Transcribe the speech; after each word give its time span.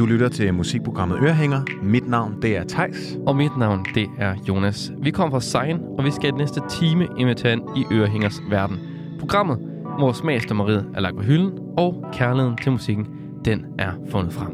Du 0.00 0.06
lytter 0.06 0.28
til 0.28 0.54
musikprogrammet 0.54 1.18
Ørehænger. 1.22 1.62
Mit 1.82 2.08
navn, 2.08 2.42
det 2.42 2.56
er 2.56 2.64
Tejs. 2.64 3.18
Og 3.26 3.36
mit 3.36 3.56
navn, 3.58 3.86
det 3.94 4.06
er 4.18 4.34
Jonas. 4.48 4.92
Vi 5.02 5.10
kommer 5.10 5.30
fra 5.30 5.40
Sein, 5.40 5.80
og 5.98 6.04
vi 6.04 6.10
skal 6.10 6.28
i 6.28 6.30
den 6.30 6.38
næste 6.38 6.60
time 6.70 7.06
invitere 7.18 7.52
ind 7.52 7.62
i 7.76 7.84
Ørehængers 7.92 8.40
verden. 8.50 8.78
Programmet, 9.18 9.58
hvor 9.98 10.12
smagsdommeriet 10.12 10.86
er 10.94 11.00
lagt 11.00 11.16
på 11.16 11.22
hylden, 11.22 11.52
og 11.76 12.04
kærligheden 12.12 12.56
til 12.56 12.72
musikken, 12.72 13.06
den 13.44 13.64
er 13.78 13.92
fundet 14.10 14.32
frem. 14.32 14.50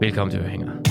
Velkommen 0.00 0.30
til 0.30 0.40
Ørehænger. 0.40 0.87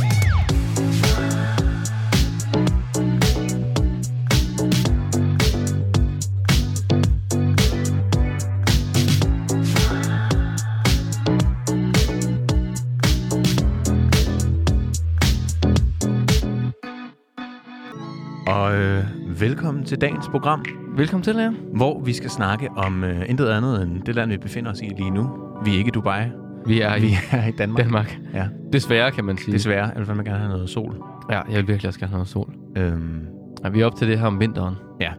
Velkommen 19.47 19.83
til 19.85 20.01
dagens 20.01 20.27
program, 20.27 20.65
Velkommen 20.97 21.23
til, 21.23 21.35
jer. 21.35 21.51
hvor 21.73 22.01
vi 22.01 22.13
skal 22.13 22.29
snakke 22.29 22.69
om 22.75 23.03
øh, 23.03 23.29
intet 23.29 23.47
andet 23.49 23.81
end 23.81 24.01
det 24.01 24.15
land, 24.15 24.31
vi 24.31 24.37
befinder 24.37 24.71
os 24.71 24.81
i 24.81 24.85
lige 24.97 25.09
nu. 25.11 25.29
Vi 25.65 25.73
er 25.73 25.77
ikke 25.77 25.87
i 25.87 25.91
Dubai. 25.91 26.23
Vi 26.65 26.81
er 26.81 26.95
i 26.95 27.01
Vi 27.01 27.11
er 27.31 27.47
i 27.47 27.51
Danmark. 27.51 27.83
Danmark. 27.83 28.19
Ja, 28.33 28.47
Desværre, 28.73 29.11
kan 29.11 29.25
man 29.25 29.37
sige. 29.37 29.53
desværre. 29.53 29.85
Jeg 29.85 29.97
vil 29.97 30.05
fandme 30.05 30.23
gerne 30.23 30.37
have 30.39 30.49
noget 30.49 30.69
sol. 30.69 31.03
Ja, 31.31 31.41
jeg 31.41 31.57
vil 31.57 31.67
virkelig 31.67 31.87
også 31.87 31.99
gerne 31.99 32.09
have 32.09 32.17
noget 32.17 32.27
sol. 32.27 32.53
Øhm, 32.77 33.21
Ja, 33.63 33.69
vi 33.69 33.81
er 33.81 33.85
op 33.85 33.95
til 33.95 34.07
det 34.07 34.19
her 34.19 34.25
om 34.27 34.39
vinteren. 34.39 34.75
ja. 35.01 35.11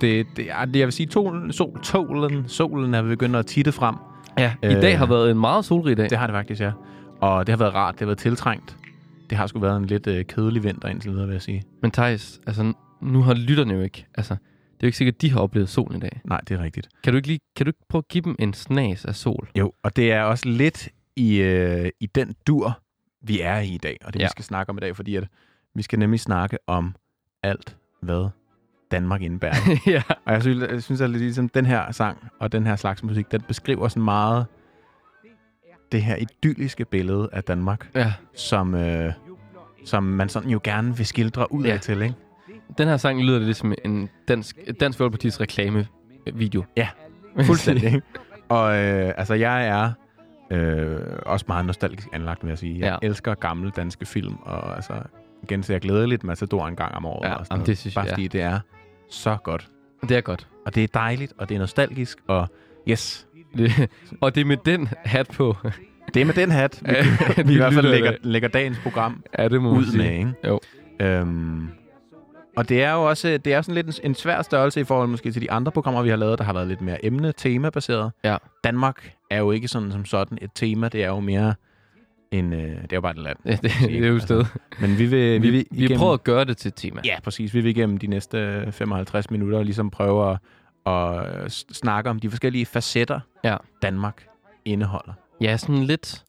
Det, 0.00 0.20
er, 0.20 0.24
det, 0.64 0.76
jeg 0.78 0.86
vil 0.86 0.92
sige, 0.92 1.06
tolen, 1.06 1.52
sol, 1.52 1.80
tolen, 1.82 2.44
solen 2.48 2.94
er 2.94 3.02
begyndt 3.02 3.36
at 3.36 3.46
titte 3.46 3.72
frem. 3.72 3.94
Ja, 4.38 4.52
i 4.62 4.66
Øh. 4.66 4.82
dag 4.82 4.98
har 4.98 5.06
været 5.06 5.30
en 5.30 5.38
meget 5.40 5.64
solrig 5.64 5.96
dag. 5.96 6.10
Det 6.10 6.18
har 6.18 6.26
det 6.26 6.34
faktisk, 6.34 6.60
ja. 6.60 6.70
Og 7.20 7.46
det 7.46 7.52
har 7.52 7.58
været 7.58 7.74
rart. 7.74 7.94
Det 7.94 8.00
har 8.00 8.06
været 8.06 8.18
tiltrængt. 8.18 8.76
Det 9.30 9.38
har 9.38 9.46
sgu 9.46 9.58
været 9.60 9.76
en 9.76 9.84
lidt 9.84 10.06
øh, 10.06 10.24
kedelig 10.24 10.64
vinter 10.64 10.88
indtil 10.88 11.10
videre, 11.10 11.26
vil 11.26 11.32
jeg 11.32 11.42
sige. 11.42 11.62
Men 11.82 11.90
Thijs, 11.90 12.40
altså, 12.46 12.72
nu 13.06 13.22
har 13.22 13.34
lytterne 13.34 13.74
jo 13.74 13.80
ikke... 13.80 14.06
Altså, 14.14 14.34
det 14.34 14.82
er 14.82 14.86
jo 14.86 14.86
ikke 14.86 14.98
sikkert, 14.98 15.14
at 15.14 15.22
de 15.22 15.30
har 15.30 15.40
oplevet 15.40 15.68
solen 15.68 15.96
i 15.96 16.00
dag. 16.00 16.20
Nej, 16.24 16.40
det 16.48 16.58
er 16.58 16.62
rigtigt. 16.62 16.88
Kan 17.04 17.12
du 17.12 17.16
ikke, 17.16 17.28
lige, 17.28 17.40
kan 17.56 17.66
du 17.66 17.68
ikke 17.68 17.78
prøve 17.88 18.00
at 18.00 18.08
give 18.08 18.22
dem 18.22 18.36
en 18.38 18.52
snas 18.54 19.04
af 19.04 19.14
sol? 19.14 19.48
Jo, 19.58 19.72
og 19.82 19.96
det 19.96 20.12
er 20.12 20.22
også 20.22 20.48
lidt 20.48 20.88
i, 21.16 21.36
øh, 21.36 21.90
i 22.00 22.06
den 22.06 22.34
dur, 22.46 22.80
vi 23.22 23.40
er 23.40 23.58
i 23.58 23.68
i 23.74 23.78
dag, 23.78 23.96
og 24.04 24.12
det 24.14 24.20
ja. 24.20 24.24
Vi 24.24 24.30
skal 24.30 24.44
snakke 24.44 24.70
om 24.70 24.76
i 24.76 24.80
dag, 24.80 24.96
fordi 24.96 25.16
at 25.16 25.28
vi 25.74 25.82
skal 25.82 25.98
nemlig 25.98 26.20
snakke 26.20 26.58
om 26.66 26.94
alt, 27.42 27.76
hvad 28.02 28.28
Danmark 28.90 29.22
indebærer. 29.22 29.54
ja. 29.86 30.02
og 30.24 30.32
jeg 30.32 30.42
synes, 30.42 30.70
jeg 30.70 30.82
synes 30.82 31.00
at 31.00 31.10
ligesom 31.10 31.48
den 31.48 31.66
her 31.66 31.92
sang 31.92 32.18
og 32.40 32.52
den 32.52 32.66
her 32.66 32.76
slags 32.76 33.02
musik, 33.02 33.32
den 33.32 33.40
beskriver 33.40 33.88
sådan 33.88 34.02
meget 34.02 34.46
det 35.92 36.02
her 36.02 36.16
idylliske 36.16 36.84
billede 36.84 37.28
af 37.32 37.44
Danmark, 37.44 37.90
ja. 37.94 38.12
som, 38.34 38.74
øh, 38.74 39.12
som 39.84 40.02
man 40.02 40.28
sådan 40.28 40.50
jo 40.50 40.60
gerne 40.64 40.96
vil 40.96 41.06
skildre 41.06 41.52
ud 41.52 41.64
af 41.64 41.68
Ja. 41.68 41.76
til, 41.76 42.02
ikke? 42.02 42.14
Den 42.78 42.88
her 42.88 42.96
sang 42.96 43.22
lyder 43.22 43.38
lidt 43.38 43.56
som 43.56 43.74
en 43.84 44.08
dansk, 44.28 44.58
dansk 44.80 45.00
Folkeparti's 45.00 45.40
reklamevideo. 45.40 46.64
Ja, 46.76 46.88
Fuldstændig. 47.42 48.02
og 48.48 48.76
øh, 48.76 49.12
altså, 49.16 49.34
jeg 49.34 49.66
er 49.66 49.92
øh, 50.50 51.00
også 51.26 51.44
meget 51.48 51.66
nostalgisk 51.66 52.08
anlagt, 52.12 52.42
vil 52.42 52.48
jeg 52.48 52.58
sige. 52.58 52.78
Jeg 52.78 52.98
Ja. 53.02 53.06
elsker 53.06 53.34
gamle 53.34 53.70
danske 53.76 54.06
film, 54.06 54.34
og 54.42 54.74
altså, 54.76 54.92
genser 55.48 55.74
jeg 55.74 55.80
glædeligt 55.80 56.24
Matador 56.24 56.66
en 56.66 56.76
gang 56.76 56.94
om 56.94 57.04
året. 57.06 57.28
Ja, 57.28 57.34
og 57.34 57.46
sådan 57.46 57.66
det 57.66 57.78
synes 57.78 57.94
Bare 57.94 58.04
jeg, 58.04 58.12
fordi 58.12 58.28
det 58.28 58.40
er 58.42 58.60
så 59.10 59.36
godt. 59.44 59.68
det 60.08 60.16
er 60.16 60.20
godt. 60.20 60.48
Og 60.66 60.74
det 60.74 60.84
er 60.84 60.88
dejligt, 60.94 61.32
og 61.38 61.48
det 61.48 61.54
er 61.54 61.58
nostalgisk, 61.58 62.18
og 62.26 62.48
yes, 62.88 63.26
Det, 63.56 63.90
og 64.20 64.34
det 64.34 64.40
er 64.40 64.44
med 64.44 64.56
den 64.56 64.88
hat 65.04 65.28
på. 65.36 65.56
det 66.14 66.20
er 66.22 66.24
med 66.26 66.34
den 66.34 66.50
hat, 66.50 66.82
vi, 66.84 66.90
Ja, 67.36 67.42
vi 67.42 67.52
i 67.52 67.56
hvert 67.56 67.74
fald 67.74 67.86
lægger, 67.86 68.12
lægger 68.22 68.48
dagens 68.48 68.78
program 68.82 69.22
Ja, 69.38 69.48
det 69.48 69.62
må 69.62 69.70
ud 69.70 69.84
sige. 69.84 69.98
med, 69.98 70.10
ikke? 70.12 70.32
Jo. 70.46 70.60
Øhm, 71.00 71.68
og 72.56 72.68
det 72.68 72.82
er 72.82 72.92
jo 72.92 73.08
også 73.08 73.38
det 73.44 73.52
er 73.54 73.62
sådan 73.62 73.74
lidt 73.74 73.86
en, 73.86 74.10
en 74.10 74.14
svær 74.14 74.42
størrelse 74.42 74.80
i 74.80 74.84
forhold 74.84 75.08
måske 75.08 75.32
til 75.32 75.42
de 75.42 75.50
andre 75.50 75.72
programmer, 75.72 76.02
vi 76.02 76.08
har 76.08 76.16
lavet, 76.16 76.38
der 76.38 76.44
har 76.44 76.52
været 76.52 76.68
lidt 76.68 76.80
mere 76.80 77.04
emne-tema-baseret. 77.04 78.12
Ja. 78.24 78.36
Danmark 78.64 79.12
er 79.30 79.38
jo 79.38 79.50
ikke 79.50 79.68
sådan 79.68 79.92
som 79.92 80.04
sådan 80.04 80.38
et 80.42 80.50
tema, 80.54 80.88
det 80.88 81.04
er 81.04 81.08
jo 81.08 81.20
mere 81.20 81.54
en, 82.30 82.52
øh, 82.52 82.60
det 82.82 82.92
er 82.92 82.96
jo 82.96 83.00
bare 83.00 83.12
et 83.12 83.18
land. 83.18 83.36
Ja, 83.44 83.50
det, 83.50 83.72
det 83.80 84.04
er 84.04 84.08
jo 84.08 84.16
et 84.16 84.22
sted. 84.22 84.44
Men 84.80 84.98
vi 84.98 85.06
vil, 85.06 85.42
vi, 85.42 85.50
Vi, 85.50 85.66
vi, 85.70 85.86
vi 85.86 85.96
prøver 85.96 86.12
at 86.12 86.24
gøre 86.24 86.44
det 86.44 86.56
til 86.56 86.68
et 86.68 86.74
tema. 86.74 87.00
Ja, 87.04 87.20
præcis. 87.24 87.54
Vi 87.54 87.60
vil 87.60 87.70
igennem 87.70 87.98
de 87.98 88.06
næste 88.06 88.66
55 88.72 89.30
minutter 89.30 89.62
ligesom 89.62 89.90
prøve 89.90 90.30
at, 90.30 90.92
at 90.92 91.52
snakke 91.52 92.10
om 92.10 92.18
de 92.18 92.30
forskellige 92.30 92.66
facetter, 92.66 93.20
Ja. 93.44 93.56
Danmark 93.82 94.26
indeholder. 94.64 95.12
Ja, 95.40 95.56
sådan 95.56 95.82
lidt 95.84 96.24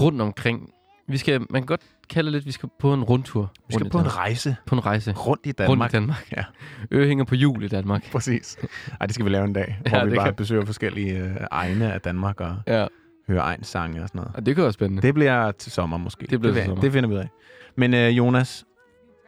rundt 0.00 0.20
omkring. 0.20 0.70
Vi 1.08 1.16
skal, 1.16 1.40
man 1.50 1.62
kan 1.62 1.66
godt 1.66 1.80
kalde 2.08 2.26
det 2.26 2.32
lidt, 2.32 2.46
vi 2.46 2.52
skal 2.52 2.68
på 2.78 2.94
en 2.94 3.04
rundtur. 3.04 3.52
Vi 3.68 3.74
skal 3.74 3.90
på 3.90 3.98
en 3.98 4.16
rejse 4.16 4.56
på 4.66 4.74
en 4.74 4.86
rejse. 4.86 5.12
rundt 5.12 5.46
i 5.46 5.52
Danmark. 5.52 5.78
Rundt 5.80 5.92
i 5.92 5.96
Danmark. 5.96 6.32
Ja. 6.36 6.44
Ørehænger 6.92 7.24
på 7.24 7.34
jul 7.34 7.62
i 7.64 7.68
Danmark. 7.68 8.10
Præcis. 8.12 8.58
Ej, 9.00 9.06
det 9.06 9.14
skal 9.14 9.24
vi 9.24 9.30
lave 9.30 9.44
en 9.44 9.52
dag, 9.52 9.78
Ja, 9.86 9.90
hvor 9.98 10.04
vi 10.10 10.16
bare 10.16 10.24
kan- 10.26 10.34
besøger 10.34 10.64
forskellige 10.64 11.18
øh, 11.18 11.36
egne 11.50 11.92
af 11.92 12.00
Danmark 12.00 12.40
og 12.40 12.56
Ja, 12.66 12.86
hører 13.28 13.42
egen 13.42 13.64
sange 13.64 14.02
og 14.02 14.08
sådan 14.08 14.18
noget. 14.18 14.36
og 14.36 14.46
det 14.46 14.54
kan 14.54 14.62
være 14.64 14.72
spændende. 14.72 15.02
Det 15.02 15.14
bliver 15.14 15.52
til 15.52 15.72
sommer 15.72 15.96
måske. 15.96 16.26
Det 16.30 16.40
bliver 16.40 16.52
til 16.52 16.60
det, 16.60 16.66
sommer. 16.66 16.80
det 16.82 16.92
finder 16.92 17.08
vi 17.08 17.14
ud 17.14 17.18
af. 17.20 17.28
Men 17.76 17.94
øh, 17.94 18.16
Jonas, 18.18 18.64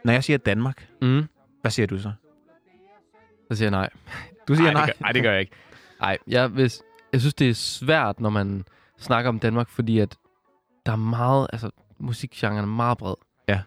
når 0.05 0.13
jeg 0.13 0.25
siger 0.25 0.37
Danmark, 0.39 0.89
Mm. 1.03 1.25
hvad 1.61 1.71
siger 1.71 1.87
du 1.87 1.99
så? 1.99 2.13
Så 3.51 3.57
siger 3.59 3.67
jeg 3.67 3.71
nej. 3.71 3.91
Du 4.49 4.55
siger 4.55 4.67
Ej, 4.67 4.73
nej. 4.73 4.87
Det 4.87 4.95
gør, 4.99 5.05
ej, 5.07 5.13
det 5.13 5.23
gør 5.23 5.31
jeg 5.33 5.41
ikke. 5.41 5.53
Nej, 6.01 6.19
jeg, 6.27 6.49
hvis, 6.49 6.83
jeg 7.13 7.21
synes, 7.21 7.35
det 7.35 7.49
er 7.51 7.55
svært, 7.55 8.21
når 8.21 8.31
man 8.31 8.65
snakker 8.99 9.29
om 9.29 9.39
Danmark, 9.39 9.69
fordi 9.69 9.99
at 9.99 10.17
der 10.87 10.93
er 10.93 10.97
meget, 10.97 11.47
altså 11.53 11.71
musikgenren 11.99 12.59
er 12.59 12.67
meget 12.67 12.99
bred. 12.99 13.15
Ja. 13.49 13.61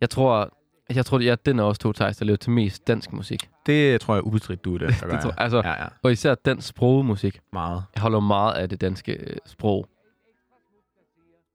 Jeg 0.00 0.10
tror, 0.10 0.50
jeg 0.94 1.06
tror, 1.06 1.18
det 1.18 1.28
er 1.28 1.34
den 1.34 1.58
af 1.58 1.64
os 1.64 1.78
to, 1.78 1.92
Thijs, 1.92 2.16
der 2.16 2.24
lever 2.24 2.36
til 2.36 2.50
mest 2.52 2.86
dansk 2.86 3.12
musik. 3.12 3.50
Det 3.66 4.00
tror 4.00 4.14
jeg 4.14 4.24
ubestridt, 4.26 4.64
du 4.64 4.74
er 4.74 4.78
det. 4.78 4.88
der 5.00 5.06
gør, 5.06 5.12
Det 5.12 5.22
tror, 5.22 5.30
ja. 5.38 5.42
altså, 5.42 5.62
ja, 5.64 5.82
ja. 5.82 5.88
Og 6.02 6.12
især 6.12 6.34
dansk 6.34 6.68
sprogmusik. 6.68 7.40
Meget. 7.52 7.84
Jeg 7.94 8.02
holder 8.02 8.20
meget 8.20 8.54
af 8.54 8.68
det 8.68 8.80
danske 8.80 9.12
øh, 9.12 9.36
sprog. 9.46 9.88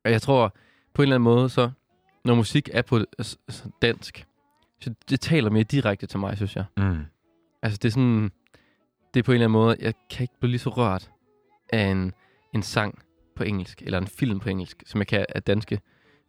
Og 0.05 0.11
jeg 0.11 0.21
tror, 0.21 0.53
på 0.93 1.01
en 1.01 1.03
eller 1.03 1.15
anden 1.15 1.23
måde, 1.23 1.49
så 1.49 1.71
når 2.25 2.35
musik 2.35 2.69
er 2.73 2.81
på 2.81 2.99
dansk, 3.81 4.25
så 4.81 4.93
det 5.09 5.19
taler 5.21 5.49
mere 5.49 5.63
direkte 5.63 6.07
til 6.07 6.19
mig, 6.19 6.35
synes 6.37 6.55
jeg. 6.55 6.65
Mm. 6.77 7.05
Altså, 7.61 7.79
det 7.81 7.87
er 7.87 7.91
sådan... 7.91 8.31
Det 9.13 9.19
er 9.19 9.23
på 9.23 9.31
en 9.31 9.33
eller 9.33 9.45
anden 9.45 9.51
måde... 9.51 9.75
Jeg 9.79 9.93
kan 10.09 10.23
ikke 10.23 10.33
blive 10.39 10.49
lige 10.51 10.59
så 10.59 10.69
rørt 10.69 11.11
af 11.73 11.85
en, 11.85 12.13
en 12.53 12.63
sang 12.63 12.99
på 13.35 13.43
engelsk, 13.43 13.81
eller 13.81 13.97
en 13.97 14.07
film 14.07 14.39
på 14.39 14.49
engelsk, 14.49 14.83
som 14.85 14.99
jeg 14.99 15.07
kan 15.07 15.25
af 15.29 15.43
danske 15.43 15.79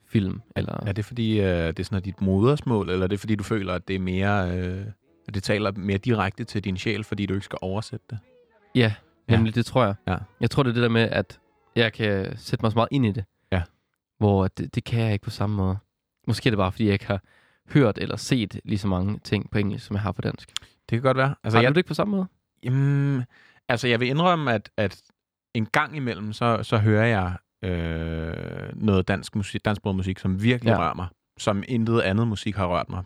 film. 0.07 0.41
Eller, 0.57 0.87
Er 0.87 0.93
det 0.93 1.05
fordi, 1.05 1.41
øh, 1.41 1.47
det 1.47 1.79
er 1.79 1.85
sådan 1.85 2.03
dit 2.03 2.21
modersmål, 2.21 2.91
eller 2.91 3.05
er 3.05 3.09
det 3.09 3.21
fordi, 3.21 3.35
du 3.35 3.45
føler, 3.45 3.75
at 3.75 3.89
det 3.89 3.97
er 3.97 4.01
mere... 4.01 4.59
Øh, 4.59 4.87
at 5.29 5.35
det 5.35 5.43
taler 5.43 5.73
mere 5.73 5.99
direkte 5.99 6.45
til 6.45 6.65
din 6.65 6.77
sjæl, 6.77 7.05
fordi 7.05 7.27
du 7.27 7.35
ikke 7.35 7.45
skal 7.45 7.59
oversætte 7.63 8.07
det? 8.11 8.19
ja, 8.75 8.95
nemlig 9.29 9.55
det 9.55 9.67
tror 9.67 9.85
jeg. 9.85 9.95
Ja. 10.07 10.17
Jeg 10.41 10.51
tror, 10.51 10.63
det 10.63 10.71
er 10.71 10.75
det 10.75 10.83
der 10.83 10.89
med, 10.89 11.03
at 11.03 11.41
jeg 11.77 11.93
kan 11.93 12.37
sætte 12.37 12.65
mig 12.65 12.73
så 12.73 12.79
meget 12.79 12.89
ind 12.91 13.07
i 13.07 13.13
det. 13.13 13.25
Ja. 13.53 13.63
Hvor 14.19 14.49
det, 14.49 14.75
det 14.75 14.85
kan 14.85 15.01
jeg 15.05 15.13
ikke 15.13 15.23
på 15.23 15.31
samme 15.31 15.57
måde. 15.57 15.77
Måske 16.27 16.49
er 16.49 16.51
det 16.51 16.59
bare, 16.59 16.73
fordi 16.73 16.85
jeg 16.85 16.93
ikke 16.93 17.07
har 17.07 17.23
hørt 17.69 17.99
eller 17.99 18.17
set 18.17 18.61
lige 18.65 18.79
så 18.79 18.89
mange 18.89 19.19
ting 19.25 19.51
på 19.51 19.59
engelsk, 19.59 19.87
som 19.87 19.95
jeg 19.95 20.03
har 20.03 20.13
på 20.13 20.23
dansk. 20.23 20.49
Det 20.61 20.91
kan 20.91 21.03
godt 21.03 21.17
være. 21.17 21.35
Altså, 21.45 21.59
har 21.59 21.63
jeg, 21.63 21.69
du 21.69 21.75
det 21.75 21.79
ikke 21.79 21.89
på 21.89 21.95
samme 21.95 22.17
måde? 22.17 22.27
Jamen, 22.63 23.25
altså, 23.69 23.89
jeg 23.89 24.01
vil 24.01 24.09
indrømme, 24.09 24.53
at, 24.55 24.71
at 24.77 25.03
en 25.55 25.67
gang 25.67 25.97
imellem, 25.97 26.33
så, 26.33 26.63
så 26.63 26.79
hører 26.79 27.07
jeg 27.07 27.37
øh, 27.71 28.73
noget 28.75 29.09
dansk 29.09 29.37
musik, 29.37 29.65
dansksproget 29.65 29.97
musik, 29.97 30.19
som 30.19 30.43
virkelig 30.43 30.71
ja. 30.71 30.79
Rører 30.79 30.95
mig. 30.95 31.07
Som 31.39 31.63
intet 31.69 32.01
andet 32.01 32.29
musik 32.29 32.57
har 32.57 32.67
rørt 32.67 32.89
mig. 32.91 33.05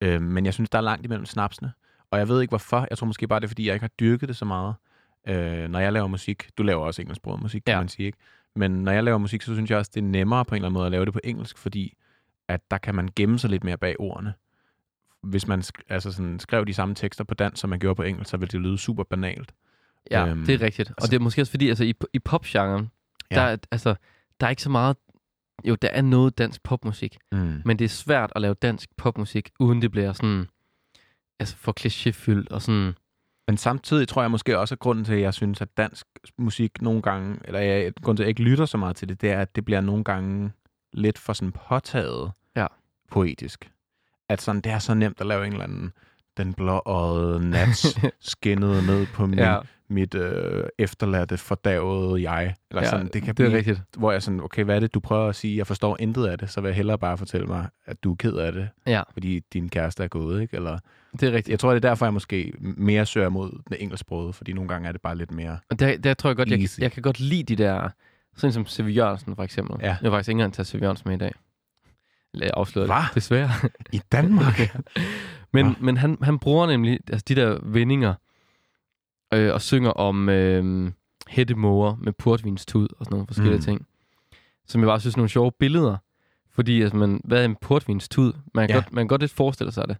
Øh, 0.00 0.22
men 0.22 0.44
jeg 0.44 0.54
synes, 0.54 0.70
der 0.70 0.78
er 0.78 0.82
langt 0.82 1.04
imellem 1.04 1.26
snapsene. 1.26 1.72
Og 2.10 2.18
jeg 2.18 2.28
ved 2.28 2.40
ikke 2.40 2.50
hvorfor. 2.50 2.86
Jeg 2.90 2.98
tror 2.98 3.06
måske 3.06 3.28
bare, 3.28 3.40
det 3.40 3.44
er, 3.44 3.48
fordi 3.48 3.66
jeg 3.66 3.74
ikke 3.74 3.84
har 3.84 3.92
dyrket 4.00 4.28
det 4.28 4.36
så 4.36 4.44
meget. 4.44 4.74
Øh, 5.28 5.68
når 5.68 5.78
jeg 5.78 5.92
laver 5.92 6.06
musik, 6.06 6.48
du 6.58 6.62
laver 6.62 6.84
også 6.84 7.02
engelsksproget 7.02 7.42
musik, 7.42 7.62
kan 7.66 7.72
Ja. 7.74 7.78
man 7.78 7.88
sige, 7.88 8.06
ikke? 8.06 8.18
Men 8.56 8.70
når 8.70 8.92
jeg 8.92 9.04
laver 9.04 9.18
musik, 9.18 9.42
så 9.42 9.54
synes 9.54 9.70
jeg 9.70 9.78
også, 9.78 9.90
det 9.94 10.00
er 10.00 10.04
nemmere 10.04 10.44
på 10.44 10.54
en 10.54 10.56
eller 10.56 10.66
anden 10.66 10.74
måde 10.74 10.86
at 10.86 10.92
lave 10.92 11.04
det 11.04 11.12
på 11.12 11.20
engelsk, 11.24 11.58
fordi 11.58 11.94
at 12.48 12.60
der 12.70 12.78
kan 12.78 12.94
man 12.94 13.08
gemme 13.16 13.38
sig 13.38 13.50
lidt 13.50 13.64
mere 13.64 13.76
bag 13.76 14.00
ordene. 14.00 14.34
Hvis 15.22 15.46
man 15.48 15.62
altså 15.88 16.12
sådan, 16.12 16.40
skrev 16.40 16.66
de 16.66 16.74
samme 16.74 16.94
tekster 16.94 17.24
på 17.24 17.34
dansk, 17.34 17.60
som 17.60 17.70
man 17.70 17.78
gjorde 17.78 17.94
på 17.96 18.02
engelsk, 18.02 18.30
så 18.30 18.36
ville 18.36 18.50
det 18.52 18.60
lyde 18.60 18.78
super 18.78 19.04
banalt. 19.04 19.52
Ja, 20.10 20.26
Øhm, 20.26 20.46
det 20.46 20.54
er 20.54 20.60
rigtigt. 20.66 20.88
Og 20.90 20.94
altså- 20.98 21.10
det 21.10 21.16
er 21.16 21.20
måske 21.20 21.42
også 21.42 21.50
fordi, 21.50 21.68
altså 21.68 21.84
i, 21.84 21.94
i 22.12 22.18
popgenren, 22.18 22.90
Ja. 23.30 23.36
ja. 23.36 23.46
der, 23.46 23.52
er- 23.52 23.56
altså, 23.70 23.94
der 24.40 24.46
er 24.46 24.50
ikke 24.50 24.62
så 24.62 24.70
meget... 24.70 24.96
Jo, 25.64 25.74
der 25.74 25.88
er 25.88 26.02
noget 26.02 26.38
dansk 26.38 26.62
popmusik, 26.62 27.18
Mm. 27.32 27.62
men 27.64 27.78
det 27.78 27.84
er 27.84 27.88
svært 27.88 28.32
at 28.36 28.42
lave 28.42 28.54
dansk 28.54 28.88
popmusik, 28.96 29.50
uden 29.60 29.82
det 29.82 29.90
bliver 29.90 30.12
sådan... 30.12 30.46
Altså 31.40 31.56
for 31.56 31.74
klichéfyldt 31.80 32.46
og 32.50 32.62
sådan... 32.62 32.94
Men 33.48 33.56
samtidig 33.56 34.08
tror 34.08 34.22
jeg 34.22 34.30
måske 34.30 34.58
også, 34.58 34.74
at 34.74 34.78
grunden 34.78 35.04
til, 35.04 35.14
at 35.14 35.20
jeg 35.20 35.34
synes, 35.34 35.60
at 35.60 35.68
dansk 35.76 36.06
musik 36.38 36.82
nogle 36.82 37.02
gange, 37.02 37.38
eller 37.44 37.60
jeg, 37.60 37.92
grunden 38.02 38.16
til, 38.16 38.22
at 38.22 38.26
jeg 38.26 38.28
ikke 38.28 38.42
lytter 38.42 38.64
så 38.66 38.76
meget 38.76 38.96
til 38.96 39.08
det, 39.08 39.20
det 39.20 39.30
er, 39.30 39.40
at 39.40 39.56
det 39.56 39.64
bliver 39.64 39.80
nogle 39.80 40.04
gange 40.04 40.52
lidt 40.92 41.18
for 41.18 41.32
sådan 41.32 41.52
påtaget 41.68 42.32
Ja. 42.56 42.66
poetisk. 43.10 43.70
At 44.28 44.42
sådan, 44.42 44.60
det 44.60 44.72
er 44.72 44.78
så 44.78 44.94
nemt 44.94 45.20
at 45.20 45.26
lave 45.26 45.46
en 45.46 45.52
eller 45.52 45.64
anden 45.64 45.92
den 46.36 46.54
blåøjede 46.54 47.50
nat 47.50 47.84
skinnede 48.20 48.86
ned 48.86 49.06
på 49.06 49.26
min, 49.26 49.38
ja. 49.38 49.58
Ja. 49.94 50.00
mit 50.00 50.14
øh, 50.14 50.64
efterladte, 50.78 51.36
fordavede 51.38 52.30
jeg. 52.30 52.54
Eller 52.70 52.82
Ja, 52.82 52.90
sådan, 52.90 53.06
det 53.12 53.12
kan 53.12 53.34
det 53.34 53.44
er 53.44 53.48
blive, 53.48 53.56
rigtigt. 53.58 53.82
hvor 53.96 54.12
jeg 54.12 54.22
sådan, 54.22 54.40
okay, 54.40 54.64
hvad 54.64 54.76
er 54.76 54.80
det, 54.80 54.94
du 54.94 55.00
prøver 55.00 55.28
at 55.28 55.34
sige? 55.36 55.56
Jeg 55.56 55.66
forstår 55.66 55.96
intet 56.00 56.26
af 56.26 56.38
det, 56.38 56.50
så 56.50 56.60
vil 56.60 56.68
jeg 56.68 56.76
hellere 56.76 56.98
bare 56.98 57.18
fortælle 57.18 57.46
mig, 57.46 57.66
at 57.86 58.04
du 58.04 58.12
er 58.12 58.16
ked 58.16 58.32
af 58.36 58.52
det, 58.52 58.68
Ja, 58.86 59.02
fordi 59.12 59.40
din 59.52 59.68
kæreste 59.68 60.04
er 60.04 60.08
gået, 60.08 60.42
ikke? 60.42 60.56
Eller, 60.56 60.78
det 61.12 61.22
er 61.22 61.32
rigtigt. 61.32 61.48
jeg 61.48 61.58
tror, 61.58 61.70
det 61.74 61.84
er 61.84 61.88
derfor, 61.88 62.06
jeg 62.06 62.12
måske 62.12 62.52
mere 62.60 63.06
søger 63.06 63.28
mod 63.28 63.50
det 63.70 63.82
engelsksprogede, 63.82 64.32
fordi 64.32 64.52
nogle 64.52 64.68
gange 64.68 64.88
er 64.88 64.92
det 64.92 65.00
bare 65.00 65.16
lidt 65.16 65.30
mere... 65.32 65.58
Og 65.70 65.78
der, 65.80 65.96
der 65.96 66.14
tror 66.14 66.30
jeg 66.30 66.36
godt, 66.36 66.50
jeg, 66.50 66.60
Easy. 66.60 66.80
jeg 66.80 66.92
kan 66.92 67.02
godt 67.02 67.20
lide 67.20 67.42
de 67.42 67.62
der, 67.62 67.88
sådan 68.36 68.52
som 68.52 68.66
C.V. 68.66 68.86
Jørgensen 68.96 69.36
for 69.36 69.42
eksempel. 69.42 69.76
Ja. 69.80 69.86
Jeg 69.86 69.96
vil 70.02 70.10
faktisk 70.10 70.28
ikke 70.28 70.36
engang 70.38 70.52
tage 70.54 70.66
C.V. 70.66 70.82
Jørgensen 70.82 71.08
med 71.08 71.16
i 71.16 71.18
dag. 71.18 71.32
Eller 72.34 72.46
jeg 72.46 72.52
afslører 72.56 72.86
Hva? 72.86 72.94
det, 73.08 73.14
desværre. 73.14 73.50
I 73.92 74.00
Danmark? 74.12 74.60
Men, 75.52 75.66
Nå. 75.66 75.72
men 75.80 75.96
han, 75.96 76.18
han 76.22 76.38
bruger 76.38 76.66
nemlig 76.66 76.98
altså 77.12 77.24
de 77.28 77.34
der 77.34 77.58
vendinger 77.62 78.14
øh, 79.36 79.54
og 79.54 79.62
synger 79.62 79.90
om 79.90 80.28
øh, 80.28 80.92
hættemåger 81.28 81.96
med 81.96 82.12
portvinstud 82.12 82.88
og 82.98 83.04
sådan 83.04 83.14
nogle 83.14 83.26
forskellige 83.26 83.56
Mm. 83.56 83.62
ting. 83.62 83.86
Som 84.66 84.80
jeg 84.80 84.88
bare 84.88 85.00
synes 85.00 85.14
er 85.14 85.18
nogle 85.18 85.28
sjove 85.28 85.52
billeder. 85.58 85.96
Fordi 86.50 86.82
altså, 86.82 86.96
man, 86.96 87.20
hvad 87.24 87.40
er 87.40 87.44
en 87.44 87.56
portvinstud? 87.60 88.32
Man 88.54 88.68
kan, 88.68 88.76
Ja. 88.76 88.82
godt, 88.82 88.92
man 88.92 89.02
kan 89.04 89.08
godt 89.08 89.20
lidt 89.20 89.32
forestille 89.32 89.72
sig 89.72 89.88
det. 89.88 89.96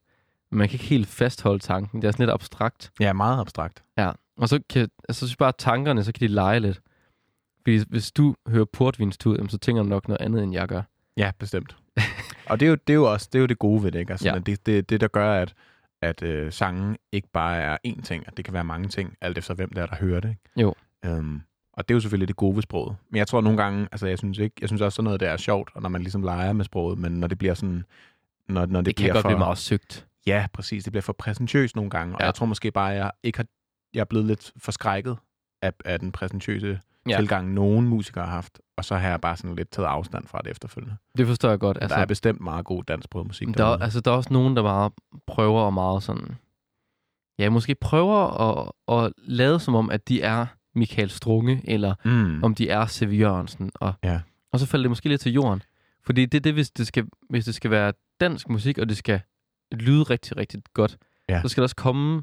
Men 0.50 0.58
man 0.58 0.68
kan 0.68 0.74
ikke 0.74 0.84
helt 0.84 1.06
fastholde 1.08 1.58
tanken. 1.58 2.02
Det 2.02 2.08
er 2.08 2.12
sådan 2.12 2.22
lidt 2.26 2.34
abstrakt. 2.34 2.92
ja, 3.00 3.12
meget 3.12 3.40
abstrakt. 3.40 3.82
Ja. 3.98 4.10
Og 4.36 4.48
så 4.48 4.60
kan 4.70 4.80
altså, 5.08 5.20
så 5.20 5.26
synes 5.26 5.30
jeg 5.30 5.38
bare, 5.38 5.48
at 5.48 5.54
tankerne, 5.58 6.04
så 6.04 6.12
kan 6.12 6.20
de 6.28 6.34
lege 6.34 6.60
lidt. 6.60 6.80
Fordi 7.62 7.84
hvis 7.88 8.12
du 8.12 8.34
hører 8.48 8.64
portvinstud, 8.64 9.48
så 9.48 9.58
tænker 9.58 9.82
du 9.82 9.88
nok 9.88 10.08
noget 10.08 10.20
andet, 10.20 10.42
end 10.42 10.52
jeg 10.52 10.68
gør. 10.68 10.82
Ja, 11.16 11.30
bestemt. 11.38 11.76
og 12.46 12.60
det 12.60 12.66
er, 12.66 12.70
jo, 12.70 12.76
det 12.86 12.92
er 12.92 12.94
jo 12.94 13.12
også 13.12 13.28
det, 13.32 13.38
er 13.38 13.40
jo 13.40 13.46
det 13.46 13.58
gode 13.58 13.82
ved 13.82 13.92
det, 13.92 13.98
ikke? 13.98 14.12
Altså, 14.12 14.28
ja. 14.28 14.38
det, 14.38 14.66
det, 14.66 14.90
det, 14.90 15.00
der 15.00 15.08
gør, 15.08 15.32
at, 15.34 15.54
at 16.04 16.22
øh, 16.22 16.52
sangen 16.52 16.96
ikke 17.12 17.28
bare 17.32 17.56
er 17.56 17.76
én 17.86 18.02
ting, 18.02 18.24
at 18.26 18.36
det 18.36 18.44
kan 18.44 18.54
være 18.54 18.64
mange 18.64 18.88
ting, 18.88 19.14
alt 19.20 19.38
efter 19.38 19.54
hvem 19.54 19.68
det 19.68 19.78
er, 19.82 19.86
der 19.86 19.96
hører 19.96 20.20
det. 20.20 20.28
Ikke? 20.28 20.40
Jo. 20.56 20.74
Øhm, 21.04 21.40
og 21.72 21.88
det 21.88 21.94
er 21.94 21.96
jo 21.96 22.00
selvfølgelig 22.00 22.28
det 22.28 22.36
gode 22.36 22.54
ved 22.56 22.62
sproget. 22.62 22.96
Men 23.10 23.18
jeg 23.18 23.26
tror 23.26 23.40
nogle 23.40 23.62
gange, 23.62 23.88
altså 23.92 24.06
jeg 24.06 24.18
synes 24.18 24.38
ikke, 24.38 24.56
jeg 24.60 24.68
synes 24.68 24.82
også 24.82 24.96
sådan 24.96 25.04
noget, 25.04 25.20
der 25.20 25.30
er 25.30 25.36
sjovt, 25.36 25.70
og 25.74 25.82
når 25.82 25.88
man 25.88 26.00
ligesom 26.00 26.22
leger 26.22 26.52
med 26.52 26.64
sproget, 26.64 26.98
men 26.98 27.12
når 27.12 27.28
det 27.28 27.38
bliver 27.38 27.54
sådan, 27.54 27.84
når, 28.48 28.66
når 28.66 28.80
det, 28.80 28.86
Det 28.86 28.96
kan 28.96 29.02
bliver 29.04 29.12
godt 29.12 29.22
for, 29.22 29.28
blive 29.28 29.38
meget 29.38 29.58
søgt. 29.58 30.06
Ja, 30.26 30.46
præcis. 30.52 30.84
Det 30.84 30.92
bliver 30.92 31.02
for 31.02 31.12
præsentøst 31.12 31.76
nogle 31.76 31.90
gange, 31.90 32.14
og 32.14 32.20
Ja. 32.20 32.26
jeg 32.26 32.34
tror 32.34 32.46
måske 32.46 32.70
bare, 32.70 32.92
at 32.92 32.98
jeg 32.98 33.10
ikke 33.22 33.38
har, 33.38 33.46
jeg 33.94 34.00
er 34.00 34.04
blevet 34.04 34.26
lidt 34.26 34.52
forskrækket 34.56 35.16
af, 35.62 35.72
af 35.84 36.00
den 36.00 36.12
præsentøse 36.12 36.80
ja. 37.08 37.16
tilgang, 37.16 37.52
nogen 37.52 37.88
musikere 37.88 38.24
har 38.24 38.32
haft, 38.32 38.60
og 38.76 38.84
så 38.84 38.96
har 38.96 39.08
jeg 39.08 39.20
bare 39.20 39.36
sådan 39.36 39.56
lidt 39.56 39.70
taget 39.70 39.86
afstand 39.88 40.26
fra 40.26 40.38
det 40.44 40.50
efterfølgende. 40.50 40.96
Det 41.18 41.26
forstår 41.26 41.50
jeg 41.50 41.58
godt. 41.58 41.78
Altså, 41.80 41.94
der 41.96 42.02
er 42.02 42.06
bestemt 42.06 42.40
meget 42.40 42.64
god 42.64 42.84
dansksproget 42.84 43.26
musik. 43.26 43.48
Der, 43.58 43.64
er- 43.64 43.76
altså, 43.78 44.00
der 44.00 44.10
er 44.10 44.16
også 44.16 44.32
nogen, 44.32 44.56
der 44.56 44.62
bare 44.62 44.90
prøver 45.26 45.60
og 45.60 45.74
meget 45.74 46.02
sådan... 46.02 46.36
Ja, 47.38 47.50
måske 47.50 47.74
prøver 47.74 48.40
at, 48.40 48.70
at 49.04 49.12
lade 49.18 49.60
som 49.60 49.74
om, 49.74 49.90
at 49.90 50.08
de 50.08 50.22
er 50.22 50.46
Michael 50.74 51.10
Strunge, 51.10 51.60
eller 51.64 51.94
mm. 52.04 52.44
om 52.44 52.54
de 52.54 52.68
er 52.68 52.86
C.V. 52.86 53.12
Jørgensen. 53.20 53.70
Og, 53.74 53.92
Ja. 54.04 54.20
og 54.52 54.60
så 54.60 54.66
falder 54.66 54.82
det 54.82 54.90
måske 54.90 55.08
lidt 55.08 55.20
til 55.20 55.32
jorden. 55.32 55.62
Fordi 56.04 56.26
det 56.26 56.38
er 56.38 56.42
det, 56.42 56.52
hvis 56.52 56.70
det 56.70 56.86
skal, 56.86 57.06
hvis 57.30 57.44
det 57.44 57.54
skal 57.54 57.70
være 57.70 57.92
dansk 58.20 58.48
musik, 58.48 58.78
og 58.78 58.88
det 58.88 58.96
skal 58.96 59.20
lyde 59.72 60.02
rigtig, 60.02 60.36
rigtig 60.36 60.62
godt, 60.74 60.96
Ja. 61.28 61.42
så 61.42 61.48
skal 61.48 61.60
det 61.60 61.64
også 61.64 61.76
komme 61.76 62.22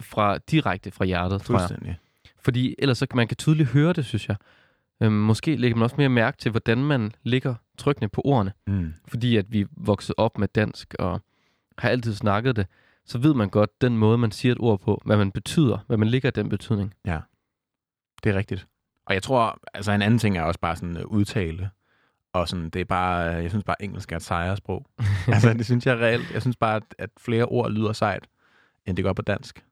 fra, 0.00 0.38
direkte 0.38 0.90
fra 0.90 1.04
hjertet, 1.04 1.42
tror 1.42 1.54
jeg. 1.60 1.68
Fordi 2.40 2.74
ellers 2.78 2.98
så 2.98 3.06
kan 3.06 3.16
man 3.16 3.28
kan 3.28 3.36
tydeligt 3.36 3.68
høre 3.68 3.92
det, 3.92 4.04
synes 4.04 4.28
jeg. 4.28 4.36
Øhm, 5.02 5.12
måske 5.12 5.56
lægger 5.56 5.76
man 5.76 5.82
også 5.82 5.96
mere 5.98 6.08
mærke 6.08 6.38
til, 6.38 6.50
hvordan 6.50 6.78
man 6.78 7.12
ligger 7.22 7.54
trykkende 7.78 8.08
på 8.08 8.22
ordene. 8.24 8.52
Mm. 8.66 8.94
Fordi 9.08 9.36
at 9.36 9.52
vi 9.52 9.66
vokset 9.76 10.14
op 10.18 10.38
med 10.38 10.48
dansk 10.48 10.94
og 10.98 11.20
har 11.78 11.88
altid 11.88 12.14
snakket 12.14 12.56
det, 12.56 12.66
så 13.04 13.18
ved 13.18 13.34
man 13.34 13.48
godt 13.50 13.80
den 13.80 13.96
måde, 13.98 14.18
man 14.18 14.30
siger 14.32 14.52
et 14.52 14.58
ord 14.60 14.80
på, 14.80 15.02
hvad 15.04 15.16
man 15.16 15.32
betyder, 15.32 15.78
hvad 15.86 15.96
man 15.96 16.08
ligger 16.08 16.28
i 16.28 16.32
den 16.32 16.48
betydning. 16.48 16.94
Det 18.24 18.30
er 18.30 18.34
rigtigt. 18.34 18.66
Og 19.06 19.14
jeg 19.14 19.22
tror, 19.22 19.58
altså 19.74 19.92
en 19.92 20.02
anden 20.02 20.18
ting 20.18 20.38
er 20.38 20.42
også 20.42 20.60
bare 20.60 20.76
sådan 20.76 20.96
uh, 20.96 21.02
udtale. 21.12 21.70
Og 22.32 22.48
sådan, 22.48 22.70
det 22.70 22.80
er 22.80 22.84
bare, 22.84 23.36
øh, 23.36 23.42
jeg 23.42 23.50
synes 23.50 23.64
bare, 23.64 23.82
engelsk 23.82 24.12
er 24.12 24.16
et 24.16 24.22
sejere 24.22 24.56
sprog. 24.56 24.86
altså, 25.34 25.52
det 25.54 25.64
synes 25.66 25.86
jeg 25.86 25.96
reelt. 25.98 26.32
Jeg 26.32 26.40
synes 26.42 26.56
bare, 26.56 26.76
at, 26.76 26.82
at 26.98 27.10
flere 27.18 27.44
ord 27.44 27.70
lyder 27.70 27.92
sejt, 27.92 28.28
end 28.86 28.96
det 28.96 29.04
gør 29.04 29.12
på 29.12 29.22
dansk. 29.22 29.64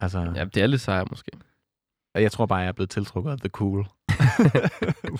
Altså, 0.00 0.32
Ja, 0.36 0.44
det 0.44 0.62
er 0.62 0.66
lidt 0.66 0.80
sejr 0.80 1.04
måske. 1.10 1.30
og 2.14 2.22
jeg 2.22 2.32
tror 2.32 2.46
bare, 2.46 2.58
jeg 2.58 2.68
er 2.68 2.72
blevet 2.72 2.90
tiltrukket 2.90 3.30
af 3.30 3.38
the 3.38 3.48
cool. 3.48 3.86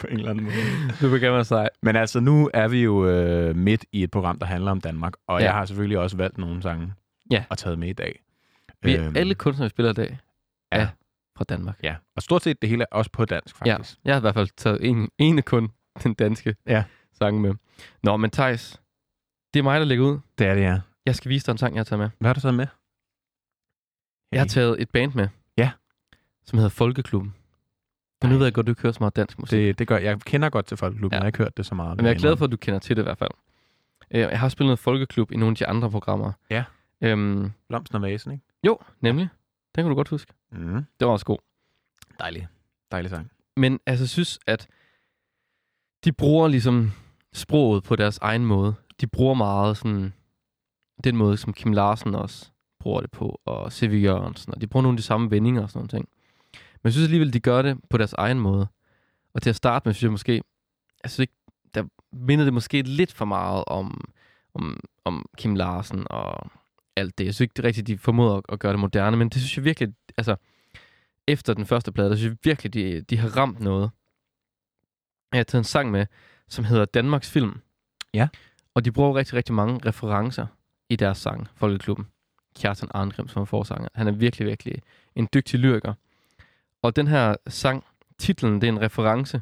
På 0.01 0.07
en 0.07 0.17
eller 0.19 0.31
anden 0.31 0.45
måde. 0.45 0.55
Du 1.01 1.09
være 1.33 1.45
sej. 1.45 1.69
Men 1.83 1.97
altså, 1.97 2.21
nu 2.21 2.51
er 2.55 2.69
vi 2.69 2.83
jo 2.83 3.07
øh, 3.09 3.57
midt 3.57 3.85
i 3.93 4.03
et 4.03 4.11
program, 4.11 4.39
der 4.39 4.47
handler 4.47 4.71
om 4.71 4.81
Danmark. 4.81 5.13
Og 5.27 5.39
Ja. 5.41 5.45
ja. 5.45 5.51
jeg 5.51 5.59
har 5.59 5.65
selvfølgelig 5.65 5.99
også 5.99 6.17
valgt 6.17 6.39
nogle 6.39 6.63
sange 6.63 6.93
Ja. 7.31 7.45
og 7.51 7.59
taget 7.59 7.79
med 7.79 7.89
i 7.89 7.93
dag. 7.93 8.23
Vi 8.83 8.95
er 8.95 9.07
Øhm, 9.07 9.17
alle 9.17 9.35
kunstnere, 9.35 9.65
vi 9.67 9.71
spiller 9.71 9.91
i 9.91 9.95
dag, 9.95 10.19
Ja. 10.73 10.79
er 10.81 10.87
fra 11.37 11.45
Danmark. 11.45 11.79
Ja, 11.83 11.97
og 12.17 12.23
stort 12.23 12.43
set 12.43 12.63
det 12.63 12.71
hele 12.71 12.83
er 12.83 12.87
også 12.97 13.11
på 13.11 13.25
dansk, 13.25 13.57
faktisk. 13.57 13.99
Jeg 14.05 14.15
har 14.15 14.21
i 14.21 14.23
hvert 14.23 14.35
fald 14.35 14.49
taget 14.57 14.85
en, 14.89 15.09
ene 15.19 15.43
kun 15.43 15.69
den 16.03 16.15
danske 16.15 16.55
Ja. 16.67 16.85
sang 17.19 17.41
med. 17.41 17.55
Nå, 18.03 18.17
men 18.17 18.31
Thijs, 18.31 18.81
det 19.55 19.59
er 19.61 19.63
mig, 19.65 19.81
der 19.81 19.87
lægger 19.87 20.05
ud. 20.07 20.19
Det 20.39 20.47
er 20.47 20.55
det, 20.55 20.63
ja. 20.63 20.81
Jeg 21.07 21.15
skal 21.17 21.29
vise 21.29 21.47
dig 21.47 21.53
en 21.53 21.59
sang, 21.59 21.75
jeg 21.75 21.81
har 21.81 21.85
taget 21.85 21.99
med. 22.01 22.09
Hvad 22.19 22.29
har 22.29 22.35
du 22.35 22.41
taget 22.41 22.55
med? 22.55 22.67
Jeg 24.33 24.41
har 24.41 24.47
taget 24.47 24.83
et 24.83 24.91
band 24.91 25.15
med, 25.15 25.29
Ja. 25.59 25.71
som 26.47 26.59
hedder 26.59 26.69
Folkeklubben. 26.71 27.35
Men 28.23 28.31
nu 28.31 28.37
ved 28.39 28.47
jeg 28.47 28.55
godt, 28.55 28.67
du 28.67 28.73
ikke 28.73 28.83
hører 28.83 28.93
så 28.93 29.01
meget 29.01 29.17
dansk 29.17 29.39
musik. 29.39 29.57
Det, 29.59 29.79
det 29.79 29.87
gør, 29.89 29.97
jeg 29.99 30.21
kender 30.21 30.51
godt 30.51 30.67
til 30.67 30.77
Folkeklubben, 30.77 31.15
Ja. 31.15 31.17
jeg 31.17 31.23
har 31.23 31.27
ikke 31.27 31.39
hørt 31.39 31.57
det 31.57 31.67
så 31.67 31.75
meget. 31.75 31.97
Men 31.97 32.07
jeg 32.07 32.15
er 32.15 32.19
glad 32.19 32.37
for, 32.37 32.45
at 32.45 32.53
du 32.53 32.57
kender 32.57 32.79
til 32.81 32.97
det 32.97 33.03
i 33.03 33.05
hvert 33.05 33.19
fald. 33.19 33.31
Øh, 34.11 34.21
Jeg 34.21 34.41
har 34.41 34.49
spillet 34.49 34.69
noget 34.69 34.79
folkeklub 34.79 35.33
i 35.33 35.37
nogle 35.37 35.53
af 35.53 35.57
de 35.57 35.67
andre 35.67 35.91
programmer. 35.91 36.33
Ja. 36.51 36.65
Øhm, 37.01 37.53
Blomsten 37.69 37.97
og 37.97 38.03
Vasen, 38.03 38.33
ikke? 38.33 38.45
jo, 38.67 38.79
nemlig. 39.01 39.29
Den 39.75 39.85
kan 39.85 39.89
du 39.89 39.95
godt 39.95 40.09
huske. 40.09 40.33
Mm. 40.53 40.85
Det 41.01 41.07
var 41.07 41.13
også 41.13 41.27
god. 41.27 41.39
Dejlig. 42.21 42.49
Dejlig 42.93 43.11
sang. 43.11 43.31
Men 43.57 43.81
altså, 43.87 44.03
jeg 44.03 44.09
synes, 44.09 44.39
at 44.47 44.69
de 46.05 46.13
bruger 46.13 46.49
ligesom 46.49 46.91
sproget 47.33 47.85
på 47.85 47.97
deres 47.97 48.19
egen 48.19 48.45
måde. 48.47 48.75
De 49.01 49.07
bruger 49.07 49.35
meget 49.35 49.77
sådan 49.77 50.13
den 51.05 51.17
måde, 51.17 51.37
som 51.37 51.53
Kim 51.53 51.73
Larsen 51.73 52.15
også 52.15 52.51
bruger 52.81 53.01
det 53.01 53.11
på, 53.11 53.41
og 53.45 53.73
C.V. 53.73 54.01
Jørgensen, 54.05 54.55
og 54.55 54.61
de 54.61 54.67
bruger 54.67 54.83
nogle 54.83 54.95
af 54.95 54.97
de 54.97 55.03
samme 55.03 55.31
vendinger 55.31 55.63
og 55.63 55.69
sådan 55.71 55.79
nogle 55.79 55.89
ting. 55.89 56.09
Men 56.89 56.91
jeg 56.91 56.93
synes 56.93 57.07
alligevel, 57.07 57.33
de 57.33 57.41
gør 57.41 57.63
det 57.63 57.79
på 57.91 57.99
deres 57.99 58.13
egen 58.13 58.41
måde. 58.41 58.67
Og 59.35 59.43
til 59.43 59.51
at 59.51 59.57
starte 59.57 59.89
med, 59.89 59.95
synes 59.95 60.03
jeg 60.03 60.11
måske, 60.11 60.43
jeg 61.03 61.11
synes 61.11 61.19
ikke, 61.19 61.33
der 61.75 61.85
minder 62.13 62.45
det 62.45 62.55
måske 62.55 62.83
lidt 62.83 63.13
for 63.13 63.25
meget 63.25 63.65
om, 63.67 64.13
om, 64.55 64.81
om 65.05 65.27
Kim 65.39 65.55
Larsen 65.55 66.07
og 66.11 66.51
alt 66.97 67.19
det. 67.19 67.25
Jeg 67.25 67.35
synes 67.35 67.41
ikke 67.45 67.53
det 67.57 67.65
rigtigt, 67.65 67.87
de 67.87 67.99
formåede 67.99 68.37
at, 68.37 68.43
at 68.49 68.59
gøre 68.59 68.73
det 68.73 68.81
moderne, 68.81 69.17
men 69.17 69.29
det 69.29 69.41
synes 69.41 69.57
jeg 69.57 69.65
virkelig, 69.65 69.95
altså, 70.17 70.37
efter 71.27 71.55
den 71.55 71.67
første 71.67 71.93
plade, 71.93 72.11
der 72.11 72.17
synes 72.17 72.31
jeg 72.31 72.39
virkelig, 72.45 72.75
de, 72.75 73.01
de 73.01 73.17
har 73.17 73.37
ramt 73.37 73.61
noget. 73.61 73.91
Jeg 75.33 75.39
har 75.39 75.45
taget 75.45 75.61
en 75.61 75.65
sang 75.65 75.91
med, 75.91 76.07
som 76.49 76.65
hedder 76.65 76.85
Danmarks 76.85 77.31
Film. 77.31 77.61
Ja. 78.15 78.29
Og 78.75 78.85
de 78.85 78.93
bruger 78.93 79.17
rigtig, 79.17 79.35
rigtig 79.35 79.55
mange 79.55 79.89
referencer 79.89 80.47
i 80.89 80.97
deres 80.97 81.19
sang, 81.19 81.49
Folkeklubben. 81.57 82.07
Kjartan 82.57 82.89
Arngrim, 82.95 83.29
som 83.29 83.43
er 83.43 83.47
forsanger. 83.47 83.89
Han 83.95 84.07
er 84.09 84.13
virkelig, 84.13 84.47
virkelig 84.47 84.83
en 85.15 85.29
dygtig 85.35 85.61
lyriker. 85.61 85.95
Og 86.83 86.97
den 86.97 87.07
her 87.07 87.37
sang, 87.49 87.85
titlen, 88.19 88.55
det 88.61 88.65
er 88.69 88.73
en 88.73 88.81
reference 88.81 89.41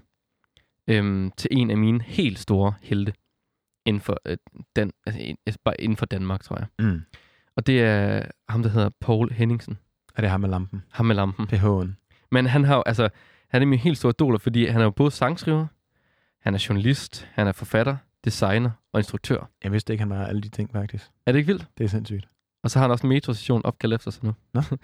øhm, 0.89 1.31
til 1.37 1.49
en 1.53 1.71
af 1.71 1.77
mine 1.77 2.03
helt 2.03 2.39
store 2.39 2.75
helte 2.83 3.13
inden 3.87 4.01
for, 4.01 4.21
øh, 4.27 4.37
den, 4.77 4.93
altså, 5.07 5.21
in- 5.23 5.37
altså, 5.47 5.59
bare 5.65 5.81
inden 5.81 5.97
for 5.97 6.07
Danmark, 6.07 6.43
tror 6.43 6.57
jeg. 6.59 6.67
Mm. 6.79 7.03
Og 7.57 7.67
det 7.67 7.83
er 7.83 8.23
ham, 8.49 8.63
der 8.63 8.71
hedder 8.71 8.91
Paul 9.01 9.33
Henningsen. 9.33 9.79
Er 10.17 10.21
det 10.21 10.31
ham 10.31 10.41
med 10.41 10.49
lampen? 10.49 10.83
Ham 10.91 11.07
med 11.07 11.15
lampen. 11.15 11.47
PH'en. 11.53 11.89
Men 12.31 12.47
han 12.47 12.65
har 12.65 12.77
jo, 12.77 12.83
altså, 12.87 13.09
han 13.49 13.63
er 13.63 13.67
min 13.67 13.79
helt 13.79 13.99
store 13.99 14.11
idoler, 14.17 14.39
fordi 14.39 14.67
han 14.67 14.81
er 14.81 14.85
jo 14.85 14.91
både 14.91 15.11
sangskriver, 15.11 15.67
han 16.41 16.55
er 16.55 16.65
journalist, 16.69 17.29
han 17.33 17.47
er 17.47 17.53
forfatter, 17.53 17.97
designer 18.25 18.71
og 18.93 19.01
instruktør. 19.01 19.51
Jeg 19.65 19.73
vidste 19.73 19.93
ikke, 19.93 20.03
han 20.03 20.11
var 20.11 20.27
alle 20.27 20.41
de 20.41 20.49
ting, 20.49 20.73
faktisk. 20.73 21.11
Er 21.27 21.33
det 21.33 21.39
ikke 21.39 21.47
vildt? 21.53 21.67
Det 21.79 21.85
er 21.85 21.89
sindssygt. 21.89 22.29
Og 22.65 22.71
så 22.71 22.79
har 22.79 22.85
han 22.85 22.91
også 22.91 23.07
en 23.07 23.09
metrostation 23.09 23.65
opkaldt 23.65 23.95
efter 23.95 24.11
sig 24.11 24.25
nu. 24.25 24.35
Nå. 24.55 24.63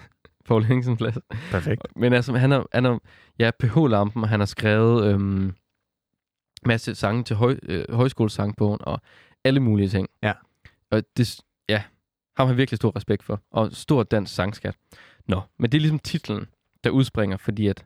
Paul 0.44 0.64
Henningsen 0.64 0.96
plads. 0.96 1.18
Perfekt. 1.50 1.82
Men 1.96 2.12
altså, 2.12 2.32
han 2.37 2.52
er, 2.52 2.64
han 2.72 2.87
er 2.87 2.99
ja, 3.38 3.50
PH-lampen, 3.58 4.22
og 4.22 4.28
han 4.28 4.40
har 4.40 4.46
skrevet 4.46 5.06
øhm, 5.06 5.54
masse 6.66 6.94
sange 6.94 7.25
til 7.25 7.37
høj, 7.37 7.58
øh, 7.62 7.84
højskolesangbogen 7.90 8.78
og 8.82 9.00
alle 9.44 9.61
mulige 9.61 9.88
ting. 9.88 10.08
Ja. 10.22 10.32
Og 10.90 11.02
det, 11.16 11.40
ja, 11.68 11.82
ham 12.37 12.46
har 12.46 12.54
virkelig 12.54 12.76
stor 12.76 12.96
respekt 12.96 13.22
for, 13.22 13.40
og 13.50 13.72
stor 13.72 14.02
dansk 14.02 14.34
sangskat. 14.34 14.75
Nå, 15.28 15.40
men 15.58 15.72
det 15.72 15.78
er 15.78 15.80
ligesom 15.80 15.99
titlen, 15.99 16.46
der 16.84 16.90
udspringer, 16.90 17.37
fordi 17.37 17.66
at 17.66 17.84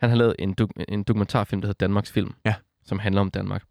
han 0.00 0.10
har 0.10 0.16
lavet 0.16 0.34
en, 0.38 0.54
dok- 0.60 0.84
en 0.88 1.02
dokumentarfilm, 1.02 1.60
der 1.60 1.68
hedder 1.68 1.86
Danmarks 1.86 2.12
Film, 2.12 2.34
Ja. 2.44 2.54
som 2.84 2.98
handler 2.98 3.20
om 3.20 3.30
Danmark. 3.30 3.64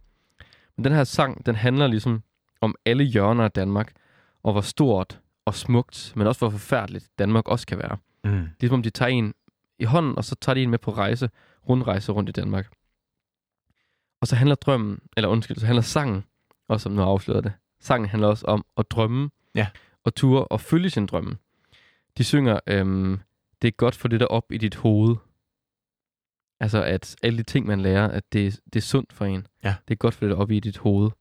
Men 0.78 0.84
den 0.86 0.94
her 0.94 1.04
sang, 1.04 1.46
den 1.46 1.56
handler 1.56 1.88
ligesom 1.88 2.24
om 2.62 2.76
alle 2.86 3.04
hjørner 3.04 3.44
af 3.44 3.52
Danmark, 3.52 3.92
og 4.44 4.52
hvor 4.52 4.62
stort 4.62 5.20
og 5.46 5.56
smukt, 5.56 6.14
men 6.16 6.28
også 6.28 6.40
hvor 6.40 6.50
forfærdeligt 6.50 7.10
Danmark 7.20 7.48
også 7.48 7.68
kan 7.68 7.78
være. 7.78 7.98
Mm. 8.26 8.48
Det 8.62 8.64
er 8.64 8.68
som 8.68 8.74
om, 8.74 8.84
de 8.84 8.90
tager 8.90 9.10
en 9.10 9.34
i 9.80 9.84
hånden, 9.84 10.16
og 10.18 10.24
så 10.26 10.36
tager 10.36 10.54
de 10.54 10.64
en 10.64 10.70
med 10.70 10.80
på 10.80 10.92
rejse, 10.92 11.30
rundrejse 11.70 12.12
rundt 12.12 12.30
i 12.30 12.32
Danmark. 12.32 12.72
Og 14.22 14.28
så 14.28 14.36
handler 14.36 14.56
drømmen, 14.56 15.00
eller 15.18 15.28
undskyld, 15.28 15.58
så 15.58 15.66
handler 15.66 15.82
sangen, 15.82 16.24
også 16.68 16.84
som 16.84 16.92
nu 16.92 17.02
afslører 17.02 17.42
det, 17.42 17.54
sangen 17.80 18.10
handler 18.10 18.28
også 18.28 18.46
om 18.46 18.66
at 18.78 18.92
drømme, 18.92 19.30
Ja. 19.56 19.68
og 20.04 20.16
ture 20.16 20.46
og 20.46 20.62
følge 20.62 20.90
sin 20.90 21.06
drømme. 21.06 21.38
De 22.18 22.24
synger, 22.24 22.60
øhm, 22.68 23.20
det 23.62 23.68
er 23.68 23.72
godt 23.72 23.96
for 23.96 24.08
det 24.08 24.20
der 24.20 24.26
op 24.26 24.52
i 24.52 24.58
dit 24.58 24.76
hoved, 24.76 25.16
Altså, 26.60 26.84
at 26.84 27.16
alle 27.24 27.38
de 27.38 27.44
ting, 27.44 27.66
man 27.66 27.82
lærer, 27.82 28.08
at 28.08 28.34
det, 28.34 28.60
det 28.66 28.76
er 28.76 28.82
sundt 28.82 29.14
for 29.14 29.26
en. 29.26 29.48
Ja. 29.64 29.76
Det 29.88 29.94
er 29.94 29.96
godt 29.98 30.14
for 30.14 30.26
det 30.26 30.36
op 30.36 30.52
i 30.52 30.60
dit 30.60 30.78
hoved. 30.78 31.12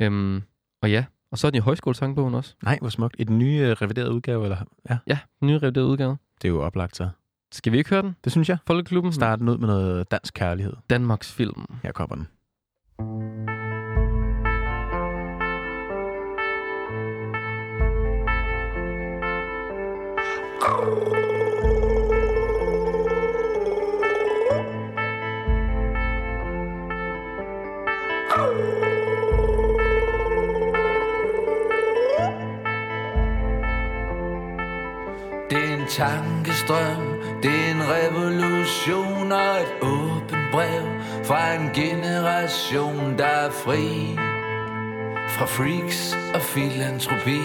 Øhm, 0.00 0.42
og 0.82 0.90
ja, 0.90 1.04
og 1.30 1.38
så 1.38 1.46
er 1.46 1.50
den 1.50 1.58
i 1.58 1.60
højskolesangbogen 1.60 2.34
også. 2.34 2.54
Nej, 2.62 2.78
hvor 2.80 2.88
smukt. 2.90 3.16
I 3.18 3.24
den 3.24 3.38
nye 3.38 3.58
øh, 3.60 3.70
reviderede 3.70 4.12
udgave, 4.12 4.42
eller? 4.42 4.56
Ja, 4.90 4.98
Ja, 5.06 5.18
den 5.40 5.46
nye 5.48 5.58
reviderede 5.58 5.90
udgave. 5.90 6.16
det 6.42 6.48
er 6.48 6.52
jo 6.52 6.62
oplagt 6.62 6.96
så. 6.96 7.08
Skal 7.52 7.72
vi 7.72 7.78
ikke 7.78 7.90
høre 7.90 8.02
den? 8.02 8.16
Det 8.24 8.32
synes 8.32 8.48
jeg. 8.48 8.58
Folkeklubben? 8.66 9.12
Start 9.12 9.38
den 9.38 9.48
ud 9.48 9.58
med 9.58 9.66
noget 9.68 10.10
dansk 10.10 10.34
kærlighed. 10.34 10.72
Danmarks 10.90 11.32
film. 11.32 11.64
Her 11.82 11.92
kommer 11.92 12.16
den. 12.16 12.26
Det 20.66 21.15
tankestrøm, 35.96 37.06
det 37.42 37.50
er 37.50 37.70
en 37.70 37.82
revolution 37.96 39.32
og 39.32 39.56
et 39.60 39.72
åbent 39.82 40.50
brev 40.52 40.82
fra 41.24 41.54
en 41.54 41.70
generation, 41.74 43.18
der 43.18 43.24
er 43.24 43.50
fri 43.50 44.18
fra 45.28 45.46
freaks 45.46 46.16
og 46.34 46.40
filantropi. 46.40 47.40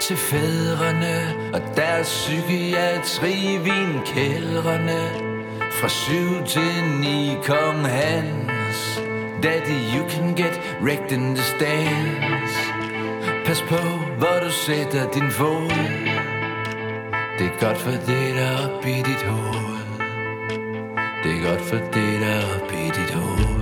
Til 0.00 0.16
fædrene 0.16 1.34
og 1.54 1.60
deres 1.76 2.08
psykiatri, 2.08 3.58
vinkældrene 3.58 5.00
fra 5.72 5.88
syv 5.88 6.44
til 6.46 6.84
ni 7.00 7.36
kom 7.44 7.84
Hans. 7.84 9.00
Daddy, 9.42 9.96
you 9.96 10.08
can 10.08 10.34
get 10.36 10.60
wrecked 10.82 11.12
in 11.12 11.34
the 11.34 11.42
stands. 11.42 12.54
Pas 13.46 13.62
på, 13.62 14.09
du 14.50 14.54
sætter 14.54 15.10
din 15.10 15.30
fod. 15.30 15.70
Det 17.38 17.46
er 17.46 17.60
godt 17.60 17.78
for 17.78 17.90
det, 17.90 18.34
der 18.34 18.42
er 18.42 18.68
op 18.68 18.86
i 18.86 18.96
dit 18.96 19.22
hoved. 19.22 19.78
Det 21.22 21.32
er 21.36 21.48
godt 21.48 21.60
for 21.60 21.76
det, 21.76 22.20
der 22.20 22.26
er 22.26 22.44
op 22.56 22.72
i 22.72 22.84
dit 22.98 23.10
hoved. 23.14 23.60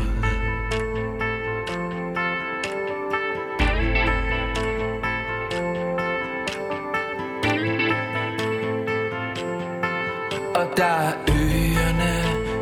Og 10.54 10.76
der 10.76 10.85
er 10.85 11.12
øerne, 11.28 12.12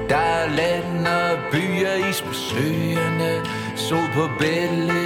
der 0.08 0.16
er 0.16 0.48
land 0.48 1.06
og 1.06 1.38
byer, 1.52 2.08
is 2.10 2.22
på 2.22 2.32
søerne 2.32 3.46
Sol 3.76 4.08
på 4.14 4.28
Bellevue, 4.38 5.05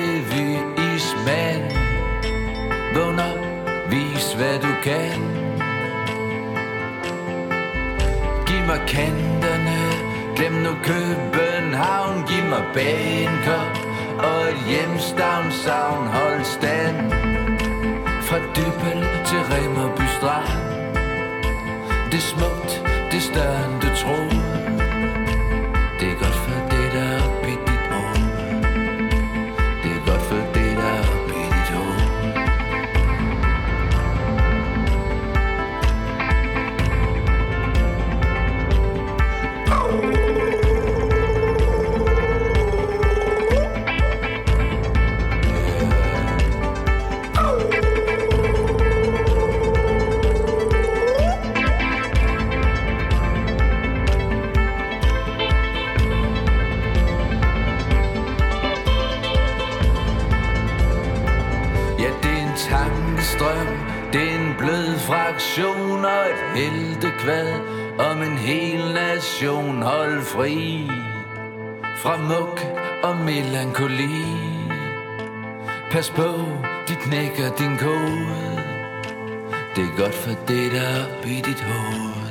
hvad 4.41 4.59
du 4.59 4.73
kan. 4.83 5.21
Giv 8.47 8.63
mig 8.67 8.81
kanterne, 8.89 9.79
glem 10.37 10.53
nu 10.53 10.73
København. 10.91 12.15
Giv 12.29 12.45
mig 12.53 12.65
Bangkok 12.75 13.75
og 14.19 14.41
et 14.53 14.61
hjemstavnsavn 14.69 16.07
Hold 16.07 16.45
stand. 16.45 16.97
Fra 18.27 18.39
Dybbøl 18.57 19.01
til 19.29 19.41
Remmerby 19.53 20.07
Strand. 20.17 20.61
Det 22.11 22.19
er 22.25 22.29
smukt, 22.35 22.73
det 23.11 23.17
er 23.17 23.27
større 23.33 23.65
end 23.67 23.81
du 23.81 23.89
tror. 23.97 24.50
Ja, 62.51 62.57
det 62.57 62.63
er 62.63 62.79
tankestrøm, 62.79 63.67
det 64.13 64.23
er 64.23 64.39
en 64.39 64.55
blød 64.59 64.99
fraktion 64.99 66.05
og 66.05 66.27
et 66.31 66.61
heltekvad 66.61 67.55
om 67.99 68.23
en 68.23 68.39
hel 68.39 68.95
nation 68.95 69.83
hold 69.83 70.23
fri 70.23 70.91
fra 71.97 72.17
muk 72.17 72.61
og 73.03 73.17
melankoli. 73.17 74.27
Pas 75.91 76.11
på, 76.11 76.29
de 76.89 76.95
knækker 76.95 77.55
din 77.59 77.77
kode. 77.79 78.27
Det 79.77 79.85
er 79.85 80.03
godt 80.03 80.15
for 80.15 80.35
det, 80.49 80.73
der 80.73 80.81
er 80.81 81.03
op 81.05 81.27
i 81.27 81.41
dit 81.41 81.61
hoved. 81.61 82.31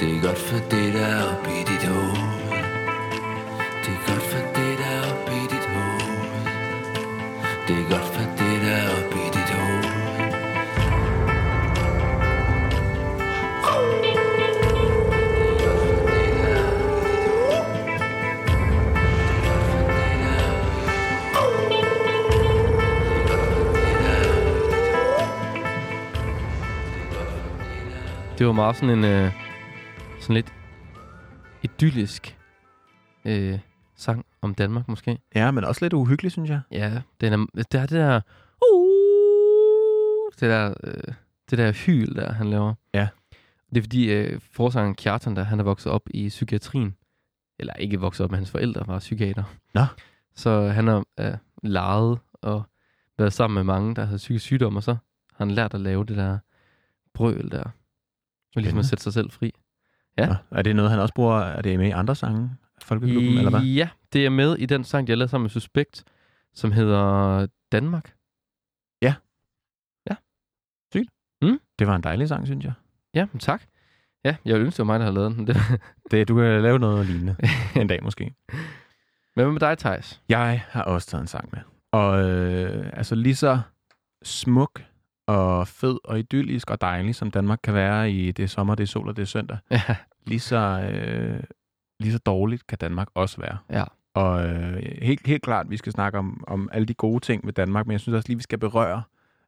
Det 0.00 0.16
er 0.16 0.20
godt 0.22 0.38
for 0.38 0.58
det, 0.70 0.94
der 0.94 1.06
er 1.06 1.22
op 1.32 1.46
i 1.46 1.60
dit 1.72 1.88
hoved. 1.88 2.50
Det 3.84 3.92
er 3.94 4.12
godt 4.12 4.22
for 4.22 4.38
det, 4.54 4.78
der 4.78 4.84
er 4.84 5.12
op 5.12 5.30
i 5.30 5.42
dit 5.54 5.66
hoved. 5.74 6.10
Det 7.68 7.78
er 7.78 7.90
godt 7.90 8.04
for 8.14 8.19
Det 28.40 28.46
var 28.46 28.52
meget 28.52 28.76
sådan 28.76 28.98
en 28.98 29.04
øh, 29.04 29.32
sådan 30.20 30.34
lidt 30.34 30.54
idyllisk 31.62 32.38
øh, 33.24 33.58
sang 33.96 34.26
om 34.42 34.54
Danmark 34.54 34.88
måske. 34.88 35.18
Ja, 35.34 35.50
men 35.50 35.64
også 35.64 35.84
lidt 35.84 35.92
uhyggeligt, 35.92 36.32
synes 36.32 36.50
jeg. 36.50 36.60
Ja, 36.72 37.02
den 37.20 37.32
er, 37.32 37.46
det 37.54 37.74
er 37.74 37.86
det 37.86 37.90
der... 37.90 38.20
Uh, 38.72 40.32
det 40.40 40.50
der, 40.50 40.74
øh, 40.84 41.14
det 41.50 41.58
der 41.58 41.72
hyl, 41.72 42.14
der 42.14 42.32
han 42.32 42.50
laver. 42.50 42.74
Ja. 42.94 43.08
Det 43.70 43.76
er 43.76 43.82
fordi 43.82 44.12
øh, 44.12 44.40
forsangeren 44.52 44.94
Kjartan, 44.94 45.36
der 45.36 45.42
han 45.42 45.60
er 45.60 45.64
vokset 45.64 45.92
op 45.92 46.02
i 46.10 46.28
psykiatrien. 46.28 46.96
Eller 47.58 47.74
ikke 47.74 48.00
vokset 48.00 48.24
op, 48.24 48.30
men 48.30 48.36
hans 48.36 48.50
forældre 48.50 48.86
var 48.86 48.98
psykiater. 48.98 49.44
Nå. 49.74 49.84
Så 50.34 50.68
han 50.68 50.86
har 50.86 51.04
øh, 51.20 51.34
leget 51.62 52.18
og 52.32 52.62
været 53.18 53.32
sammen 53.32 53.54
med 53.54 53.64
mange, 53.64 53.94
der 53.94 54.04
havde 54.04 54.18
psykisk 54.18 54.44
sygdom, 54.44 54.76
og 54.76 54.82
så 54.82 54.92
har 55.34 55.44
han 55.44 55.50
lært 55.50 55.74
at 55.74 55.80
lave 55.80 56.04
det 56.04 56.16
der 56.16 56.38
brøl 57.14 57.50
der. 57.50 57.70
Og 58.56 58.62
ligesom 58.62 58.78
at 58.78 58.84
sætte 58.86 59.04
sig 59.04 59.12
selv 59.12 59.30
fri. 59.30 59.52
Ja. 60.18 60.26
Nå, 60.26 60.34
er 60.50 60.62
det 60.62 60.76
noget, 60.76 60.90
han 60.90 61.00
også 61.00 61.14
bruger? 61.14 61.38
Er 61.40 61.62
det 61.62 61.78
med 61.78 61.88
i 61.88 61.90
andre 61.90 62.14
sange? 62.16 62.50
Folkeklubben, 62.82 63.38
eller 63.38 63.50
hvad? 63.50 63.60
Ja, 63.60 63.88
det 64.12 64.26
er 64.26 64.30
med 64.30 64.56
i 64.58 64.66
den 64.66 64.84
sang, 64.84 65.06
de 65.06 65.12
har 65.12 65.16
lavet 65.16 65.30
sammen 65.30 65.44
med 65.44 65.50
Suspekt, 65.50 66.04
som 66.54 66.72
hedder 66.72 67.46
Danmark. 67.72 68.14
Det 71.78 71.86
var 71.86 71.96
en 71.96 72.02
dejlig 72.02 72.28
sang, 72.28 72.46
synes 72.46 72.64
jeg. 72.64 72.72
Ja, 73.14 73.26
men 73.32 73.40
tak. 73.40 73.62
Ja, 74.24 74.36
jeg 74.44 74.54
ville 74.54 74.64
ønske, 74.64 74.76
det 74.76 74.86
var 74.88 74.92
mig, 74.92 74.98
der 75.00 75.04
havde 75.04 75.14
lavet 75.14 75.36
den. 75.36 75.46
Det- 75.46 75.56
Det, 76.10 76.28
du 76.28 76.34
kan 76.34 76.62
lave 76.62 76.78
noget 76.78 77.06
lignende 77.06 77.36
en 77.76 77.86
dag 77.86 78.02
måske. 78.02 78.24
Men 79.36 79.44
hvad 79.44 79.52
med 79.52 79.60
dig, 79.60 79.78
Thijs? 79.78 80.20
Jeg 80.28 80.64
har 80.68 80.82
også 80.82 81.08
taget 81.08 81.20
en 81.22 81.26
sang 81.26 81.48
med. 81.52 81.60
Og 81.92 82.28
øh, 82.30 82.90
altså 82.92 83.14
lige 83.14 83.36
så 83.36 83.60
smuk 84.22 84.84
og 85.30 85.68
fed 85.68 85.98
og 86.04 86.18
idyllisk 86.18 86.70
og 86.70 86.80
dejlig, 86.80 87.14
som 87.14 87.30
Danmark 87.30 87.58
kan 87.62 87.74
være 87.74 88.12
i 88.12 88.32
det 88.32 88.42
er 88.42 88.46
sommer, 88.46 88.74
det 88.74 88.82
er 88.82 88.86
sol 88.86 89.08
og 89.08 89.16
det 89.16 89.22
er 89.22 89.26
søndag, 89.26 89.58
Ja, 89.70 89.96
lige 90.26 90.40
så, 90.40 90.56
øh, 90.92 91.42
lige 92.00 92.12
så 92.12 92.18
dårligt 92.18 92.66
kan 92.66 92.78
Danmark 92.78 93.08
også 93.14 93.40
være. 93.40 93.58
ja. 93.70 93.84
Og 94.14 94.48
øh, 94.48 94.82
helt, 95.02 95.26
helt 95.26 95.42
klart, 95.42 95.70
vi 95.70 95.76
skal 95.76 95.92
snakke 95.92 96.18
om, 96.18 96.44
om 96.46 96.68
alle 96.72 96.86
de 96.86 96.94
gode 96.94 97.20
ting 97.20 97.46
ved 97.46 97.52
Danmark, 97.52 97.86
men 97.86 97.92
jeg 97.92 98.00
synes 98.00 98.16
også 98.16 98.28
lige, 98.28 98.36
vi 98.36 98.42
skal 98.42 98.58
berøre 98.58 99.02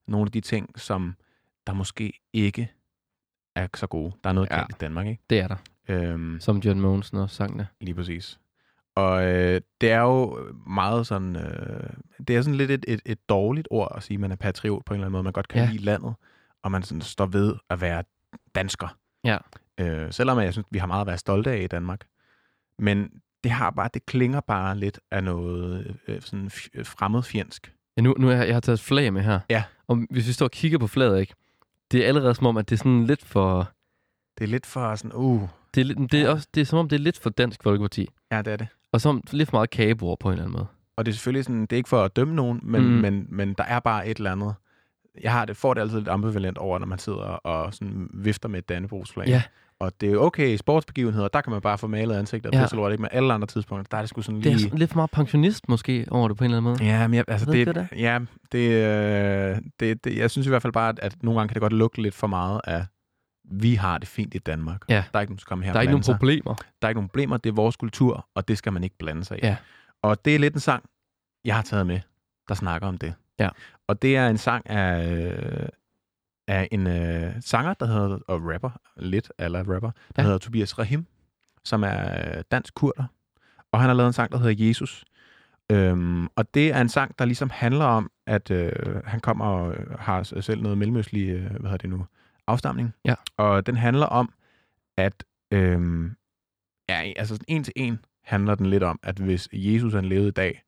nogle 0.08 0.26
af 0.26 0.32
de 0.32 0.40
ting, 0.40 0.80
som 0.80 1.14
der 1.66 1.72
måske 1.72 2.12
ikke 2.32 2.70
er 3.56 3.66
så 3.74 3.86
gode. 3.86 4.12
Der 4.24 4.30
er 4.30 4.34
noget 4.34 4.48
Ja. 4.50 4.54
ja. 4.56 4.60
galt 4.60 4.70
i 4.74 4.78
Danmark, 4.80 5.06
ikke? 5.06 5.22
det 5.30 5.38
er 5.40 5.48
der. 5.48 5.56
Øhm, 5.88 6.40
Som 6.40 6.58
John 6.58 6.80
Mogensen 6.80 7.18
også 7.18 7.36
sang 7.36 7.58
det. 7.58 7.66
Lige 7.80 7.94
præcis. 7.94 8.38
Og 8.94 9.24
øh, 9.24 9.60
det 9.80 9.90
er 9.90 10.00
jo 10.00 10.38
meget 10.66 11.06
sådan, 11.06 11.36
øh, 11.36 11.90
det 12.28 12.36
er 12.36 12.42
sådan 12.42 12.54
lidt 12.54 12.70
et, 12.70 12.84
et, 12.88 13.00
et 13.06 13.28
dårligt 13.28 13.68
ord 13.70 13.92
at 13.96 14.02
sige, 14.02 14.14
at 14.14 14.20
man 14.20 14.32
er 14.32 14.36
patriot 14.36 14.84
på 14.84 14.94
en 14.94 14.96
eller 14.96 15.06
anden 15.06 15.12
måde. 15.12 15.22
Man 15.22 15.32
godt 15.32 15.48
kan 15.48 15.62
Ja. 15.64 15.70
lide 15.70 15.84
landet, 15.84 16.14
og 16.62 16.72
man 16.72 16.82
sådan 16.82 17.00
står 17.00 17.26
ved 17.26 17.54
at 17.70 17.80
være 17.80 18.04
dansker. 18.54 18.96
Ja. 19.24 19.36
Øh, 19.80 20.12
selvom 20.12 20.38
jeg 20.38 20.52
synes, 20.52 20.66
vi 20.70 20.78
har 20.78 20.86
meget 20.86 21.00
at 21.00 21.06
være 21.06 21.18
stolte 21.18 21.50
af 21.50 21.62
i 21.62 21.66
Danmark. 21.66 22.06
Men 22.78 23.10
det 23.44 23.50
har 23.52 23.70
bare, 23.70 23.88
det 23.94 24.06
klinger 24.06 24.40
bare 24.40 24.78
lidt 24.78 25.00
af 25.10 25.24
noget 25.24 25.96
øh, 26.08 26.20
sådan 26.22 26.46
f- 26.46 26.82
fremmedfjendsk. 26.82 27.72
Ja, 27.96 28.02
nu, 28.02 28.14
nu 28.18 28.28
er 28.28 28.32
jeg, 28.36 28.46
jeg 28.46 28.54
har 28.54 28.60
taget 28.60 28.78
et 28.78 28.84
flag 28.84 29.12
med 29.12 29.22
her. 29.22 29.40
Ja. 29.50 29.64
Og 29.86 30.06
hvis 30.10 30.26
vi 30.28 30.32
står 30.32 30.46
og 30.46 30.50
kigger 30.50 30.78
på 30.78 30.86
flaget, 30.86 31.20
ikke? 31.20 31.34
Det 31.90 32.04
er 32.04 32.08
allerede 32.08 32.34
som 32.34 32.46
om, 32.46 32.56
at 32.56 32.68
det 32.70 32.74
er 32.76 32.78
sådan 32.78 33.06
lidt 33.06 33.24
for... 33.24 33.70
Det 34.38 34.44
er 34.44 34.48
lidt 34.48 34.66
for 34.66 34.94
sådan, 34.94 35.12
uh, 35.14 35.48
Det 35.74 35.90
er, 35.90 35.94
det 36.06 36.22
er, 36.22 36.28
også, 36.28 36.48
det 36.54 36.60
er 36.60 36.64
som 36.64 36.78
om, 36.78 36.88
det 36.88 36.96
er 36.96 37.00
lidt 37.00 37.18
for 37.18 37.30
Dansk 37.30 37.62
Folkeparti. 37.62 38.08
ja, 38.32 38.42
det 38.42 38.52
er 38.52 38.56
det. 38.56 38.68
Og 38.92 39.00
som 39.00 39.22
lidt 39.30 39.50
for 39.50 39.56
meget 39.56 39.70
kagebord 39.70 40.18
på 40.20 40.28
en 40.28 40.32
eller 40.32 40.44
anden 40.44 40.52
måde. 40.56 40.66
Og 40.96 41.06
det 41.06 41.12
er 41.12 41.14
selvfølgelig 41.14 41.44
sådan, 41.44 41.60
det 41.60 41.72
er 41.72 41.76
ikke 41.76 41.88
for 41.88 42.04
at 42.04 42.16
dømme 42.16 42.34
nogen, 42.34 42.60
men, 42.62 42.82
Mm. 42.82 42.88
men, 42.88 43.26
men 43.28 43.54
der 43.58 43.64
er 43.64 43.80
bare 43.80 44.08
et 44.08 44.16
eller 44.16 44.32
andet. 44.32 44.54
Jeg 45.22 45.32
har 45.32 45.44
det, 45.44 45.56
får 45.56 45.74
det 45.74 45.80
altid 45.80 45.96
lidt 45.98 46.08
ambivalent 46.08 46.58
over, 46.58 46.78
når 46.78 46.86
man 46.86 46.98
sidder 46.98 47.18
og 47.18 47.74
sådan 47.74 48.08
vifter 48.14 48.48
med 48.48 48.58
et 48.58 48.68
dannebrugsflag. 48.68 49.26
Ja. 49.28 49.42
Og 49.80 49.92
det 50.00 50.08
er 50.08 50.12
jo 50.12 50.22
okay 50.22 50.48
i 50.48 50.56
sportsbegivenheder, 50.56 51.28
der 51.28 51.40
kan 51.40 51.52
man 51.52 51.60
bare 51.60 51.78
få 51.78 51.86
malet 51.86 52.14
ansigter 52.16 52.50
og 52.50 52.54
Ja. 52.54 52.60
ja. 52.60 52.66
lort, 52.76 52.92
ikke? 52.92 53.02
Men 53.02 53.08
alle 53.12 53.32
andre 53.34 53.46
tidspunkter, 53.46 53.88
der 53.90 53.96
er 53.96 54.02
det 54.02 54.08
sgu 54.08 54.22
sådan 54.22 54.38
Det 54.40 54.46
er 54.46 54.50
lige... 54.50 54.62
sådan 54.62 54.78
lidt 54.78 54.90
for 54.90 54.96
meget 54.96 55.10
pensionist 55.10 55.68
måske 55.68 56.06
over 56.10 56.28
det 56.28 56.36
på 56.36 56.44
en 56.44 56.50
eller 56.50 56.58
anden 56.58 56.72
måde. 56.72 56.84
Ja, 56.84 57.06
men 57.08 57.14
jeg, 57.14 57.24
altså 57.28 57.46
Ved 57.46 57.54
det, 57.66 57.66
du 57.74 57.80
det 57.80 57.88
ja, 57.96 58.18
det, 58.52 58.58
øh, 58.70 59.56
det, 59.80 60.04
det, 60.04 60.16
jeg 60.16 60.30
synes 60.30 60.46
i 60.46 60.50
hvert 60.50 60.62
fald 60.62 60.72
bare, 60.72 60.88
at, 60.88 60.98
at 60.98 61.22
nogle 61.22 61.40
gange 61.40 61.48
kan 61.48 61.54
det 61.54 61.60
godt 61.60 61.72
lugte 61.72 62.02
lidt 62.02 62.14
for 62.14 62.26
meget 62.26 62.60
af, 62.64 62.84
vi 63.44 63.74
har 63.74 63.98
det 63.98 64.08
fint 64.08 64.34
i 64.34 64.38
Danmark. 64.38 64.82
Ja. 64.88 65.04
Der 65.12 65.18
er 65.18 65.20
ikke 65.20 65.32
nogen, 65.32 65.60
der 65.60 65.66
her 65.66 65.72
Der 65.72 65.78
er 65.78 65.82
ikke 65.82 65.90
nogen 65.90 66.02
sig. 66.02 66.14
problemer. 66.14 66.54
Der 66.54 66.86
er 66.86 66.88
ikke 66.88 66.98
nogen 66.98 67.08
problemer, 67.08 67.36
det 67.36 67.50
er 67.50 67.54
vores 67.54 67.76
kultur, 67.76 68.28
og 68.34 68.48
det 68.48 68.58
skal 68.58 68.72
man 68.72 68.84
ikke 68.84 68.96
blande 68.98 69.24
sig 69.24 69.38
i. 69.38 69.40
Ja. 69.46 69.56
Og 70.02 70.24
det 70.24 70.34
er 70.34 70.38
lidt 70.38 70.54
en 70.54 70.60
sang, 70.60 70.84
jeg 71.44 71.54
har 71.54 71.62
taget 71.62 71.86
med, 71.86 72.00
der 72.48 72.54
snakker 72.54 72.88
om 72.88 72.98
det. 72.98 73.14
Ja. 73.38 73.48
Og 73.88 74.02
det 74.02 74.16
er 74.16 74.28
en 74.28 74.38
sang 74.38 74.70
af, 74.70 75.12
øh, 75.12 75.68
af 76.48 76.68
en 76.72 76.86
øh, 76.86 77.32
sanger, 77.40 77.74
der 77.74 77.86
hedder, 77.86 78.18
og 78.28 78.40
rapper, 78.54 78.70
lidt 78.96 79.32
eller 79.38 79.58
rapper, 79.74 79.90
der 79.90 80.22
Ja. 80.22 80.22
hedder 80.22 80.38
Tobias 80.38 80.78
Rahim, 80.78 81.06
som 81.64 81.82
er 81.84 82.36
øh, 82.36 82.42
dansk 82.50 82.74
kurder. 82.74 83.04
Og 83.72 83.80
han 83.80 83.88
har 83.88 83.94
lavet 83.94 84.06
en 84.06 84.12
sang, 84.12 84.32
der 84.32 84.38
hedder 84.38 84.66
Jesus. 84.66 85.04
Øhm, 85.72 86.26
og 86.26 86.54
det 86.54 86.72
er 86.72 86.80
en 86.80 86.88
sang, 86.88 87.18
der 87.18 87.24
ligesom 87.24 87.50
handler 87.50 87.84
om, 87.84 88.10
at 88.26 88.50
øh, 88.50 88.72
han 89.04 89.20
kommer 89.20 89.44
og 89.44 89.74
øh, 89.74 89.98
har 89.98 90.22
selv 90.40 90.62
noget 90.62 90.78
mellemøstlig, 90.78 91.28
øh, 91.28 91.42
hvad 91.50 91.60
hedder 91.60 91.76
det 91.76 91.90
nu, 91.90 92.06
afstamning. 92.46 92.92
Ja. 93.04 93.14
Og 93.36 93.66
den 93.66 93.76
handler 93.76 94.06
om, 94.06 94.32
at 94.96 95.24
øhm, 95.50 96.16
ja, 96.88 97.12
altså 97.16 97.44
en 97.48 97.64
til 97.64 97.72
en 97.76 97.98
handler 98.24 98.54
den 98.54 98.66
lidt 98.66 98.82
om, 98.82 99.00
at 99.02 99.18
hvis 99.18 99.48
Jesus 99.52 99.92
han 99.92 100.04
levede 100.04 100.28
i 100.28 100.32
dag, 100.32 100.62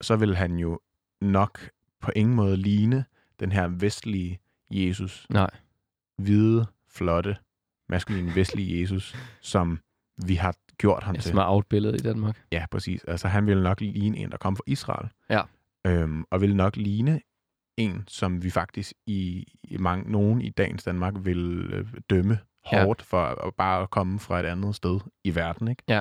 så 0.00 0.16
vil 0.16 0.36
han 0.36 0.56
jo 0.56 0.80
nok 1.20 1.70
på 2.00 2.10
ingen 2.16 2.34
måde 2.36 2.56
ligne 2.56 3.04
den 3.40 3.52
her 3.52 3.68
vestlige 3.68 4.40
Jesus. 4.70 5.26
Nej. 5.30 5.50
Hvide, 6.18 6.66
flotte, 6.88 7.36
maskuline 7.88 8.34
vestlige 8.34 8.80
Jesus, 8.80 9.16
som 9.40 9.80
vi 10.26 10.34
har 10.34 10.54
gjort 10.78 11.02
ham 11.02 11.14
Ja, 11.14 11.20
til. 11.20 11.30
som 11.30 11.38
er 11.38 11.44
outbilledet 11.46 12.00
i 12.00 12.02
Danmark. 12.02 12.42
Ja, 12.52 12.66
præcis. 12.70 13.04
Altså, 13.04 13.28
han 13.28 13.46
ville 13.46 13.62
nok 13.62 13.80
ligne 13.80 14.16
en, 14.18 14.30
der 14.30 14.36
kom 14.36 14.56
fra 14.56 14.64
Israel. 14.66 15.08
Ja. 15.30 15.42
Øhm, 15.86 16.24
og 16.30 16.40
ville 16.40 16.56
nok 16.56 16.76
ligne 16.76 17.20
en, 17.76 18.04
som 18.08 18.42
vi 18.44 18.50
faktisk 18.50 18.92
i, 19.06 19.44
i 19.64 19.76
mange, 19.76 20.12
nogen 20.12 20.40
i 20.40 20.50
dagens 20.50 20.84
Danmark 20.84 21.14
vil 21.16 21.70
øh, 21.72 21.86
dømme 22.10 22.38
Ja. 22.72 22.84
hårdt 22.84 23.02
for 23.02 23.46
at 23.46 23.54
bare 23.54 23.82
at 23.82 23.90
komme 23.90 24.18
fra 24.18 24.40
et 24.40 24.46
andet 24.46 24.74
sted 24.74 25.00
i 25.24 25.34
verden, 25.34 25.68
ikke? 25.68 25.82
Ja. 25.88 26.00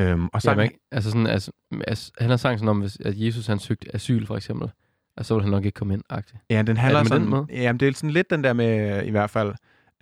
Øhm, 0.00 0.28
og 0.32 0.42
så 0.42 0.50
Jamen, 0.50 0.62
ikke? 0.64 0.78
altså 0.92 1.10
sådan, 1.10 1.26
altså, 1.26 1.52
altså, 1.86 2.12
han 2.18 2.30
har 2.30 2.36
sagt 2.36 2.58
sådan 2.58 2.68
om, 2.68 2.80
hvis, 2.80 3.00
at 3.00 3.14
Jesus 3.20 3.46
han 3.46 3.58
søgte 3.58 3.94
asyl, 3.94 4.26
for 4.26 4.36
eksempel. 4.36 4.70
Og 5.16 5.24
så 5.24 5.34
vil 5.34 5.42
han 5.42 5.50
nok 5.50 5.64
ikke 5.64 5.76
komme 5.76 5.94
ind, 5.94 6.02
agtigt. 6.10 6.38
Ja, 6.50 6.62
den 6.62 6.76
handler 6.76 7.00
med 7.00 7.06
sådan, 7.06 7.22
den 7.22 7.30
måde? 7.30 7.46
Jamen, 7.50 7.80
det 7.80 7.88
er 7.88 7.92
sådan 7.92 8.10
lidt 8.10 8.30
den 8.30 8.44
der 8.44 8.52
med, 8.52 9.02
i 9.04 9.10
hvert 9.10 9.30
fald, 9.30 9.54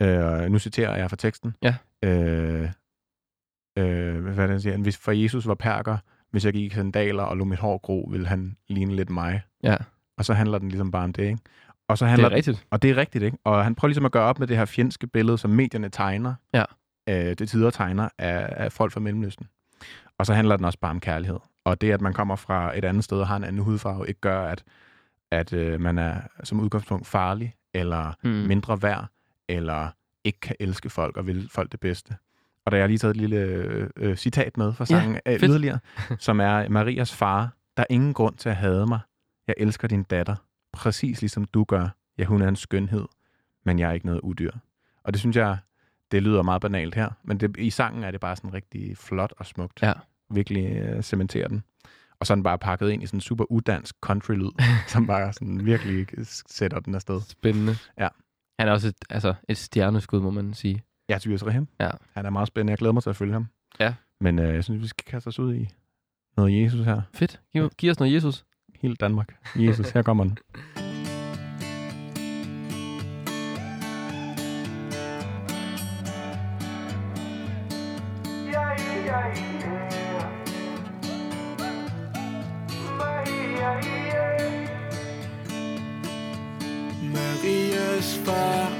øh, 0.02 0.50
nu 0.50 0.58
citerer 0.58 0.96
jeg 0.96 1.10
fra 1.10 1.16
teksten. 1.16 1.54
Ja. 1.62 1.74
Øh, 2.04 2.70
øh, 3.78 4.22
hvad 4.22 4.32
er 4.34 4.40
det, 4.40 4.50
han 4.50 4.60
siger? 4.60 4.76
Hvis 4.76 4.96
for 4.96 5.12
Jesus 5.12 5.46
var 5.46 5.54
perker, 5.54 5.96
hvis 6.30 6.44
jeg 6.44 6.52
gik 6.52 6.72
i 6.72 6.74
sandaler 6.74 7.22
og 7.22 7.36
lå 7.36 7.44
mit 7.44 7.58
hår 7.58 7.78
gro, 7.78 8.08
ville 8.10 8.26
han 8.26 8.56
ligne 8.68 8.96
lidt 8.96 9.10
mig. 9.10 9.42
Ja, 9.62 9.76
Og 10.20 10.24
så 10.26 10.34
handler 10.34 10.58
den 10.58 10.68
ligesom 10.68 10.90
bare 10.90 11.04
om 11.04 11.12
det, 11.12 11.22
ikke? 11.22 11.38
Og 11.88 11.98
så 11.98 12.04
det 12.04 12.10
handler 12.10 12.28
er 12.30 12.34
rigtigt. 12.34 12.66
Og 12.70 12.82
det 12.82 12.90
er 12.90 12.96
rigtigt, 12.96 13.24
ikke? 13.24 13.38
Og 13.44 13.64
han 13.64 13.74
prøver 13.74 13.88
ligesom 13.88 14.04
at 14.04 14.12
gøre 14.12 14.22
op 14.24 14.38
med 14.38 14.46
det 14.46 14.56
her 14.56 14.64
fjendske 14.64 15.06
billede, 15.06 15.38
som 15.38 15.50
medierne 15.50 15.88
tegner. 15.88 16.34
Ja. 16.54 16.64
Øh, 17.08 17.34
det 17.38 17.48
tider 17.48 17.70
tegner 17.70 18.08
af, 18.18 18.48
af 18.64 18.72
folk 18.72 18.92
fra 18.92 19.00
Mellemøsten. 19.00 19.46
Og 20.18 20.26
så 20.26 20.34
handler 20.34 20.56
den 20.56 20.64
også 20.64 20.78
bare 20.78 20.90
om 20.90 21.00
kærlighed. 21.00 21.38
Og 21.64 21.80
det, 21.80 21.90
at 21.92 22.00
man 22.00 22.12
kommer 22.12 22.36
fra 22.36 22.78
et 22.78 22.84
andet 22.84 23.04
sted 23.04 23.18
og 23.20 23.28
har 23.28 23.36
en 23.36 23.44
anden 23.44 23.62
hudfarve, 23.62 24.08
ikke 24.08 24.20
gør, 24.20 24.42
at, 24.46 24.64
at 25.30 25.52
øh, 25.52 25.80
man 25.80 25.98
er 25.98 26.14
som 26.44 26.60
udgangspunkt 26.60 27.06
farlig, 27.06 27.54
eller 27.74 28.12
Mm. 28.24 28.30
mindre 28.30 28.82
værd, 28.82 29.06
eller 29.48 29.88
ikke 30.24 30.40
kan 30.40 30.56
elske 30.60 30.90
folk 30.90 31.16
og 31.16 31.26
vil 31.26 31.48
folk 31.52 31.72
det 31.72 31.80
bedste. 31.80 32.16
Og 32.66 32.72
der 32.72 32.76
har 32.76 32.80
jeg 32.82 32.88
lige 32.88 32.98
taget 32.98 33.10
et 33.10 33.16
lille 33.16 33.36
øh, 33.36 33.90
øh, 33.96 34.16
citat 34.16 34.56
med 34.56 34.72
fra 34.72 34.84
sangen 34.86 35.18
ja, 35.26 35.32
fedt. 35.32 35.42
yderligere, 35.44 35.78
som 36.18 36.40
er 36.40 36.68
Marias 36.68 37.14
far. 37.14 37.50
Der 37.76 37.82
er 37.82 37.86
ingen 37.90 38.14
grund 38.14 38.34
til 38.36 38.48
at 38.48 38.56
hade 38.56 38.86
mig. 38.86 39.00
Jeg 39.50 39.64
elsker 39.64 39.88
din 39.88 40.02
datter, 40.02 40.36
præcis 40.72 41.20
ligesom 41.20 41.44
du 41.44 41.64
gør. 41.64 41.88
Ja, 42.18 42.24
hun 42.24 42.42
er 42.42 42.48
en 42.48 42.56
skønhed, 42.56 43.04
men 43.64 43.78
jeg 43.78 43.88
er 43.88 43.92
ikke 43.92 44.06
noget 44.06 44.20
udyr. 44.20 44.52
Og 45.04 45.12
det 45.12 45.20
synes 45.20 45.36
jeg, 45.36 45.58
det 46.10 46.22
lyder 46.22 46.42
meget 46.42 46.62
banalt 46.62 46.94
her, 46.94 47.10
men 47.22 47.40
det, 47.40 47.56
i 47.56 47.70
sangen 47.70 48.04
er 48.04 48.10
det 48.10 48.20
bare 48.20 48.36
sådan 48.36 48.54
rigtig 48.54 48.96
flot 48.96 49.32
og 49.36 49.46
smukt. 49.46 49.82
Ja. 49.82 49.92
Virkelig 50.30 50.76
øh, 50.76 51.02
cementerer 51.02 51.48
den. 51.48 51.62
Og 52.20 52.26
så 52.26 52.32
er 52.32 52.34
den 52.34 52.42
bare 52.42 52.58
pakket 52.58 52.90
ind 52.90 53.02
i 53.02 53.06
sådan 53.06 53.16
en 53.16 53.20
super 53.20 53.52
udansk 53.52 53.96
country-lyd, 54.00 54.50
som 54.92 55.06
bare 55.06 55.32
sådan 55.32 55.66
virkelig 55.66 56.06
sætter 56.46 56.80
den 56.80 56.94
afsted. 56.94 57.20
Spændende. 57.20 57.76
Ja. 57.98 58.08
Han 58.58 58.68
er 58.68 58.72
også 58.72 58.88
et, 58.88 58.94
altså, 59.10 59.34
et 59.48 59.56
stjerneskud, 59.56 60.20
må 60.20 60.30
man 60.30 60.54
sige. 60.54 60.82
Ja, 61.08 61.18
Tobias 61.18 61.46
Rahim. 61.46 61.68
Ja. 61.80 61.90
Han 62.14 62.26
er 62.26 62.30
meget 62.30 62.48
spændende. 62.48 62.70
Jeg 62.70 62.78
glæder 62.78 62.92
mig 62.92 63.02
til 63.02 63.10
at 63.10 63.16
følge 63.16 63.32
ham. 63.32 63.46
Ja. 63.80 63.94
Men 64.20 64.38
øh, 64.38 64.54
jeg 64.54 64.64
synes, 64.64 64.82
vi 64.82 64.86
skal 64.86 65.04
kaste 65.04 65.28
os 65.28 65.38
ud 65.38 65.54
i 65.54 65.68
noget 66.36 66.62
Jesus 66.62 66.80
her. 66.80 67.00
Fedt. 67.14 67.40
Giv, 67.52 67.70
giv 67.78 67.90
os 67.90 67.98
noget 68.00 68.14
Jesus. 68.14 68.44
Helt 68.82 69.00
Danmark. 69.00 69.28
Jesus, 69.56 69.90
her 69.90 70.02
kommer 70.02 70.24
den. 70.24 70.38
Marias 87.12 88.18
far 88.24 88.70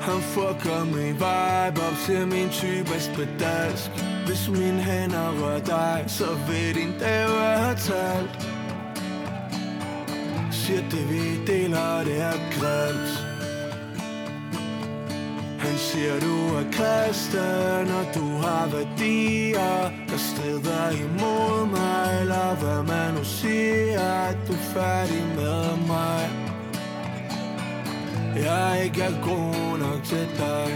Han 0.00 0.20
fucker 0.20 0.84
min 0.84 1.14
vibe 1.14 1.80
op 1.86 1.96
til 2.06 2.26
min 2.26 2.48
type 2.48 3.00
spedalsk 3.00 3.90
Hvis 4.26 4.48
min 4.48 4.78
hænder 4.78 5.28
rører 5.42 5.64
dig, 5.64 6.04
så 6.06 6.24
vil 6.48 6.74
din 6.74 6.92
dag 7.00 7.28
være 7.28 7.74
talt 7.74 8.31
det 10.92 11.04
vi 11.10 11.46
deler, 11.46 12.04
det 12.04 12.20
er 12.20 12.38
grimt 12.58 13.32
han 15.72 15.78
siger, 15.78 16.20
du 16.20 16.56
er 16.56 16.64
kristen, 16.72 17.86
og 18.00 18.06
du 18.14 18.36
har 18.36 18.66
værdier, 18.66 19.90
der 20.08 20.16
strider 20.16 20.90
imod 20.90 21.66
mig. 21.66 22.20
Eller 22.20 22.54
hvad 22.54 22.82
man 22.82 23.14
nu 23.14 23.24
siger, 23.24 24.12
at 24.28 24.36
du 24.48 24.52
er 24.52 24.66
færdig 24.74 25.24
med 25.36 25.86
mig. 25.86 26.30
Jeg 28.36 28.84
ikke 28.84 29.02
er 29.02 29.24
god 29.24 29.78
nok 29.78 30.04
til 30.04 30.28
dig. 30.38 30.68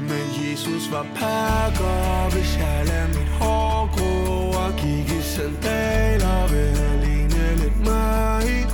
Men 0.00 0.26
Jesus 0.40 0.92
var 0.92 1.06
pakker, 1.16 2.30
hvis 2.30 2.58
jeg 2.58 2.84
lader 2.86 3.08
mit 3.08 3.28
hår 3.40 3.90
gro 3.96 4.50
og 4.64 4.72
gik 4.76 5.18
i 5.18 5.22
sandaler, 5.22 6.48
vil 6.48 7.17
han 7.68 8.40
ligne 8.44 8.64
lidt 8.64 8.64
mig. 8.64 8.66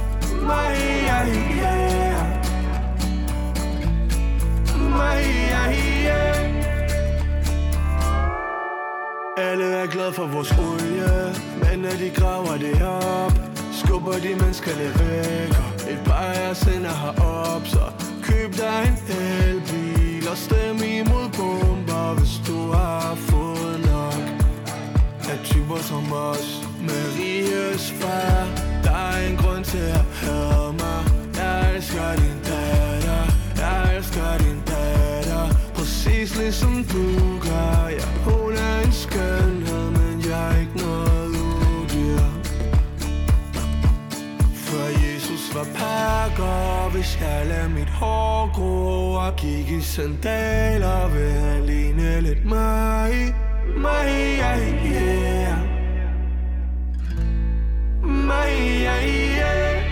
Mig, 4.90 5.24
ja, 6.04 6.32
Alle 9.36 9.64
er 9.64 9.86
glade 9.86 10.12
for 10.12 10.26
vores 10.26 10.52
olie, 10.52 11.34
men 11.62 11.78
når 11.78 11.90
de 11.90 12.10
graver 12.14 12.56
det 12.56 12.82
op, 12.82 13.32
skubber 13.72 14.12
de 14.12 14.28
menneskerne 14.28 14.84
væk. 14.84 15.50
Og 15.58 15.92
et 15.92 16.00
par 16.04 16.14
af 16.14 16.48
jer 16.48 16.54
sender 16.54 16.90
herop, 16.90 17.66
så 17.66 17.92
køb 18.22 18.52
dig 18.56 18.82
en 18.88 19.14
elbil 19.14 20.28
og 20.28 20.36
stem 20.36 20.76
imod 20.76 21.28
bomber, 21.36 22.14
hvis 22.14 22.40
du 22.46 22.72
har 22.72 23.14
fået 23.14 23.80
nok 23.86 24.44
af 25.30 25.38
typer 25.44 25.76
som 25.76 26.12
os. 26.12 26.64
Marias 26.80 27.90
far, 27.90 28.46
der 28.56 28.73
er 29.12 29.28
en 29.30 29.36
grund 29.36 29.64
til 29.64 29.86
at 29.98 30.04
høre 30.22 30.72
mig. 30.72 31.00
Jeg 31.36 31.76
elsker 31.76 32.16
din 32.22 32.38
datter, 32.50 33.22
jeg 33.62 33.96
elsker 33.96 34.38
din 34.44 34.60
datter, 34.72 35.44
præcis 35.74 36.38
ligesom 36.38 36.74
du 36.92 37.04
gør. 37.46 37.88
Ja, 37.98 38.06
hun 38.26 38.52
er 38.52 38.76
en 38.86 38.92
skønhed, 38.92 39.86
men 39.98 40.14
jeg 40.28 40.52
er 40.52 40.60
ikke 40.60 40.76
noget 40.76 41.28
udyr. 41.28 42.24
For 44.66 44.86
Jesus 45.04 45.44
var 45.54 45.66
pakker, 45.74 46.90
hvis 46.94 47.18
jeg 47.20 47.46
lader 47.46 47.68
mit 47.68 47.88
hår 47.88 48.50
gro 48.54 49.14
Og 49.14 49.36
gik 49.36 49.70
i 49.70 49.80
sandaler 49.80 51.08
Vil 51.08 51.30
han 51.30 51.66
ligne 51.66 52.20
lidt 52.20 52.44
mig 52.44 53.34
Mig, 53.76 54.36
yeah, 54.38 54.92
yeah 54.92 55.73
yeah, 58.54 59.00
yeah 59.00 59.83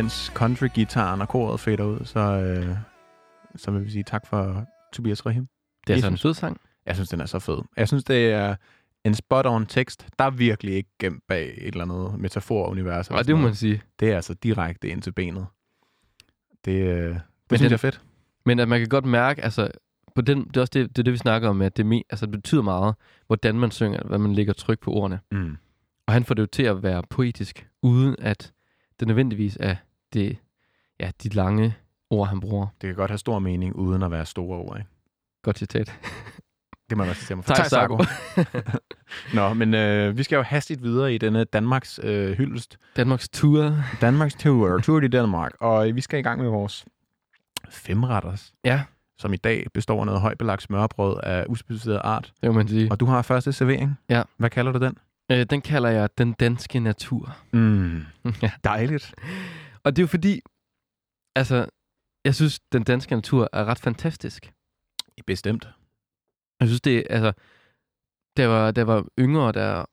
Og 0.00 0.04
imens 0.04 0.32
country-gitaren 0.34 1.20
og 1.20 1.28
koret 1.28 1.60
fader 1.60 1.84
ud, 1.84 2.00
så, 2.04 2.20
øh, 2.20 2.76
så 3.56 3.70
vil 3.70 3.84
vi 3.84 3.90
sige 3.90 4.02
tak 4.02 4.26
for 4.26 4.64
Tobias 4.92 5.26
Rahim. 5.26 5.48
Det 5.86 5.92
er 5.92 5.98
sådan 6.00 6.12
en 6.12 6.16
sød 6.16 6.34
sang. 6.34 6.60
Jeg 6.86 6.94
synes, 6.94 7.08
den 7.08 7.20
er 7.20 7.26
så 7.26 7.38
fed. 7.38 7.58
Jeg 7.76 7.88
synes, 7.88 8.04
det 8.04 8.32
er 8.32 8.56
en 9.04 9.14
spot-on 9.14 9.64
tekst. 9.68 10.06
Der 10.18 10.24
er 10.24 10.30
virkelig 10.30 10.74
ikke 10.74 10.90
gemt 10.98 11.22
bag 11.28 11.54
et 11.58 11.66
eller 11.66 11.84
andet 11.84 12.20
metafor-univers. 12.20 13.06
eller 13.08 13.18
Og 13.18 13.26
det 13.26 13.36
må 13.36 13.42
man 13.42 13.54
sige. 13.54 13.82
Det 14.00 14.10
er 14.10 14.16
altså 14.16 14.34
direkte 14.34 14.88
ind 14.88 15.02
til 15.02 15.12
benet. 15.12 15.46
Det, 16.64 16.72
øh, 16.72 17.04
det 17.04 17.12
Men 17.14 17.20
synes 17.50 17.60
den- 17.60 17.64
jeg 17.64 17.72
er 17.72 17.76
fedt. 17.76 18.00
Men 18.46 18.58
at 18.58 18.68
man 18.68 18.80
kan 18.80 18.88
godt 18.88 19.04
mærke, 19.04 19.44
altså, 19.44 19.70
på 20.14 20.20
den, 20.20 20.44
det 20.48 20.56
er 20.56 20.60
også 20.60 20.70
det, 20.74 20.88
det, 20.88 20.98
er 20.98 21.02
det 21.02 21.12
vi 21.12 21.18
snakker 21.18 21.48
om, 21.48 21.62
at 21.62 21.76
det, 21.76 21.86
me, 21.86 22.02
altså, 22.10 22.26
det 22.26 22.32
betyder 22.32 22.62
meget, 22.62 22.94
hvordan 23.26 23.58
man 23.58 23.70
synger, 23.70 24.02
hvad 24.04 24.18
man 24.18 24.32
lægger 24.34 24.52
tryk 24.52 24.80
på 24.80 24.92
ordene. 24.92 25.20
Mm. 25.30 25.56
Og 26.06 26.12
han 26.12 26.24
får 26.24 26.34
det 26.34 26.42
jo 26.42 26.46
til 26.46 26.62
at 26.62 26.82
være 26.82 27.02
poetisk, 27.10 27.68
uden 27.82 28.16
at 28.18 28.52
det 29.00 29.08
nødvendigvis 29.08 29.56
er 29.60 29.76
det, 30.12 30.36
ja, 31.00 31.10
de 31.22 31.28
lange 31.28 31.74
ord, 32.10 32.28
han 32.28 32.40
bruger. 32.40 32.66
Det 32.80 32.88
kan 32.88 32.94
godt 32.96 33.10
have 33.10 33.18
stor 33.18 33.38
mening, 33.38 33.76
uden 33.76 34.02
at 34.02 34.10
være 34.10 34.26
store 34.26 34.58
ord. 34.58 34.78
Ikke? 34.78 34.90
Godt 35.42 35.58
citat. 35.58 35.94
Det 36.90 36.96
må 36.98 37.04
man 37.04 37.10
også 37.10 37.24
sige 37.24 37.36
mig 37.36 37.44
for. 37.44 37.54
Tak, 37.54 37.66
Sarko. 37.66 37.98
Nå, 39.34 39.54
men 39.54 39.74
øh, 39.74 40.16
vi 40.18 40.22
skal 40.22 40.36
jo 40.36 40.42
hastigt 40.42 40.82
videre 40.82 41.14
i 41.14 41.18
denne 41.18 41.44
Danmarks 41.44 42.00
øh, 42.02 42.36
hyldest. 42.36 42.78
Danmarks 42.96 43.28
tur. 43.28 43.74
Danmarks 44.00 44.34
Tour, 44.34 44.78
Tour 44.78 45.00
de 45.00 45.08
Danmark. 45.08 45.52
Og 45.60 45.94
vi 45.94 46.00
skal 46.00 46.18
i 46.18 46.22
gang 46.22 46.40
med 46.42 46.48
vores 46.50 46.84
femretters, 47.70 48.52
Ja, 48.64 48.82
som 49.18 49.32
i 49.32 49.36
dag 49.36 49.66
består 49.74 50.00
af 50.00 50.06
noget 50.06 50.20
højbelagt 50.20 50.62
smørbrød 50.62 51.20
af 51.22 51.44
uspecificeret 51.48 52.00
art. 52.04 52.32
det 52.42 52.50
må 52.50 52.52
man 52.56 52.68
sige. 52.68 52.90
Og 52.90 53.00
du 53.00 53.06
har 53.06 53.22
første 53.22 53.52
servering. 53.52 53.98
Ja. 54.08 54.22
Hvad 54.36 54.50
kalder 54.50 54.72
du 54.72 54.78
den? 54.78 54.98
Øh, 55.32 55.46
den 55.50 55.60
kalder 55.60 55.88
jeg 55.88 56.08
Den 56.18 56.32
Danske 56.32 56.80
Natur. 56.80 57.36
Mm, 57.52 58.02
ja. 58.42 58.50
dejligt. 58.64 59.14
Og 59.84 59.96
det 59.96 60.02
er 60.02 60.04
jo 60.04 60.08
fordi, 60.08 60.40
altså, 61.34 61.66
jeg 62.24 62.34
synes, 62.34 62.60
Den 62.60 62.82
Danske 62.82 63.14
Natur 63.14 63.48
er 63.52 63.64
ret 63.64 63.78
fantastisk. 63.78 64.52
Bestemt. 65.26 65.68
Jeg 66.60 66.68
synes, 66.68 66.80
det 66.80 67.06
altså, 67.10 67.32
jeg 68.36 68.50
var, 68.50 68.72
jeg 68.76 68.86
var 68.86 69.06
yngre, 69.18 69.52
der 69.52 69.84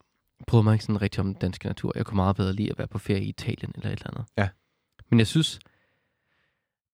prøvede 0.47 0.63
mig 0.63 0.73
ikke 0.73 0.85
sådan 0.85 1.01
rigtig 1.01 1.19
om 1.19 1.25
den 1.25 1.33
danske 1.33 1.67
natur. 1.67 1.91
Jeg 1.95 2.05
kunne 2.05 2.15
meget 2.15 2.35
bedre 2.35 2.53
lide 2.53 2.71
at 2.71 2.77
være 2.77 2.87
på 2.87 2.97
ferie 2.97 3.23
i 3.23 3.29
Italien 3.29 3.71
eller 3.75 3.89
et 3.89 3.91
eller 3.91 4.07
andet. 4.07 4.25
Ja. 4.37 4.49
Men 5.09 5.19
jeg 5.19 5.27
synes, 5.27 5.59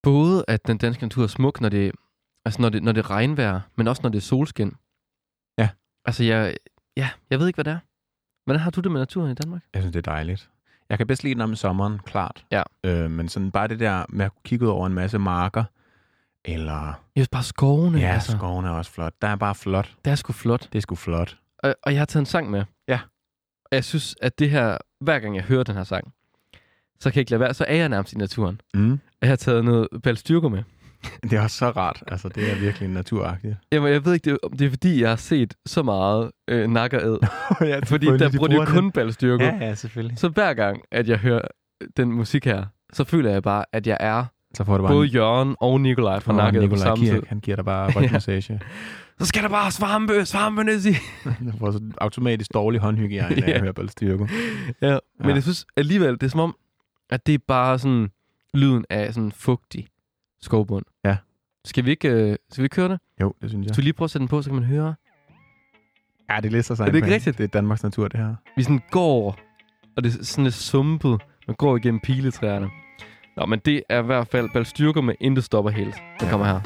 både 0.03 0.45
at 0.47 0.67
den 0.67 0.77
danske 0.77 1.03
natur 1.03 1.23
er 1.23 1.27
smuk, 1.27 1.62
når 1.62 1.69
det, 1.69 1.91
altså 2.45 2.62
når 2.62 2.69
det, 2.69 2.84
når 2.84 2.91
det 2.91 3.06
er 3.06 3.10
regnvejr, 3.10 3.62
men 3.75 3.88
også 3.88 4.01
når 4.01 4.10
det 4.10 4.17
er 4.17 4.21
solskin. 4.21 4.73
Ja. 5.58 5.69
Altså, 6.06 6.23
jeg, 6.23 6.58
ja, 6.97 7.10
jeg 7.29 7.39
ved 7.39 7.47
ikke, 7.47 7.58
hvad 7.58 7.65
det 7.65 7.71
er. 7.71 7.79
Hvordan 8.45 8.60
har 8.60 8.71
du 8.71 8.82
det 8.82 8.91
med 8.91 9.01
naturen 9.01 9.32
i 9.32 9.36
Danmark? 9.36 9.62
Jeg 9.73 9.82
synes, 9.82 9.93
det 9.93 10.08
er 10.08 10.12
dejligt. 10.12 10.49
Jeg 10.93 10.97
kan 10.97 11.08
bedst 11.08 11.23
lide 11.23 11.34
den 11.34 11.41
om 11.41 11.56
sommeren, 11.56 11.99
klart. 12.06 12.45
Ja. 12.51 12.63
Øh, 12.84 13.12
men 13.12 13.29
sådan 13.29 13.51
bare 13.51 13.67
det 13.67 13.79
der 13.79 14.06
med 14.10 14.25
at 14.25 14.32
kigge 14.45 14.65
ud 14.65 14.69
over 14.71 14.88
en 14.88 14.93
masse 14.93 15.19
marker, 15.19 15.63
eller... 16.45 16.93
Jeg 17.15 17.27
bare 17.32 17.43
skovene, 17.43 17.99
Ja, 17.99 18.13
altså, 18.13 18.32
skoven 18.32 18.65
er 18.65 18.69
også 18.69 18.91
flot. 18.91 19.13
Der 19.21 19.27
er 19.27 19.36
bare 19.36 19.56
flot. 19.56 19.91
det 20.06 20.12
er 20.12 20.15
sgu 20.15 20.34
flot. 20.34 20.69
Det 20.73 20.77
er 20.77 20.82
sgu 20.82 20.95
flot. 20.95 21.38
Og, 21.60 21.75
og 21.84 21.91
jeg 21.91 21.99
har 21.99 22.06
taget 22.06 22.21
en 22.21 22.25
sang 22.25 22.49
med. 22.51 22.63
Ja. 22.88 22.99
Og 23.65 23.69
jeg 23.71 23.84
synes, 23.84 24.15
at 24.21 24.39
det 24.39 24.49
her, 24.49 24.77
hver 24.99 25.19
gang 25.19 25.36
jeg 25.36 25.43
hører 25.43 25.63
den 25.63 25.75
her 25.75 25.84
sang, 25.84 26.13
så 26.99 27.10
kan 27.10 27.15
jeg 27.15 27.21
ikke 27.21 27.32
lade 27.32 27.39
være, 27.39 27.53
så 27.53 27.65
er 27.67 27.75
jeg 27.75 27.89
nærmest 27.89 28.13
i 28.13 28.17
naturen. 28.17 28.62
Mm. 28.73 28.91
Og 28.91 28.99
jeg 29.21 29.29
har 29.29 29.36
taget 29.36 29.65
noget 29.65 29.88
balstyrker 30.03 30.49
med. 30.49 30.63
Det 31.24 31.34
er 31.34 31.42
også 31.42 31.58
så 31.58 31.70
rart. 31.70 32.04
Altså, 32.08 32.30
det 32.30 32.52
er 32.52 32.56
virkelig 32.60 32.89
naturagtigt. 32.89 33.56
Jamen, 33.72 33.92
jeg 33.94 34.06
ved 34.06 34.13
ikke, 34.13 34.26
det 34.26 34.32
er, 34.34 34.38
om 34.44 34.58
det 34.58 34.66
er 34.66 34.70
fordi, 34.70 35.02
jeg 35.02 35.10
har 35.10 35.16
set 35.16 35.54
så 35.66 35.84
meget 35.84 36.32
øh, 36.48 36.70
nakkered. 36.70 37.18
ja, 37.62 37.80
fordi 37.86 38.06
der 38.06 38.32
bruger 38.38 38.48
de 38.48 38.56
jo 38.56 38.66
kun 38.66 38.92
balstyrker. 38.92 39.46
Ja, 39.46 39.56
ja, 39.66 39.76
selvfølgelig. 39.76 40.20
Så 40.20 40.30
hver 40.30 40.54
gang, 40.54 40.82
at 40.92 41.10
jeg 41.10 41.18
hører 41.18 41.42
den 41.98 42.12
musik 42.12 42.46
her, 42.46 42.66
så 42.94 43.04
føler 43.04 43.32
jeg 43.32 43.44
bare, 43.44 43.66
at 43.74 43.88
jeg 43.88 43.98
er 44.00 44.26
Så 44.54 44.63
får 44.63 44.78
du 44.78 44.84
bare 44.84 44.94
både 44.94 45.08
en, 45.08 45.13
Jørgen 45.13 45.56
og 45.60 45.82
Nikolaj 45.82 46.20
fra 46.20 46.34
nakket 46.34 46.60
på 46.60 46.62
Nikolaj 46.62 46.84
samme 46.84 47.06
tid. 47.06 47.13
Kirk, 47.13 47.28
han 47.28 47.39
giver 47.39 47.56
dig 47.56 47.66
bare 47.66 47.92
rygmassage. 48.02 48.62
Så 49.20 49.26
skal 49.26 49.44
der 49.44 49.50
bare 49.50 49.72
svampe, 49.72 50.26
svampe 50.26 50.63
ned 50.63 50.86
i. 50.86 50.94
Du 51.26 51.52
får 51.60 51.72
så 51.72 51.80
automatisk 52.02 52.54
dårlig 52.54 52.82
håndhygiejne 52.82 53.44
Ja. 53.48 53.52
at 53.54 53.62
høre 53.62 53.74
balstyrke. 53.74 54.30
Ja, 54.82 54.98
men 55.20 55.30
Ja. 55.30 55.34
jeg 55.34 55.44
synes 55.44 55.66
alligevel, 55.78 56.13
det 56.13 56.24
er 56.24 56.28
som 56.28 56.39
om, 56.39 56.56
at 57.10 57.28
det 57.28 57.34
er 57.34 57.39
bare 57.48 57.80
sådan 57.80 58.10
lyden 58.54 58.86
af 58.89 59.13
sådan 59.13 59.32
fugtig 59.32 59.88
skovbund. 60.42 60.86
Skal 61.65 61.86
vi 61.86 61.89
ikke, 61.91 62.08
øh, 62.10 62.36
skal 62.52 62.62
vi 62.62 62.65
ikke 62.65 62.76
høre 62.76 62.89
det? 62.89 62.99
Jo, 63.21 63.34
det 63.41 63.49
synes 63.49 63.65
jeg. 63.65 63.73
Skal 63.76 63.82
vi 63.82 63.86
lige 63.86 63.93
prøve 63.93 64.06
at 64.06 64.12
sætte 64.12 64.19
den 64.19 64.28
på, 64.28 64.41
så 64.41 64.49
kan 64.49 64.56
man 64.56 64.63
høre? 64.63 64.95
Ja, 66.30 66.39
det 66.41 66.52
lister 66.52 66.76
sig 66.76 66.84
Er 66.84 66.91
det 66.91 66.95
ikke 66.95 67.13
rigtigt? 67.13 67.38
Det 67.38 67.43
er 67.43 67.47
Danmarks 67.47 67.84
natur, 67.84 68.08
det 68.08 68.19
her. 68.19 68.36
Vi 68.56 68.63
sådan 68.63 68.82
går, 68.91 69.38
og 69.97 70.04
det 70.04 70.15
er 70.19 70.23
sådan 70.23 70.43
lidt 70.43 70.56
sumpet. 70.56 71.21
Man 71.47 71.56
går 71.56 71.78
igennem 71.78 71.99
piletræerne. 72.04 72.69
Nå, 73.38 73.45
men 73.45 73.60
det 73.60 73.84
er 73.89 73.99
i 73.99 74.06
hvert 74.06 74.28
fald 74.28 74.49
balstyrker 74.54 75.02
med 75.02 75.15
intet 75.19 75.43
stopper 75.43 75.71
helt. 75.71 75.95
Den 75.95 76.26
Ja. 76.26 76.30
kommer 76.30 76.47
her. 76.47 76.60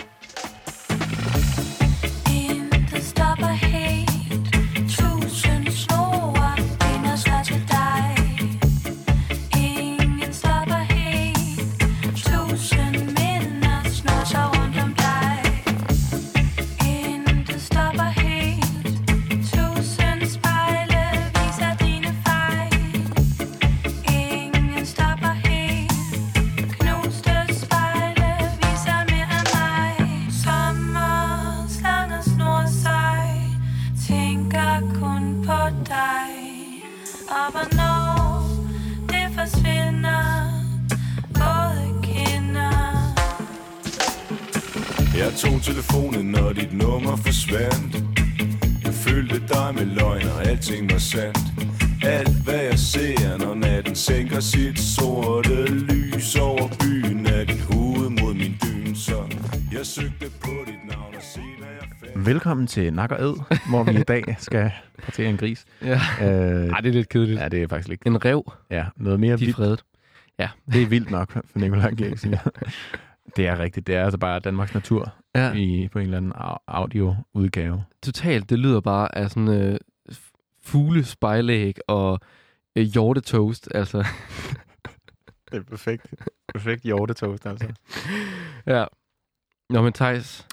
Velkommen 62.67 62.85
til 62.85 62.93
Nak 62.93 63.11
og 63.11 63.21
Ed, 63.21 63.33
hvor 63.69 63.83
vi 63.83 63.99
i 63.99 64.03
dag 64.03 64.35
skal 64.39 64.71
partere 65.03 65.29
en 65.29 65.37
gris. 65.37 65.65
Ja. 65.81 65.99
Øh, 66.21 66.69
Ej, 66.69 66.81
det 66.81 66.89
er 66.89 66.93
lidt 66.93 67.09
kedeligt. 67.09 67.39
ja, 67.39 67.47
det 67.49 67.63
er 67.63 67.67
faktisk 67.67 67.89
ikke. 67.91 68.07
En 68.07 68.25
rev, 68.25 68.51
Ja, 68.71 68.85
noget 68.95 69.19
mere 69.19 69.33
de 69.33 69.39
vildt. 69.39 69.55
fredet. 69.55 69.83
Det 70.71 70.81
er 70.83 70.87
vildt 70.87 71.11
nok, 71.11 71.31
for 71.31 71.59
Nicolai 71.59 71.95
Kirk 71.95 72.17
siger. 72.17 72.37
Det 73.35 73.47
er 73.47 73.59
rigtigt. 73.59 73.87
Det 73.87 73.95
er 73.95 74.03
altså 74.03 74.17
bare 74.17 74.39
Danmarks 74.39 74.73
natur 74.73 75.13
Ja, 75.35 75.53
i, 75.53 75.87
på 75.91 75.99
en 75.99 76.05
eller 76.05 76.17
anden 76.17 76.31
au- 76.35 76.63
audio-udgave. 76.67 77.83
totalt. 78.03 78.49
Det 78.49 78.59
lyder 78.59 78.81
bare 78.81 79.17
af 79.17 79.29
sådan 79.29 79.47
øh, 79.47 79.79
fugle 80.63 81.03
spejlæg 81.05 81.77
og 81.87 82.19
øh, 82.75 82.83
hjortetoast. 82.83 83.67
Altså, 83.75 83.97
Det 85.51 85.57
er 85.57 85.63
perfekt. 85.63 86.13
Perfekt 86.53 86.83
hjortetoast, 86.83 87.45
altså. 87.45 87.67
ja. 88.65 88.85
Nå, 89.69 89.81
men 89.81 89.93
Thijs, 89.93 90.47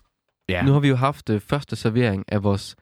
Ja, 0.49 0.63
nu 0.63 0.73
har 0.73 0.81
vi 0.81 0.89
jo 0.89 0.97
haft 0.97 1.31
øh, 1.31 1.41
første 1.41 1.77
servering 1.77 2.25
af 2.29 2.43
vores 2.43 2.77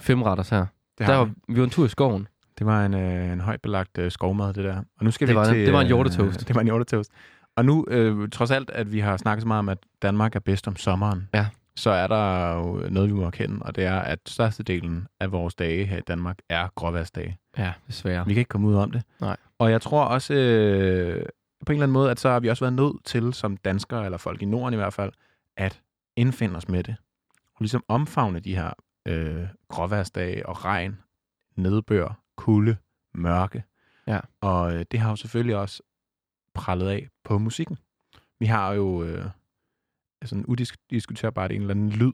femretters 0.00 0.48
her. 0.48 0.66
det, 0.98 1.06
Der 1.06 1.16
var, 1.16 1.30
vi. 1.48 1.58
var 1.58 1.64
en 1.64 1.70
tur 1.70 1.84
i 1.84 1.88
skoven. 1.88 2.28
det 2.58 2.66
var 2.66 2.86
en, 2.86 2.94
øh, 2.94 3.32
en 3.32 3.40
højt 3.40 3.62
belagt 3.62 3.98
øh, 3.98 4.10
skovmad, 4.10 4.54
det 4.54 4.64
der. 4.64 4.76
Og 4.98 5.04
nu 5.04 5.10
skal 5.10 5.28
Det 5.28 5.34
vi 5.34 5.38
var- 5.38 5.44
til... 5.44 5.66
det 5.66 5.72
var 5.72 5.80
en 5.80 5.84
øh, 5.86 5.88
hjortetoast. 5.88 6.40
det 6.48 6.54
var 6.54 6.60
en 6.60 6.66
hjortetoast. 6.66 7.10
Og 7.56 7.64
nu, 7.64 7.86
øh, 7.88 8.28
trods 8.30 8.50
alt, 8.50 8.70
at 8.70 8.92
vi 8.92 8.98
har 9.00 9.16
snakket 9.16 9.42
så 9.42 9.48
meget 9.48 9.58
om, 9.58 9.68
at 9.68 9.78
Danmark 10.02 10.36
er 10.36 10.40
bedst 10.40 10.68
om 10.68 10.76
sommeren, 10.76 11.28
Ja. 11.34 11.46
så 11.76 11.90
er 11.90 12.06
der 12.06 12.54
jo 12.56 12.86
noget, 12.90 13.08
vi 13.08 13.14
må 13.14 13.24
erkende, 13.26 13.58
og 13.62 13.76
det 13.76 13.84
er, 13.84 13.98
at 13.98 14.18
størstedelen 14.26 15.06
af 15.20 15.32
vores 15.32 15.54
dage 15.54 15.84
her 15.84 15.98
i 15.98 16.00
Danmark 16.00 16.36
er 16.48 16.68
gråværsdage. 16.74 17.38
Ja, 17.58 17.72
desværre. 17.86 18.26
Vi 18.26 18.32
kan 18.34 18.38
ikke 18.40 18.48
komme 18.48 18.68
ud 18.68 18.74
om 18.74 18.90
det. 18.90 19.02
Nej. 19.20 19.36
Og 19.58 19.70
jeg 19.70 19.80
tror 19.82 20.04
også, 20.04 20.34
øh, 20.34 21.26
på 21.66 21.72
en 21.72 21.76
eller 21.76 21.82
anden 21.82 21.92
måde, 21.92 22.10
at 22.10 22.20
så 22.20 22.28
har 22.30 22.40
vi 22.40 22.48
også 22.48 22.64
været 22.64 22.72
nødt 22.74 23.04
til, 23.04 23.34
som 23.34 23.56
danskere, 23.56 24.04
eller 24.04 24.18
folk 24.18 24.42
i 24.42 24.44
Norden 24.44 24.74
i 24.74 24.76
hvert 24.76 24.92
fald, 24.92 25.12
at 25.56 25.80
indfinde 26.16 26.56
os 26.56 26.68
med 26.68 26.84
det. 26.84 26.96
Og 27.54 27.60
ligesom 27.60 27.84
omfavne 27.88 28.40
de 28.40 28.54
her 28.54 28.72
øh, 29.06 29.48
gråværsdage 29.68 30.46
og 30.46 30.64
regn, 30.64 30.98
nedbør, 31.56 32.20
kulde, 32.36 32.76
mørke. 33.14 33.64
Ja. 34.06 34.20
Og 34.40 34.74
øh, 34.74 34.84
det 34.90 35.00
har 35.00 35.10
jo 35.10 35.16
selvfølgelig 35.16 35.56
også 35.56 35.82
prallet 36.54 36.88
af 36.88 37.08
på 37.24 37.38
musikken. 37.38 37.78
Vi 38.38 38.46
har 38.46 38.72
jo 38.72 39.04
øh, 39.04 39.26
sådan 40.24 40.46
udiskuterbart 40.46 41.52
en 41.52 41.60
eller 41.60 41.74
anden 41.74 41.90
lyd, 41.90 42.12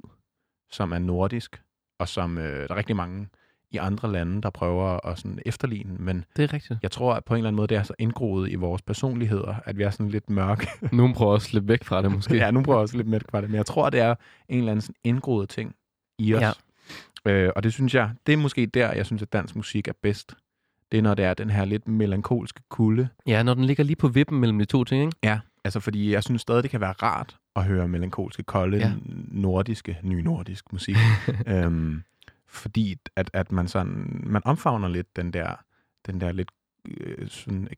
som 0.71 0.93
er 0.93 0.99
nordisk, 0.99 1.63
og 1.99 2.09
som 2.09 2.39
øh, 2.39 2.69
der 2.69 2.75
er 2.75 2.77
rigtig 2.77 2.97
mange 2.97 3.29
i 3.71 3.77
andre 3.77 4.13
lande, 4.13 4.43
der 4.43 4.51
prøver 4.51 5.07
at 5.07 5.19
sådan 5.19 5.39
efterligne, 5.47 5.95
men 5.99 6.25
Det 6.37 6.43
er 6.45 6.53
rigtigt. 6.53 6.79
jeg 6.83 6.91
tror, 6.91 7.15
at 7.15 7.25
på 7.25 7.35
en 7.35 7.39
eller 7.39 7.49
anden 7.49 7.57
måde, 7.57 7.67
det 7.69 7.77
er 7.77 7.83
så 7.83 7.95
indgroet 7.99 8.51
i 8.51 8.55
vores 8.55 8.83
personligheder, 8.83 9.55
at 9.65 9.79
vi 9.79 9.83
er 9.83 9.91
sådan 9.91 10.09
lidt 10.09 10.31
mørke. 10.31 10.69
Nogen 10.93 11.15
prøver 11.15 11.33
også 11.33 11.47
at 11.47 11.51
slippe 11.51 11.69
væk 11.69 11.85
fra 11.85 12.03
det, 12.03 12.13
måske. 12.13 12.37
ja, 12.37 12.51
nu 12.51 12.63
prøver 12.63 12.79
også 12.81 12.97
lidt 12.97 13.09
med 13.09 13.21
det, 13.21 13.33
men 13.33 13.55
jeg 13.55 13.67
tror, 13.67 13.91
det 13.91 14.01
er 14.01 14.15
en 14.49 14.59
eller 14.59 14.71
anden 14.73 14.81
sådan 14.83 14.95
indgroet 15.05 15.49
ting 15.49 15.75
i 16.19 16.35
os. 16.35 16.43
Ja. 16.43 16.51
Øh, 17.33 17.53
og 17.57 17.63
det 17.63 17.73
synes 17.73 17.95
jeg, 17.95 18.11
det 18.27 18.33
er 18.33 18.37
måske 18.37 18.67
der, 18.67 18.93
jeg 18.93 19.07
synes, 19.07 19.23
at 19.23 19.33
dansk 19.33 19.57
musik 19.57 19.89
er 19.89 19.93
bedst. 20.03 20.35
Det 20.93 20.99
er, 20.99 21.03
når 21.03 21.15
det 21.15 21.25
er 21.25 21.35
den 21.35 21.51
her 21.51 21.65
lidt 21.65 21.89
melankolske 21.89 22.61
kulde. 22.69 23.09
ja, 23.27 23.43
når 23.43 23.55
den 23.55 23.65
ligger 23.65 23.85
lige 23.85 23.97
på 23.97 24.09
vippen 24.09 24.41
mellem 24.41 24.59
de 24.59 24.65
to 24.65 24.85
ting, 24.85 25.03
ikke? 25.03 25.17
Ja. 25.23 25.41
Altså, 25.65 25.81
fordi 25.81 26.13
jeg 26.13 26.23
synes 26.25 26.43
stadig, 26.43 26.63
det 26.63 26.71
kan 26.71 26.81
være 26.81 26.93
rart 26.93 27.37
at 27.57 27.65
høre 27.65 27.89
melankolske, 27.89 28.43
kolde, 28.43 28.79
ja. 28.79 28.93
nordiske, 29.31 29.99
ny-nordisk 30.03 30.73
musik. 30.73 30.97
øhm, 31.47 32.03
fordi 32.49 32.97
at, 33.17 33.31
at 33.33 33.53
man 33.53 33.69
sådan, 33.69 34.21
man 34.27 34.43
omfavner 34.45 34.89
lidt 34.89 35.17
den 35.17 35.33
der, 35.33 35.55
den 36.07 36.21
der 36.21 36.33
lidt 36.33 36.51
øh, 36.89 37.29
sådan 37.29 37.69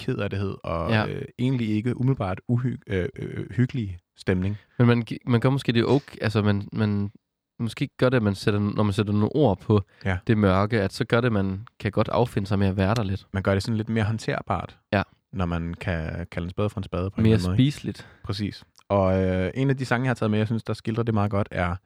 kedelighed 0.00 0.54
og 0.64 0.90
Ja. 0.90 1.06
øh, 1.06 1.22
egentlig 1.38 1.68
ikke 1.68 1.96
umiddelbart 2.00 2.40
uhy, 2.48 2.76
øh, 2.86 3.08
øh, 3.16 3.50
hyggelig 3.50 3.98
stemning. 4.16 4.56
Men 4.78 4.86
man, 4.86 5.04
man 5.26 5.40
gør 5.40 5.50
måske 5.50 5.72
det 5.72 5.84
okay, 5.86 6.16
altså 6.20 6.42
man, 6.42 6.68
man 6.72 7.10
måske 7.58 7.88
gør 7.96 8.08
det, 8.08 8.16
at 8.16 8.22
man 8.22 8.34
sætter, 8.34 8.60
når 8.60 8.82
man 8.82 8.92
sætter 8.92 9.12
nogle 9.12 9.28
ord 9.36 9.60
på 9.60 9.82
Ja. 10.04 10.18
det 10.26 10.38
mørke, 10.38 10.80
at 10.80 10.92
så 10.92 11.04
gør 11.04 11.20
det, 11.20 11.26
at 11.26 11.32
man 11.32 11.66
kan 11.78 11.92
godt 11.92 12.08
affinde 12.08 12.48
sig 12.48 12.58
med 12.58 12.66
at 12.66 12.76
være 12.76 12.94
der 12.94 13.02
lidt. 13.02 13.26
Man 13.32 13.42
gør 13.42 13.52
det 13.54 13.62
sådan 13.62 13.76
lidt 13.76 13.88
mere 13.88 14.04
håndterbart, 14.04 14.78
Ja. 14.92 15.02
når 15.32 15.46
man 15.46 15.74
kan 15.74 16.26
kalde 16.30 16.46
en 16.46 16.50
spade 16.50 16.70
for 16.70 16.80
en 16.80 16.84
spade 16.84 17.10
på 17.10 17.16
en 17.20 17.22
Mere 17.22 17.34
anden 17.34 17.48
måde. 17.48 17.56
spiseligt. 17.56 18.08
Præcis. 18.24 18.64
Og 18.88 19.22
øh, 19.24 19.50
en 19.54 19.70
af 19.70 19.76
de 19.76 19.84
sange, 19.84 20.04
jeg 20.04 20.08
har 20.10 20.14
taget 20.14 20.30
med, 20.30 20.38
jeg 20.38 20.46
synes, 20.46 20.62
der 20.64 20.72
skildrer 20.72 21.02
det 21.02 21.14
meget 21.14 21.30
godt, 21.30 21.48
er 21.50 21.76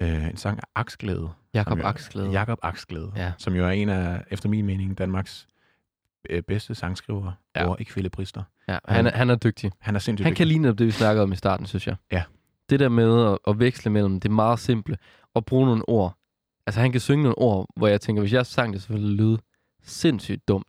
øh, 0.00 0.26
en 0.28 0.36
sang 0.36 0.58
af 0.58 0.80
Aksglæde. 0.80 1.30
Jakob 1.54 1.78
Aksglæde. 1.84 2.30
Jakob 2.30 2.58
Aksglæde, 2.62 3.12
Ja. 3.16 3.32
som 3.38 3.54
jo 3.54 3.64
er 3.66 3.70
en 3.70 3.88
af, 3.88 4.24
efter 4.30 4.48
min 4.48 4.66
mening, 4.66 4.98
Danmarks 4.98 5.46
øh, 6.30 6.42
bedste 6.42 6.74
sangskrivere 6.74 7.34
Ja. 7.56 7.62
ja. 7.62 7.68
og 7.68 7.76
ekvilibrister. 7.80 8.42
Ja, 8.68 8.78
han, 8.88 9.06
er, 9.06 9.10
han 9.16 9.30
er 9.30 9.34
dygtig. 9.36 9.72
Han 9.80 9.94
er 9.94 9.98
sindssygt 9.98 10.24
Han 10.24 10.34
kan 10.34 10.46
ligne 10.46 10.68
det, 10.68 10.86
vi 10.86 10.90
snakkede 10.90 11.22
om 11.22 11.32
i 11.32 11.36
starten, 11.36 11.66
synes 11.66 11.86
jeg. 11.86 11.96
Ja. 12.12 12.22
Det 12.70 12.80
der 12.80 12.88
med 12.88 13.24
at, 13.32 13.38
at 13.46 13.58
veksle 13.58 13.90
mellem 13.90 14.20
det 14.20 14.30
meget 14.30 14.58
simple 14.58 14.96
og 15.34 15.44
bruge 15.44 15.66
nogle 15.66 15.88
ord. 15.88 16.18
Altså 16.66 16.80
han 16.80 16.92
kan 16.92 17.00
synge 17.00 17.22
nogle 17.22 17.38
ord, 17.38 17.66
hvor 17.76 17.88
jeg 17.88 18.00
tænker, 18.00 18.22
hvis 18.22 18.32
jeg 18.32 18.46
sang 18.46 18.72
det, 18.72 18.82
så 18.82 18.88
ville 18.88 19.08
det 19.08 19.16
lyde 19.16 19.38
sindssygt 19.82 20.48
dumt. 20.48 20.66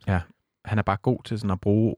Han 0.64 0.78
er 0.78 0.82
bare 0.82 0.96
god 0.96 1.18
til 1.24 1.38
sådan 1.38 1.50
at 1.50 1.60
bruge 1.60 1.94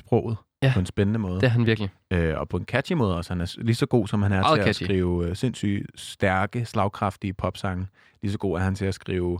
sproget 0.00 0.36
Ja. 0.62 0.70
på 0.74 0.80
en 0.80 0.86
spændende 0.86 1.18
måde. 1.18 1.34
Det 1.34 1.42
er 1.44 1.48
han 1.48 1.66
virkelig. 1.66 1.90
Øh, 2.10 2.38
og 2.38 2.48
på 2.48 2.56
en 2.56 2.64
catchy 2.64 2.92
måde 2.92 3.16
også. 3.16 3.30
Han 3.34 3.40
er 3.40 3.54
lige 3.58 3.74
så 3.74 3.86
god, 3.86 4.08
som 4.08 4.22
han 4.22 4.32
er 4.32 4.40
Meget 4.40 4.56
til 4.58 4.64
catchy. 4.64 4.82
at 4.82 4.86
skrive 4.86 5.28
øh, 5.28 5.36
sindssygt 5.36 6.00
stærke, 6.00 6.64
slagkraftige 6.64 7.32
popsange. 7.32 7.86
Lige 8.22 8.32
så 8.32 8.38
god 8.38 8.58
er 8.58 8.62
han 8.62 8.74
til 8.74 8.84
at 8.84 8.94
skrive 8.94 9.38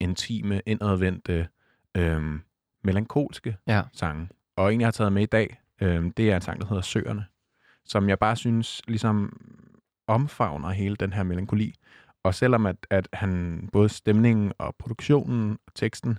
intime, 0.00 0.60
indadvendte, 0.66 1.48
øh, 1.96 2.38
melankolske 2.84 3.56
Ja. 3.66 3.82
sange. 3.92 4.28
Og 4.56 4.74
en, 4.74 4.80
jeg 4.80 4.86
har 4.86 4.92
taget 4.92 5.12
med 5.12 5.22
i 5.22 5.26
dag, 5.26 5.60
øh, 5.80 6.10
det 6.16 6.30
er 6.30 6.36
en 6.36 6.42
sang, 6.42 6.60
der 6.60 6.66
hedder 6.66 6.82
Søerne, 6.82 7.24
som 7.84 8.08
jeg 8.08 8.18
bare 8.18 8.36
synes 8.36 8.82
ligesom 8.88 9.40
omfavner 10.06 10.70
hele 10.70 10.96
den 10.96 11.12
her 11.12 11.22
melankoli. 11.22 11.74
Og 12.24 12.34
selvom 12.34 12.66
at, 12.66 12.76
at 12.90 13.08
han 13.12 13.68
både 13.72 13.88
stemningen 13.88 14.52
og 14.58 14.74
produktionen 14.78 15.58
og 15.66 15.74
teksten 15.74 16.18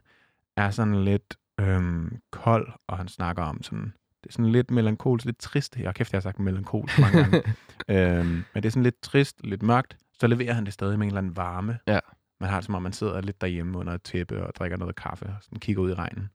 er 0.57 0.69
sådan 0.69 1.03
lidt 1.03 1.35
øhm, 1.59 2.17
kold, 2.31 2.67
og 2.87 2.97
han 2.97 3.07
snakker 3.07 3.43
om 3.43 3.63
sådan, 3.63 3.93
det 4.23 4.29
er 4.29 4.33
sådan 4.33 4.51
lidt 4.51 4.71
melankolsk, 4.71 5.25
lidt 5.25 5.37
trist. 5.37 5.77
Jeg 5.77 5.95
kæft, 5.95 6.13
jeg 6.13 6.17
har 6.17 6.21
sagt 6.21 6.39
melankolsk 6.39 6.99
mange 6.99 7.17
gange. 7.17 7.43
øhm, 8.19 8.25
men 8.25 8.63
det 8.63 8.65
er 8.65 8.69
sådan 8.69 8.83
lidt 8.83 9.01
trist, 9.01 9.45
lidt 9.45 9.63
mørkt. 9.63 9.97
Så 10.19 10.27
leverer 10.27 10.53
han 10.53 10.65
det 10.65 10.73
stadig 10.73 10.99
med 10.99 11.05
en 11.05 11.09
eller 11.09 11.17
anden 11.17 11.37
varme. 11.37 11.79
Ja. 11.87 11.99
Man 12.39 12.49
har 12.49 12.57
det 12.57 12.65
som 12.65 12.75
om, 12.75 12.81
man 12.81 12.93
sidder 12.93 13.21
lidt 13.21 13.41
derhjemme 13.41 13.77
under 13.77 13.93
et 13.93 14.03
tæppe 14.03 14.47
og 14.47 14.55
drikker 14.55 14.77
noget 14.77 14.95
kaffe 14.95 15.25
og 15.25 15.35
sådan 15.41 15.59
kigger 15.59 15.83
ud 15.83 15.91
i 15.91 15.93
regnen. 15.93 16.29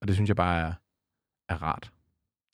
Og 0.00 0.08
det 0.08 0.16
synes 0.16 0.28
jeg 0.28 0.36
bare 0.36 0.60
er, 0.60 0.72
er 1.48 1.62
rart. 1.62 1.90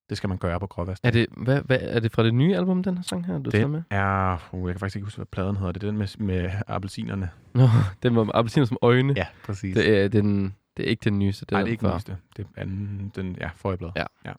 Det 0.08 0.16
skal 0.16 0.28
man 0.28 0.38
gøre 0.38 0.60
på 0.60 0.66
Gråvast. 0.66 1.04
Er 1.04 1.10
det, 1.10 1.26
hvad, 1.36 1.62
hvad, 1.62 1.78
er 1.80 2.00
det 2.00 2.12
fra 2.12 2.24
det 2.24 2.34
nye 2.34 2.56
album, 2.56 2.82
den 2.82 2.96
her 2.96 3.02
sang 3.02 3.26
her, 3.26 3.38
du 3.38 3.50
tager 3.50 3.66
med? 3.66 3.82
Den 3.90 3.98
er, 3.98 4.48
uh, 4.52 4.68
jeg 4.68 4.74
kan 4.74 4.80
faktisk 4.80 4.96
ikke 4.96 5.04
huske, 5.04 5.18
hvad 5.18 5.26
pladen 5.26 5.56
hedder. 5.56 5.72
Det 5.72 5.82
er 5.82 5.86
den 5.86 5.98
med, 5.98 6.18
med 6.18 6.50
appelsinerne. 6.66 7.30
Nå, 7.54 7.68
den 8.02 8.16
var 8.16 8.30
appelsiner 8.34 8.66
som 8.66 8.76
øjne. 8.82 9.14
Ja, 9.16 9.26
præcis. 9.44 9.76
Det 9.76 9.98
er, 9.98 10.08
den, 10.08 10.54
det 10.76 10.84
er 10.86 10.90
ikke 10.90 11.04
den 11.04 11.18
nyeste. 11.18 11.46
Nej, 11.50 11.60
det 11.60 11.68
er 11.68 11.72
ikke 11.72 11.86
den 11.86 11.94
nyeste. 11.94 12.16
Det 12.36 12.46
er 12.56 12.60
anden, 12.60 13.12
den, 13.16 13.36
ja, 13.40 13.50
forrige 13.54 13.78
blad. 13.78 13.90
Ja. 13.96 14.04
ja. 14.24 14.32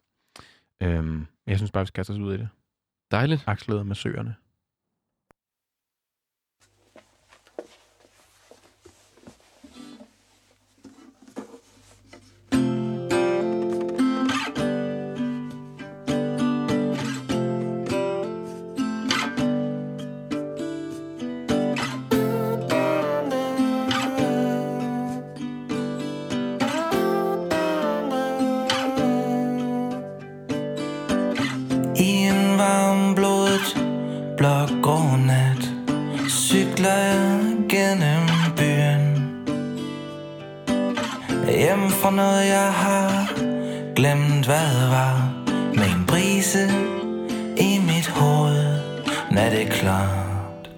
Øhm, 0.82 1.26
jeg 1.46 1.56
synes 1.56 1.72
bare, 1.72 1.84
vi 1.84 1.86
skal 1.86 1.98
kaste 1.98 2.10
os 2.10 2.18
ud 2.18 2.34
i 2.34 2.38
det. 2.38 2.48
Dejligt. 3.10 3.44
Aksleder 3.46 3.82
med 3.82 3.94
søerne. 3.94 4.34
Noget 42.18 42.46
jeg 42.46 42.72
har 42.72 43.32
glemt 43.96 44.46
hvad 44.46 44.88
var 44.90 45.32
Med 45.74 45.88
en 45.96 46.04
brise 46.06 46.64
i 47.56 47.80
mit 47.86 48.08
hoved. 48.08 48.78
Når 49.30 49.48
det 49.50 49.68
klart. 49.70 50.70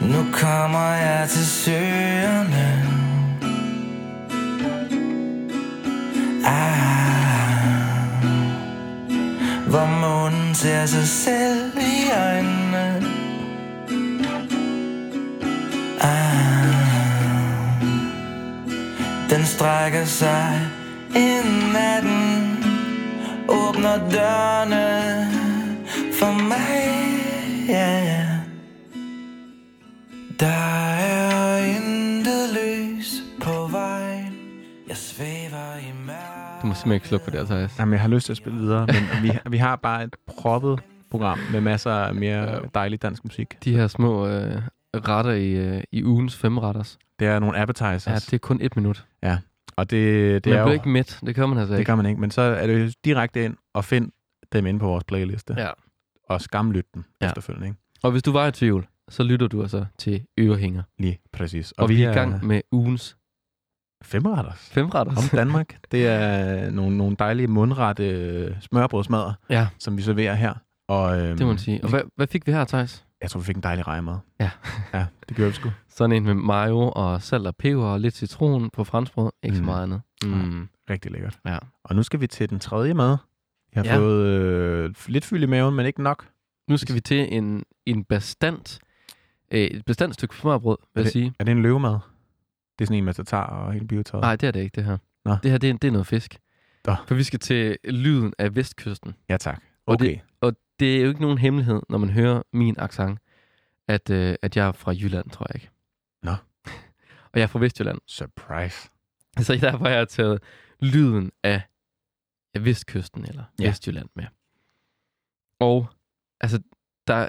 Nu 0.00 0.20
kommer 0.32 0.94
jeg 0.94 1.28
til 1.28 1.46
søerne. 1.46 2.68
Ah, 6.44 7.70
hvor 9.68 9.86
månen 9.86 10.54
ser 10.54 10.86
sig 10.86 11.06
selv 11.06 11.72
i 11.76 12.10
øjnene. 12.12 12.59
Den 19.40 19.46
strækker 19.46 20.04
sig 20.04 20.70
ind 21.16 21.72
natten 21.72 22.64
Åbner 23.48 23.96
dørene 24.10 25.26
for 26.18 26.32
mig 26.48 26.82
ja, 27.68 28.04
ja. 28.04 28.26
Der 30.40 30.94
er 30.94 31.58
intet 31.58 32.48
lys 32.52 33.14
på 33.42 33.68
vejen 33.70 34.34
Jeg 34.88 34.96
svæver 34.96 35.76
i 35.78 35.92
mørke 36.06 36.62
Du 36.62 36.66
må 36.66 36.74
simpelthen 36.74 36.92
ikke 36.92 37.08
slukke 37.08 37.24
for 37.24 37.30
det, 37.30 37.38
altså. 37.38 37.68
Jamen, 37.78 37.92
jeg 37.92 38.00
har 38.00 38.08
lyst 38.08 38.26
til 38.26 38.32
at 38.32 38.36
spille 38.36 38.58
videre, 38.58 38.86
men 38.86 39.22
vi, 39.22 39.38
vi 39.50 39.56
har 39.56 39.76
bare 39.76 40.04
et 40.04 40.16
proppet 40.26 40.80
program 41.10 41.38
med 41.52 41.60
masser 41.60 41.92
af 41.92 42.14
mere 42.14 42.60
dejlig 42.74 43.02
dansk 43.02 43.24
musik. 43.24 43.64
De 43.64 43.76
her 43.76 43.86
små 43.86 44.26
øh, 44.26 44.62
retter 44.96 45.30
i, 45.32 45.50
øh, 45.52 45.82
i 45.92 46.04
ugens 46.04 46.36
femretters. 46.36 46.98
Det 47.18 47.28
er 47.28 47.38
nogle 47.38 47.58
appetizers, 47.58 48.06
Ja, 48.06 48.14
det 48.14 48.32
er 48.32 48.38
kun 48.38 48.58
et 48.62 48.76
minut. 48.76 49.06
og 49.76 49.90
det, 49.90 49.90
det 49.90 50.44
Det 50.44 50.50
man 50.50 50.58
er 50.58 50.62
bliver 50.64 50.66
jo... 50.66 50.70
ikke 50.72 50.88
midt. 50.88 51.20
Det 51.26 51.34
kan 51.34 51.48
man 51.48 51.58
altså 51.58 51.74
det 51.74 51.78
ikke. 51.80 51.88
gør 51.90 51.96
man 51.96 52.06
ikke, 52.06 52.20
men 52.20 52.30
så 52.30 52.40
er 52.42 52.66
det 52.66 52.84
jo 52.86 52.92
direkte 53.04 53.44
ind 53.44 53.56
og 53.74 53.84
find 53.84 54.12
dem 54.52 54.66
inde 54.66 54.80
på 54.80 54.86
vores 54.86 55.04
playliste. 55.04 55.54
Ja. 55.58 55.68
Og 56.28 56.40
skamlyt 56.40 56.86
dem 56.94 57.04
Ja. 57.20 57.26
ja. 57.26 57.30
efterfølgende, 57.30 57.66
ikke? 57.66 57.78
Og 58.02 58.10
hvis 58.10 58.22
du 58.22 58.32
var 58.32 58.46
i 58.46 58.52
tvivl, 58.52 58.86
så 59.08 59.22
lytter 59.22 59.46
du 59.46 59.62
altså 59.62 59.84
til 59.98 60.24
Ørehænger. 60.40 60.82
Lige 60.98 61.18
præcis. 61.32 61.72
Og, 61.72 61.82
og 61.82 61.88
vi 61.88 62.02
er 62.02 62.10
i 62.10 62.14
gang 62.14 62.46
med 62.46 62.60
ugens 62.72 63.16
Femretters. 64.04 64.68
Femretter. 64.72 65.12
Om 65.16 65.22
Danmark. 65.38 65.78
Det 65.90 66.06
er 66.06 66.70
nogle, 66.70 66.96
nogle 66.96 67.16
dejlige 67.18 67.46
mundrette 67.48 68.08
øh, 68.10 68.56
smørbrødsmadder, 68.60 69.32
Ja, 69.50 69.68
som 69.78 69.96
vi 69.96 70.02
serverer 70.02 70.34
her. 70.34 70.54
Og, 70.88 71.18
øhm, 71.20 71.36
det 71.36 71.40
må 71.40 71.46
man 71.46 71.58
sige. 71.58 71.84
Og 71.84 71.90
hvad, 71.90 72.00
hvad 72.16 72.26
fik 72.26 72.46
vi 72.46 72.52
her, 72.52 72.64
Thijs? 72.64 73.04
Jeg 73.22 73.30
tror, 73.30 73.40
vi 73.40 73.44
fik 73.44 73.56
en 73.56 73.62
dejlig 73.62 73.86
rejemad. 73.86 74.16
Ja. 74.40 74.50
ja, 74.94 75.06
det 75.28 75.36
gjorde 75.36 75.50
vi 75.50 75.54
sgu. 75.56 75.70
Sådan 75.88 76.16
en 76.16 76.24
med 76.24 76.34
mayo 76.34 76.78
og 76.96 77.22
salt 77.22 77.46
og 77.46 77.56
peber 77.56 77.84
og 77.84 78.00
lidt 78.00 78.14
citron 78.16 78.70
på 78.70 78.84
franskbrød. 78.84 79.30
Ikke 79.42 79.56
så 79.56 79.62
Mm. 79.62 79.66
meget 79.66 79.82
andet. 79.82 80.00
Mm. 80.24 80.68
Rigtig 80.90 81.12
lækkert. 81.12 81.38
Ja. 81.46 81.58
Og 81.84 81.96
nu 81.96 82.02
skal 82.02 82.20
vi 82.20 82.26
til 82.26 82.50
den 82.50 82.58
tredje 82.60 82.94
mad. 82.94 83.16
Jeg 83.74 83.82
har 83.82 83.90
Ja. 83.90 83.98
fået 83.98 84.26
øh, 84.26 84.94
lidt 85.06 85.24
fyld 85.24 85.42
i 85.42 85.46
maven, 85.46 85.74
men 85.74 85.86
ikke 85.86 86.02
nok. 86.02 86.26
Nu 86.68 86.76
skal 86.76 86.94
vi 86.94 87.00
til 87.00 87.34
en, 87.34 87.64
en 87.86 88.04
bestand, 88.04 88.80
øh, 89.50 89.60
et 89.60 89.84
bestandt 89.84 90.14
stykke 90.14 90.36
smørbrød, 90.36 90.78
vil 90.94 91.02
jeg 91.02 91.12
sige. 91.12 91.34
Er 91.38 91.44
det 91.44 91.52
en 91.52 91.62
løvemad? 91.62 91.90
Det 91.92 92.84
er 92.84 92.86
sådan 92.86 92.98
en 92.98 93.04
med 93.04 93.14
tatar 93.14 93.46
og 93.46 93.72
hele 93.72 93.86
biotøjet. 93.86 94.22
Nej, 94.22 94.36
det 94.36 94.46
er 94.46 94.50
det 94.50 94.60
ikke, 94.60 94.74
det 94.74 94.84
her. 94.84 94.96
Nå. 95.24 95.36
Det 95.42 95.50
her, 95.50 95.58
det 95.58 95.70
er, 95.70 95.74
det 95.74 95.88
er 95.88 95.92
noget 95.92 96.06
fisk. 96.06 96.38
Nå. 96.86 96.94
For 97.06 97.14
vi 97.14 97.22
skal 97.22 97.38
til 97.38 97.76
lyden 97.84 98.32
af 98.38 98.56
vestkysten. 98.56 99.14
Ja, 99.28 99.36
tak. 99.36 99.54
Okay. 99.54 99.62
Og 99.86 100.00
det 100.00 100.20
er 100.82 101.02
jo 101.02 101.08
ikke 101.08 101.20
nogen 101.20 101.38
hemmelighed, 101.38 101.80
når 101.88 101.98
man 101.98 102.10
hører 102.10 102.42
min 102.52 102.74
accent, 102.78 103.18
at, 103.88 104.10
øh, 104.10 104.34
at 104.42 104.56
jeg 104.56 104.68
er 104.68 104.72
fra 104.72 104.92
Jylland, 104.92 105.30
tror 105.30 105.46
jeg 105.48 105.54
ikke. 105.54 105.70
Nå. 106.22 106.30
Og 107.32 107.34
jeg 107.34 107.42
er 107.42 107.46
fra 107.46 107.58
Vestjylland. 107.58 107.98
Surprise. 108.06 108.90
Så 109.38 109.58
derfor 109.60 109.84
har 109.84 109.94
jeg 109.94 110.08
taget 110.08 110.42
lyden 110.80 111.32
af, 111.42 111.62
af 112.54 112.64
Vestkysten 112.64 113.24
eller 113.24 113.44
ja. 113.60 113.68
Vestjylland 113.68 114.08
med. 114.14 114.26
Og 115.58 115.86
altså, 116.40 116.62
der, 117.06 117.28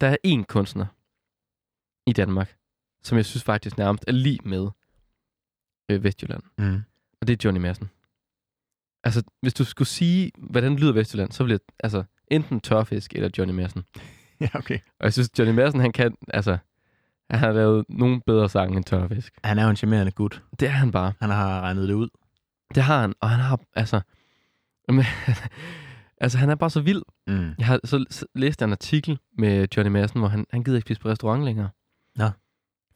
der 0.00 0.06
er 0.06 0.16
en 0.24 0.44
kunstner 0.44 0.86
i 2.06 2.12
Danmark, 2.12 2.56
som 3.02 3.16
jeg 3.16 3.24
synes 3.24 3.44
faktisk 3.44 3.78
nærmest 3.78 4.04
er 4.08 4.12
lige 4.12 4.40
med 4.44 4.68
øh, 5.90 6.04
Vestjylland. 6.04 6.42
Mm. 6.58 6.82
Og 7.20 7.26
det 7.26 7.32
er 7.32 7.36
Johnny 7.44 7.60
Madsen. 7.60 7.90
Altså, 9.04 9.22
hvis 9.40 9.54
du 9.54 9.64
skulle 9.64 9.88
sige, 9.88 10.32
hvordan 10.38 10.76
lyder 10.76 10.92
Vestjylland, 10.92 11.32
så 11.32 11.44
ville 11.44 11.52
jeg, 11.52 11.60
altså, 11.84 12.04
enten 12.30 12.60
tørfisk 12.60 13.12
eller 13.14 13.30
Johnny 13.38 13.54
Madsen. 13.54 13.84
Ja, 14.40 14.48
okay. 14.54 14.78
Og 15.00 15.04
jeg 15.04 15.12
synes, 15.12 15.30
Johnny 15.38 15.54
Madsen, 15.54 15.80
han 15.80 15.92
kan, 15.92 16.14
altså, 16.28 16.58
han 17.30 17.38
har 17.38 17.52
lavet 17.52 17.84
nogle 17.88 18.20
bedre 18.26 18.48
sange 18.48 18.76
end 18.76 18.84
tørfisk. 18.84 19.34
Han 19.44 19.58
er 19.58 19.64
jo 19.64 19.70
en 19.70 19.76
charmerende 19.76 20.12
gut. 20.12 20.42
Det 20.60 20.68
er 20.68 20.72
han 20.72 20.90
bare. 20.90 21.12
Han 21.20 21.30
har 21.30 21.60
regnet 21.60 21.88
det 21.88 21.94
ud. 21.94 22.08
Det 22.74 22.82
har 22.82 23.00
han, 23.00 23.14
og 23.20 23.30
han 23.30 23.40
har, 23.40 23.60
altså, 23.76 24.00
men, 24.88 25.04
altså, 26.24 26.38
han 26.38 26.50
er 26.50 26.54
bare 26.54 26.70
så 26.70 26.80
vild. 26.80 27.02
Mm. 27.26 27.50
Jeg 27.58 27.66
har 27.66 27.80
så 27.84 28.04
så 28.10 28.26
læst 28.34 28.62
en 28.62 28.72
artikel 28.72 29.18
med 29.38 29.66
Johnny 29.76 29.90
Madsen, 29.90 30.20
hvor 30.20 30.28
han, 30.28 30.46
han 30.50 30.64
gider 30.64 30.76
ikke 30.76 30.86
spise 30.86 31.00
på 31.00 31.08
restaurant 31.08 31.44
længere. 31.44 31.68
Nå. 32.16 32.30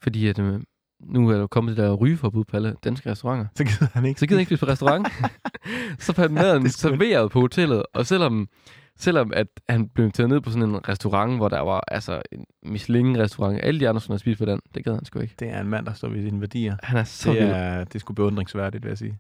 Fordi 0.03 0.29
at, 0.29 0.39
øh, 0.39 0.61
nu 1.01 1.29
er 1.29 1.39
der 1.39 1.47
kommet 1.47 1.77
det 1.77 1.85
der 1.85 1.95
rygeforbud 1.95 2.45
på 2.45 2.57
alle 2.57 2.77
danske 2.85 3.11
restauranter. 3.11 3.47
Så 3.55 3.65
gider 3.65 3.87
han 3.93 4.05
ikke. 4.05 4.21
Så 4.21 4.27
gider 4.27 4.37
jeg 4.37 4.41
ikke 4.41 4.49
spise 4.49 4.67
på 4.67 4.73
restaurant. 4.73 5.09
så 6.05 6.13
får 6.13 6.23
han 6.23 6.33
maden 6.33 6.67
er 6.67 6.71
serveret 6.71 7.31
på 7.31 7.41
hotellet, 7.41 7.83
og 7.95 8.07
selvom, 8.07 8.49
selvom 8.99 9.33
at 9.35 9.47
han 9.69 9.89
blev 9.89 10.13
taget 10.13 10.29
ned 10.31 10.41
på 10.41 10.51
sådan 10.51 10.69
en 10.69 10.89
restaurant, 10.89 11.37
hvor 11.37 11.49
der 11.49 11.61
var 11.61 11.85
altså 11.89 12.23
en 12.33 12.45
Michelin-restaurant, 12.63 13.61
alle 13.63 13.81
de 13.81 13.89
andre 13.89 14.01
skulle 14.01 14.15
have 14.15 14.19
spist 14.19 14.39
på 14.39 14.45
den, 14.45 14.61
det 14.75 14.85
gad 14.85 14.95
han 14.95 15.05
sgu 15.05 15.19
ikke. 15.19 15.35
Det 15.39 15.49
er 15.49 15.61
en 15.61 15.69
mand, 15.69 15.87
der 15.87 15.93
står 15.93 16.09
ved 16.09 16.23
sine 16.23 16.41
værdier. 16.41 16.77
Han 16.83 16.99
er 16.99 17.05
så 17.05 17.33
Det 17.33 17.41
vild. 17.41 17.51
er, 17.51 17.85
det 17.85 17.95
er 17.95 17.99
sgu 17.99 18.13
beundringsværdigt, 18.13 18.85
vil 18.85 18.89
jeg 18.91 18.99
sige. 18.99 19.19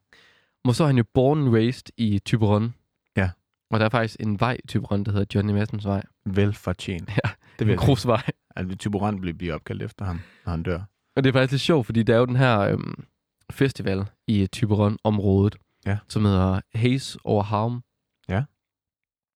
Og 0.64 0.74
så 0.74 0.82
er 0.84 0.86
han 0.86 0.96
jo 0.98 1.04
born 1.14 1.38
and 1.38 1.54
raised 1.54 1.86
i 1.96 2.18
Typeron. 2.24 2.74
Ja. 3.16 3.30
Og 3.70 3.78
der 3.80 3.86
er 3.86 3.90
faktisk 3.90 4.16
en 4.20 4.40
vej 4.40 4.56
i 4.64 4.66
Typeron, 4.66 5.04
der 5.04 5.12
hedder 5.12 5.26
Johnny 5.34 5.52
Madsens 5.52 5.84
vej. 5.86 6.02
Velfortjent. 6.26 7.08
Ja, 7.24 7.30
det 7.58 7.66
vil 7.66 7.72
En 7.72 7.78
grusvej. 7.78 8.22
At 8.56 8.66
Tyborant 8.78 9.20
bliver 9.20 9.36
bliver 9.36 9.54
opkaldt 9.54 9.82
efter 9.82 10.04
ham, 10.04 10.20
når 10.46 10.50
han 10.50 10.62
dør. 10.62 10.80
Og 11.16 11.24
det 11.24 11.28
er 11.28 11.32
faktisk 11.32 11.52
lidt 11.52 11.62
sjovt, 11.62 11.86
fordi 11.86 12.02
der 12.02 12.14
er 12.14 12.18
jo 12.18 12.26
den 12.26 12.36
her 12.36 12.58
øhm, 12.60 13.04
festival 13.52 14.04
i 14.26 14.46
Typeron-området, 14.46 15.56
Ja. 15.86 15.98
som 16.08 16.24
hedder 16.24 16.60
Haze 16.74 17.18
over 17.24 17.42
Harm. 17.42 17.82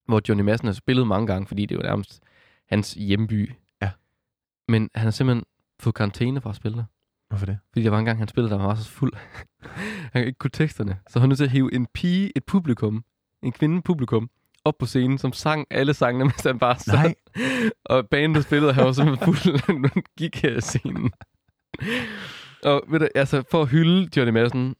Hvor 0.06 0.20
Johnny 0.28 0.42
Madsen 0.42 0.66
har 0.66 0.72
spillet 0.72 1.06
mange 1.06 1.26
gange, 1.26 1.46
fordi 1.46 1.66
det 1.66 1.74
er 1.74 1.78
jo 1.78 1.88
nærmest 1.88 2.22
hans 2.68 2.92
hjemby. 2.92 3.52
Ja. 3.82 3.90
Men 4.68 4.90
han 4.94 5.04
har 5.04 5.10
simpelthen 5.10 5.44
fået 5.80 5.94
karantæne 5.94 6.40
fra 6.40 6.50
at 6.50 6.56
spille 6.56 6.78
der. 6.78 6.84
Hvorfor 7.28 7.46
det? 7.46 7.58
Fordi 7.72 7.84
der 7.84 7.90
var 7.90 7.98
en 7.98 8.04
gang, 8.04 8.18
han 8.18 8.28
spillede, 8.28 8.54
der 8.54 8.62
var 8.62 8.74
så 8.74 8.90
fuld. 8.90 9.12
han 10.12 10.26
ikke 10.26 10.38
kunne 10.38 10.50
teksterne. 10.50 10.98
Så 11.08 11.20
han 11.20 11.28
nødt 11.28 11.36
til 11.36 11.44
at 11.44 11.50
hive 11.50 11.74
en 11.74 11.86
pige, 11.94 12.32
et 12.36 12.44
publikum, 12.44 13.04
en 13.42 13.52
kvinde 13.52 13.82
publikum, 13.82 14.30
op 14.64 14.78
på 14.78 14.86
scenen, 14.86 15.18
som 15.18 15.32
sang 15.32 15.66
alle 15.70 15.94
sangene, 15.94 16.24
mens 16.30 16.42
han 16.42 16.58
bare 16.58 16.78
sad. 16.78 16.94
Nej. 16.94 17.14
Og 17.84 18.08
bandet 18.08 18.44
spillede, 18.44 18.72
han 18.72 18.84
var 18.84 18.92
simpelthen 18.92 19.24
fuld, 19.24 19.52
når 19.80 19.88
han 19.94 20.02
gik 20.18 20.42
her 20.42 20.60
scenen. 20.60 21.12
Og 22.64 22.82
ved 22.88 23.00
du, 23.00 23.08
altså, 23.14 23.42
for 23.50 23.62
at 23.62 23.68
hylde 23.68 24.08
Johnny 24.16 24.32
Madsen, 24.32 24.74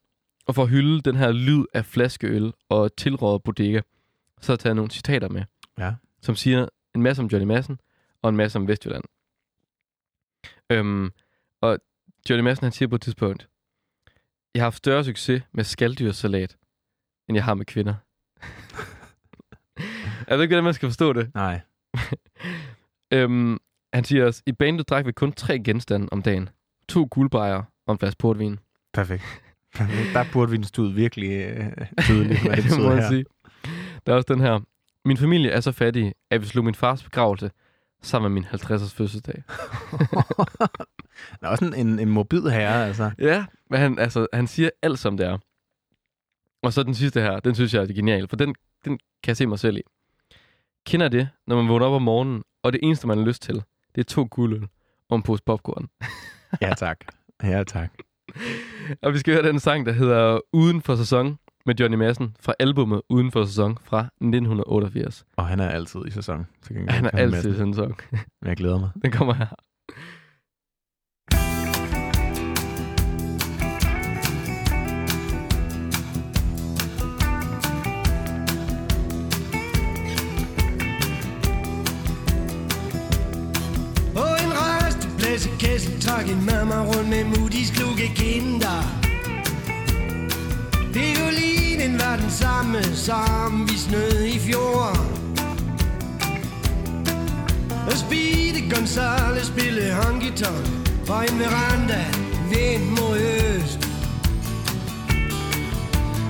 og 0.46 0.54
for 0.54 0.62
at 0.62 0.68
hylde 0.68 1.00
den 1.00 1.16
her 1.16 1.32
lyd 1.32 1.64
af 1.74 1.84
flaskeøl 1.84 2.52
og 2.68 2.96
tilrådet 2.96 3.42
bodega, 3.42 3.80
så 4.42 4.52
har 4.52 4.54
jeg 4.54 4.58
taget 4.60 4.76
nogle 4.76 4.90
citater 4.90 5.28
med, 5.28 5.44
Ja. 5.78 5.92
som 6.22 6.36
siger 6.36 6.68
en 6.94 7.02
masse 7.02 7.22
om 7.22 7.26
Johnny 7.28 7.46
Madsen, 7.46 7.78
og 8.22 8.28
en 8.30 8.36
masse 8.36 8.58
om 8.58 8.68
Vestjylland. 8.68 9.04
Øhm, 10.70 11.10
og 11.60 11.78
Johnny 12.30 12.44
Madsen, 12.44 12.64
han 12.64 12.72
siger 12.72 12.88
på 12.88 12.94
et 12.94 13.00
tidspunkt, 13.02 13.48
jeg 14.54 14.60
har 14.60 14.64
haft 14.66 14.76
større 14.76 15.04
succes 15.04 15.42
med 15.52 15.64
skaldyrsalat, 15.64 16.56
end 17.28 17.36
jeg 17.36 17.44
har 17.44 17.54
med 17.54 17.64
kvinder. 17.66 17.94
jeg 20.28 20.38
ved 20.38 20.42
ikke, 20.42 20.52
hvordan 20.54 20.64
man 20.64 20.74
skal 20.74 20.88
forstå 20.88 21.12
det. 21.12 21.34
Nej. 21.34 21.60
Øhm, 23.14 23.58
han 23.92 24.04
siger 24.04 24.26
også, 24.26 24.42
i 24.46 24.52
bandet 24.52 24.88
drak 24.88 25.06
vi 25.06 25.12
kun 25.12 25.32
tre 25.32 25.58
genstande 25.58 26.08
om 26.12 26.22
dagen. 26.22 26.48
To 26.88 27.08
guldbejer 27.10 27.62
og 27.86 27.92
en 27.92 27.98
flaske 27.98 28.18
portvin. 28.18 28.58
Perfekt. 28.92 29.22
Der 30.12 30.46
vi 30.46 30.56
en 30.56 30.64
stud 30.64 30.92
virkelig 30.92 31.30
øh, 31.30 31.72
tydeligt, 32.02 32.40
hvad 32.46 32.56
det 32.56 32.64
betyder 32.64 32.94
her. 32.94 33.08
sige. 33.08 33.24
Der 34.06 34.12
er 34.12 34.16
også 34.16 34.34
den 34.34 34.40
her. 34.40 34.60
Min 35.04 35.16
familie 35.16 35.50
er 35.50 35.60
så 35.60 35.72
fattig, 35.72 36.14
at 36.30 36.40
vi 36.40 36.46
slog 36.46 36.64
min 36.64 36.74
fars 36.74 37.02
begravelse 37.02 37.50
sammen 38.02 38.32
med 38.32 38.42
min 38.42 38.48
50-års 38.48 38.94
fødselsdag. 38.94 39.42
Der 41.40 41.46
er 41.46 41.48
også 41.48 41.64
en, 41.64 41.74
en, 41.74 41.98
en 41.98 42.08
morbid 42.08 42.42
herre, 42.42 42.86
altså. 42.86 43.10
Ja, 43.18 43.44
men 43.70 43.80
han, 43.80 43.98
altså, 43.98 44.26
han 44.32 44.46
siger 44.46 44.70
alt 44.82 44.98
som 44.98 45.16
det 45.16 45.26
er. 45.26 45.38
Og 46.62 46.72
så 46.72 46.82
den 46.82 46.94
sidste 46.94 47.20
her, 47.20 47.40
den 47.40 47.54
synes 47.54 47.74
jeg 47.74 47.82
er 47.82 47.86
genial, 47.86 48.28
for 48.28 48.36
den, 48.36 48.54
den 48.84 48.98
kan 49.22 49.30
jeg 49.30 49.36
se 49.36 49.46
mig 49.46 49.58
selv 49.58 49.76
i. 49.76 49.82
Kender 50.86 51.08
det, 51.08 51.28
når 51.46 51.56
man 51.56 51.68
vågner 51.68 51.86
op 51.86 51.92
om 51.92 52.02
morgenen, 52.02 52.42
og 52.62 52.72
det 52.72 52.80
eneste, 52.82 53.06
man 53.06 53.18
har 53.18 53.24
lyst 53.24 53.42
til, 53.42 53.62
det 53.94 54.00
er 54.00 54.04
to 54.04 54.28
guldøl 54.30 54.68
og 55.08 55.16
en 55.16 55.22
pose 55.22 55.42
popcorn. 55.46 55.88
Ja, 56.60 56.74
tak. 56.74 56.98
Ja, 57.42 57.64
tak. 57.64 57.90
Og 59.02 59.12
vi 59.12 59.18
skal 59.18 59.34
høre 59.34 59.48
den 59.48 59.60
sang, 59.60 59.86
der 59.86 59.92
hedder 59.92 60.40
Uden 60.52 60.82
for 60.82 60.96
sæson 60.96 61.38
med 61.66 61.74
Johnny 61.80 61.96
Madsen 61.96 62.36
fra 62.40 62.54
albumet 62.58 63.02
Uden 63.08 63.30
for 63.32 63.44
sæson 63.44 63.78
fra 63.84 64.00
1988. 64.00 65.24
Og 65.36 65.46
han 65.46 65.60
er 65.60 65.68
altid 65.68 66.00
i 66.06 66.10
sæson. 66.10 66.46
Så 66.62 66.74
kan 66.74 66.88
Han 66.88 67.04
er 67.04 67.10
altid 67.10 67.54
i 67.54 67.74
sang. 67.74 67.96
Men 68.42 68.48
jeg 68.48 68.56
glæder 68.56 68.78
mig. 68.78 68.90
Den 69.02 69.12
kommer 69.12 69.34
her. 69.34 69.46
På 84.16 84.26
en 84.44 84.52
resteplads 84.52 85.46
i 85.46 85.50
Kessel 85.58 86.00
trak 86.00 86.28
en 86.28 86.46
mamma 86.46 86.84
rundt 86.84 87.08
med 87.08 87.24
mutis 87.24 87.70
kluge 87.70 88.08
kinder. 88.16 89.01
Violinen 90.94 92.00
var 92.00 92.16
den 92.16 92.30
samme, 92.30 92.82
som 92.82 93.68
vi 93.68 93.78
snød 93.78 94.24
i 94.24 94.38
fjor. 94.38 94.96
Og 97.86 97.92
Speedy 97.92 98.74
Gonzales 98.74 99.46
spillede 99.46 99.92
honky-tonk 99.92 100.66
fra 101.06 101.24
en 101.24 101.38
veranda 101.38 102.04
vind 102.50 102.90
mod 102.90 103.18
øst. 103.18 103.88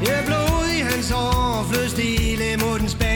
Jeg 0.07 0.23
blod 0.27 0.69
i 0.79 0.81
hans 0.81 1.11
hår 1.11 1.67
flød 1.71 1.89
stille 1.89 2.57
mod 2.57 2.79
den 2.79 2.89
spanske 2.89 3.12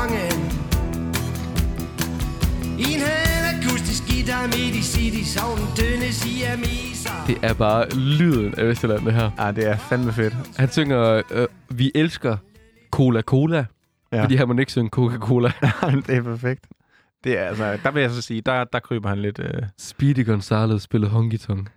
for 0.00 0.08
sæsonen. 0.08 0.50
I 2.78 2.94
en 2.94 3.00
akustisk 3.54 4.02
guitar 4.08 4.50
City, 4.52 4.80
city, 4.82 5.24
savn 5.24 5.58
dønne 5.76 6.12
siameser. 6.12 7.24
Det 7.26 7.38
er 7.42 7.54
bare 7.54 7.88
lyden 7.90 8.54
af 8.54 8.66
Vestjylland, 8.66 9.04
det 9.04 9.12
her. 9.12 9.30
Ah, 9.38 9.56
det 9.56 9.66
er 9.68 9.76
fandme 9.76 10.12
fedt. 10.12 10.34
Han 10.56 10.70
synger, 10.70 11.22
øh, 11.30 11.46
vi 11.68 11.92
elsker 11.94 12.36
Cola 12.90 13.22
Cola, 13.22 13.56
Ja. 14.12 14.16
ja. 14.16 14.22
fordi 14.24 14.34
han 14.36 14.48
må 14.48 14.54
ikke 14.58 14.72
synge 14.72 14.90
Coca-Cola. 14.90 15.52
det 16.06 16.16
er 16.16 16.22
perfekt. 16.22 16.66
Det 17.24 17.38
er, 17.38 17.44
altså, 17.44 17.78
der 17.82 17.90
vil 17.90 18.00
jeg 18.00 18.10
så 18.10 18.22
sige, 18.22 18.40
der, 18.40 18.64
der 18.64 18.78
kryber 18.78 19.08
han 19.08 19.18
lidt... 19.18 19.38
Øh, 19.38 19.62
Speedy 19.78 20.26
Gonzales 20.26 20.82
spillede 20.82 21.10
honky 21.10 21.38
tonk 21.38 21.70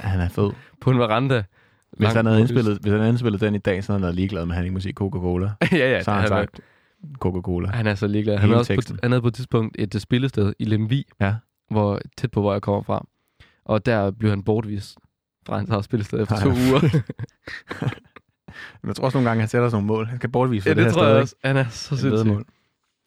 han 0.00 0.20
er 0.20 0.28
fed. 0.28 0.50
på 0.80 0.90
en 0.90 0.98
veranda. 0.98 1.42
Hvis 1.98 2.12
han, 2.12 2.26
havde 2.26 2.40
indspillet, 2.40 2.78
hvis 2.80 2.90
han 2.90 3.00
havde 3.00 3.10
indspillet 3.10 3.40
den 3.40 3.54
i 3.54 3.58
dag, 3.58 3.84
så 3.84 3.92
havde 3.92 3.98
han 3.98 4.02
været 4.02 4.14
ligeglad 4.14 4.46
med, 4.46 4.52
at 4.52 4.56
han 4.56 4.64
ikke 4.64 4.74
må 4.74 4.80
sige 4.80 4.92
Coca-Cola. 4.92 5.50
ja, 5.72 5.76
ja. 5.90 6.02
Så 6.02 6.10
har 6.10 6.20
han 6.20 6.32
er, 6.32 6.36
sagt 6.36 6.60
Coca-Cola. 7.18 7.68
han 7.68 7.86
er 7.86 7.94
så 7.94 8.06
ligeglad. 8.06 8.38
Han 8.38 8.48
havde, 8.48 8.60
også 8.60 8.74
på, 8.88 8.96
han 9.02 9.10
havde 9.12 9.22
på 9.22 9.28
et 9.28 9.34
tidspunkt 9.34 9.76
et 9.78 10.02
spillested 10.02 10.52
i 10.58 10.64
Lemvi, 10.64 11.06
Ja. 11.20 11.34
hvor, 11.70 12.00
tæt 12.16 12.30
på, 12.30 12.40
hvor 12.40 12.52
jeg 12.52 12.62
kommer 12.62 12.82
fra. 12.82 13.06
Og 13.64 13.86
der 13.86 14.10
blev 14.10 14.30
han 14.30 14.42
bortvist 14.42 14.98
fra 15.46 15.56
hans 15.56 15.70
eget 15.70 15.84
spillested 15.84 16.22
efter 16.22 16.34
Nej, 16.34 16.44
to 16.44 16.50
uger. 16.50 16.80
Men 18.82 18.88
jeg 18.88 18.96
tror 18.96 19.04
også 19.04 19.18
nogle 19.18 19.28
gange, 19.30 19.40
han 19.40 19.48
sætter 19.48 19.68
sådan 19.68 19.84
nogle 19.84 19.96
mål. 19.98 20.06
Han 20.06 20.18
skal 20.18 20.30
bortvise 20.30 20.68
ja, 20.68 20.70
det, 20.70 20.76
det, 20.76 20.84
her 20.84 20.92
tror 20.92 21.02
sted, 21.02 21.12
jeg 21.12 21.20
også. 21.22 21.34
Han 21.44 21.56
er 21.56 21.64
så 21.68 21.96
sindssyg. 21.96 22.32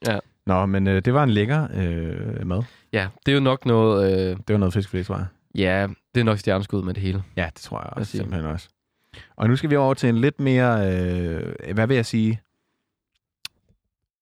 Ja. 0.07 0.19
Nå, 0.45 0.65
men 0.65 0.87
øh, 0.87 1.01
det 1.05 1.13
var 1.13 1.23
en 1.23 1.29
lækker 1.29 1.67
øh, 1.73 2.47
mad. 2.47 2.63
Ja, 2.93 3.07
det 3.25 3.31
er 3.31 3.35
jo 3.35 3.41
nok 3.41 3.65
noget... 3.65 4.11
Øh, 4.31 4.37
Det 4.47 4.53
var 4.53 4.57
noget 4.57 4.73
fiskfilet, 4.73 5.05
tror 5.05 5.15
jeg. 5.17 5.25
ja, 5.55 5.87
det 6.15 6.21
er 6.21 6.25
nok 6.25 6.37
stjerneskud 6.39 6.83
med 6.83 6.93
det 6.93 7.03
hele. 7.03 7.23
Ja, 7.35 7.45
det 7.53 7.61
tror 7.61 7.79
jeg 7.81 7.89
også, 7.93 8.11
sige. 8.11 8.19
simpelthen 8.21 8.51
også. 8.51 8.69
Og 9.35 9.47
nu 9.49 9.55
skal 9.55 9.69
vi 9.69 9.75
over 9.75 9.93
til 9.93 10.09
en 10.09 10.17
lidt 10.17 10.39
mere, 10.39 10.93
øh, 10.93 11.73
hvad 11.73 11.87
vil 11.87 11.95
jeg 11.95 12.05
sige, 12.05 12.39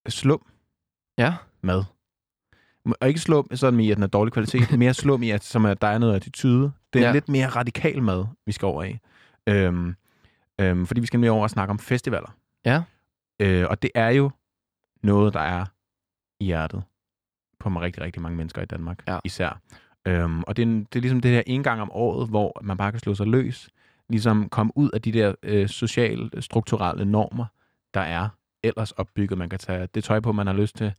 slum 0.07 0.45
Ja. 1.17 1.35
mad. 1.61 1.83
Og 3.01 3.07
ikke 3.07 3.19
slum 3.19 3.47
sådan 3.55 3.79
i, 3.79 3.91
at 3.91 3.95
den 3.97 4.03
er 4.03 4.07
dårlig 4.07 4.33
kvalitet, 4.33 4.77
mere 4.79 4.93
slum 4.93 5.23
i, 5.23 5.29
at 5.29 5.43
som 5.43 5.65
at 5.65 5.81
der 5.81 5.87
er 5.87 5.97
noget 5.97 6.15
attitude. 6.15 6.71
Det 6.93 7.01
er 7.01 7.05
Ja. 7.07 7.11
lidt 7.13 7.29
mere 7.29 7.47
radikal 7.47 8.01
mad, 8.03 8.25
vi 8.45 8.51
skal 8.51 8.65
over 8.65 8.83
i. 8.83 8.97
Øhm, 9.47 9.95
øhm, 10.61 10.85
fordi 10.85 11.01
vi 11.01 11.07
skal 11.07 11.19
mere 11.19 11.31
over 11.31 11.43
og 11.43 11.49
snakke 11.49 11.71
om 11.71 11.79
festivaler. 11.79 12.35
Ja. 12.65 12.83
Øh, 13.39 13.65
og 13.69 13.81
det 13.81 13.89
er 13.95 14.09
jo 14.09 14.31
noget, 15.03 15.33
der 15.33 15.39
er 15.39 15.65
i 16.39 16.45
hjertet 16.45 16.83
på 17.59 17.69
rigtig, 17.69 18.03
rigtig 18.03 18.21
mange 18.21 18.37
mennesker 18.37 18.61
i 18.61 18.65
Danmark 18.65 19.03
Ja. 19.07 19.19
især. 19.23 19.59
Øhm, 20.07 20.43
og 20.43 20.57
det 20.57 20.61
er, 20.63 20.67
det 20.67 20.95
er 20.95 20.99
ligesom 20.99 21.21
det 21.21 21.31
her 21.31 21.43
en 21.47 21.63
gang 21.63 21.81
om 21.81 21.91
året, 21.91 22.29
hvor 22.29 22.59
man 22.61 22.77
bare 22.77 22.91
kan 22.91 22.99
slå 22.99 23.15
sig 23.15 23.27
løs, 23.27 23.69
ligesom 24.09 24.49
komme 24.49 24.71
ud 24.77 24.89
af 24.91 25.01
de 25.01 25.11
der 25.11 25.35
øh, 25.43 25.67
sociale, 25.69 26.29
strukturelle 26.41 27.05
normer, 27.05 27.45
der 27.93 28.01
er 28.01 28.29
ellers 28.63 28.91
opbygget. 28.91 29.37
Man 29.37 29.49
kan 29.49 29.59
tage 29.59 29.87
det 29.95 30.03
tøj 30.03 30.19
på, 30.19 30.31
man 30.31 30.47
har 30.47 30.53
lyst 30.53 30.75
til, 30.75 30.93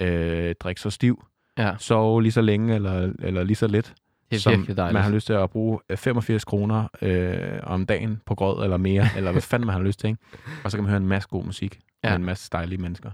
øh, 0.00 0.54
drikke 0.60 0.80
så 0.80 0.90
stiv, 0.90 1.24
Ja. 1.58 1.74
sove 1.78 2.22
lige 2.22 2.32
så 2.32 2.40
længe 2.40 2.74
eller, 2.74 3.12
eller 3.18 3.42
lige 3.42 3.56
så 3.56 3.66
lidt, 3.66 3.94
Det 4.30 4.36
er 4.36 4.40
som 4.40 4.52
virkelig 4.52 4.76
dejligt. 4.76 4.92
man 4.94 5.02
har 5.02 5.10
lyst 5.10 5.26
til 5.26 5.32
at 5.32 5.50
bruge 5.50 5.78
øh, 5.90 5.96
85 5.96 6.44
kroner 6.44 6.88
øh, 7.02 7.60
om 7.62 7.86
dagen 7.86 8.20
på 8.26 8.34
grød 8.34 8.64
eller 8.64 8.76
mere, 8.76 9.06
eller 9.16 9.32
hvad 9.32 9.42
fanden 9.42 9.66
man 9.66 9.76
har 9.76 9.82
lyst 9.82 9.98
til. 10.00 10.08
Ikke? 10.08 10.20
Og 10.64 10.70
så 10.70 10.76
kan 10.76 10.84
man 10.84 10.88
høre 10.90 11.00
en 11.00 11.06
masse 11.06 11.28
god 11.28 11.44
musik. 11.44 11.80
Ja. 12.04 12.08
med 12.10 12.16
en 12.16 12.24
masse 12.24 12.48
dejlige 12.52 12.78
mennesker. 12.78 13.10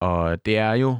Og 0.00 0.46
det 0.46 0.58
er 0.58 0.72
jo 0.72 0.98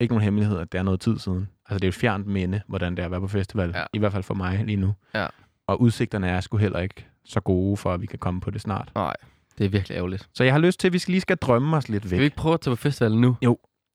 ikke 0.00 0.14
nogen 0.14 0.24
hemmelighed, 0.24 0.58
at 0.58 0.72
det 0.72 0.78
er 0.78 0.82
noget 0.82 1.00
tid 1.00 1.18
siden. 1.18 1.48
Altså 1.68 1.78
det 1.78 1.84
er 1.84 1.88
et 1.88 1.94
fjernt 1.94 2.26
minde, 2.26 2.60
hvordan 2.68 2.92
det 2.96 2.98
er 3.02 3.04
at 3.04 3.10
være 3.10 3.20
på 3.20 3.28
festival. 3.28 3.72
Ja. 3.74 3.84
I 3.92 3.98
hvert 3.98 4.12
fald 4.12 4.22
for 4.22 4.34
mig 4.34 4.64
lige 4.64 4.76
nu. 4.76 4.94
Ja. 5.14 5.26
Og 5.66 5.80
udsigterne 5.80 6.28
er 6.28 6.40
sgu 6.40 6.56
heller 6.56 6.78
ikke 6.78 7.06
så 7.24 7.40
gode, 7.40 7.76
for 7.76 7.94
at 7.94 8.00
vi 8.00 8.06
kan 8.06 8.18
komme 8.18 8.40
på 8.40 8.50
det 8.50 8.60
snart. 8.60 8.92
Nej, 8.94 9.14
det 9.58 9.64
er 9.64 9.68
virkelig 9.68 9.94
ærgerligt. 9.96 10.28
Så 10.34 10.44
jeg 10.44 10.52
har 10.52 10.60
lyst 10.60 10.80
til, 10.80 10.86
at 10.88 10.92
vi 10.92 10.98
skal 10.98 11.12
lige 11.12 11.20
skal 11.20 11.36
drømme 11.36 11.76
os 11.76 11.88
lidt 11.88 12.04
væk. 12.04 12.08
Skal 12.08 12.18
vi 12.18 12.24
ikke 12.24 12.36
prøve 12.36 12.54
at 12.54 12.60
tage 12.60 12.76
på 12.76 12.80
festivalen 12.80 13.20
nu? 13.20 13.36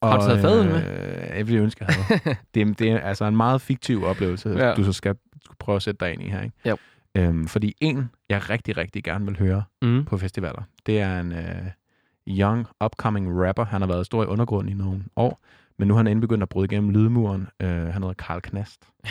Og, 0.00 0.08
Har 0.10 0.18
du 0.18 0.24
taget 0.26 0.40
fadøl 0.40 0.66
med? 0.68 1.30
Øh, 1.30 1.36
jeg 1.38 1.46
ville 1.48 1.62
ønske, 1.62 1.84
jeg 1.88 1.94
havde. 1.94 2.36
det, 2.54 2.62
er- 2.62 2.74
det 2.74 2.90
er 2.90 2.98
altså 3.00 3.24
en 3.24 3.36
meget 3.36 3.60
fiktiv 3.60 4.04
oplevelse, 4.04 4.48
Ja. 4.50 4.74
du 4.74 4.84
så 4.84 4.92
skal 4.92 5.16
skal 5.44 5.54
prøve 5.58 5.76
at 5.76 5.82
sætte 5.82 6.04
dig 6.06 6.12
ind 6.12 6.22
i 6.22 6.28
her. 6.28 6.42
Ikke? 6.42 6.56
Jo. 6.68 6.76
Øhm, 7.14 7.46
fordi 7.46 7.74
en, 7.80 8.10
jeg 8.28 8.50
rigtig, 8.50 8.76
rigtig 8.76 9.04
gerne 9.04 9.24
vil 9.26 9.38
høre 9.38 9.62
Mm. 9.82 10.04
på 10.04 10.18
festivaler, 10.18 10.62
det 10.86 11.00
er 11.00 11.20
en 11.20 11.32
øh, 11.32 11.56
young, 12.28 12.66
upcoming 12.84 13.46
rapper. 13.46 13.64
Han 13.64 13.80
har 13.80 13.88
været 13.88 14.06
stor 14.06 14.22
i 14.22 14.26
undergrunden 14.26 14.72
i 14.72 14.74
nogle 14.74 15.04
år, 15.16 15.40
men 15.78 15.88
nu 15.88 15.94
er 15.94 15.96
han 15.96 16.06
endelig 16.06 16.20
begyndt 16.28 16.42
at 16.42 16.48
bryde 16.48 16.64
igennem 16.64 16.90
lydmuren. 16.90 17.48
Øh, 17.62 17.68
han 17.68 18.02
hedder 18.02 18.12
Karl 18.12 18.40
Knast. 18.40 18.82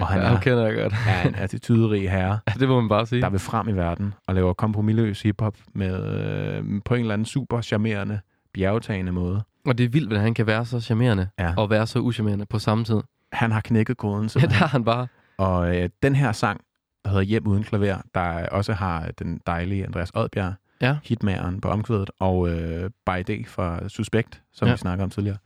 Og 0.00 0.06
han 0.06 0.18
ja, 0.20 0.24
er, 0.24 0.28
ham 0.28 0.40
kender 0.40 0.66
jeg 0.66 0.74
godt. 0.76 0.94
er 1.08 1.28
en 1.28 1.34
attituderig 1.34 2.10
herre, 2.10 2.38
Ja, 2.48 2.52
det 2.60 2.68
må 2.68 2.80
man 2.80 2.88
bare 2.88 3.06
sige. 3.06 3.22
der 3.22 3.28
vil 3.30 3.40
frem 3.40 3.68
i 3.68 3.72
verden 3.72 4.14
og 4.26 4.34
laver 4.34 4.52
kompromilløs 4.52 5.22
hiphop 5.22 5.56
med, 5.72 6.04
øh, 6.14 6.64
på 6.84 6.94
en 6.94 7.00
eller 7.00 7.14
anden 7.14 7.26
super 7.26 7.60
charmerende, 7.60 8.20
bjergtagende 8.54 9.12
måde. 9.12 9.42
Og 9.66 9.78
det 9.78 9.84
er 9.84 9.88
vildt, 9.88 10.08
hvordan 10.08 10.22
han 10.22 10.34
kan 10.34 10.46
være 10.46 10.64
så 10.64 10.80
charmerende 10.80 11.28
Ja. 11.38 11.54
og 11.56 11.70
være 11.70 11.86
så 11.86 11.98
uschammerende 11.98 12.46
på 12.46 12.58
samme 12.58 12.84
tid. 12.84 13.00
Han 13.32 13.52
har 13.52 13.60
knækket 13.60 13.96
koden, 13.96 14.22
Ja, 14.22 14.28
simpelthen. 14.28 14.58
der 14.60 14.64
er 14.64 14.68
han 14.68 14.84
bare. 14.84 15.06
Og 15.38 15.76
øh, 15.76 15.88
den 16.02 16.14
her 16.16 16.32
sang, 16.32 16.60
der 17.04 17.10
hedder 17.10 17.22
Hjem 17.24 17.46
uden 17.46 17.62
klaver, 17.64 17.96
der 18.14 18.46
også 18.48 18.72
har 18.72 19.10
den 19.18 19.40
dejlige 19.46 19.84
Andreas 19.84 20.10
Odbjerg, 20.14 20.54
Ja. 20.80 20.96
hitmageren 21.04 21.60
på 21.60 21.68
omkvædet, 21.68 22.10
og 22.20 22.48
øh, 22.48 22.90
By 23.06 23.32
D 23.32 23.46
fra 23.48 23.88
Suspekt, 23.88 24.42
som 24.52 24.66
Ja. 24.66 24.70
ja. 24.70 24.74
vi 24.74 24.78
snakker 24.78 25.04
om 25.04 25.10
tidligere, 25.10 25.36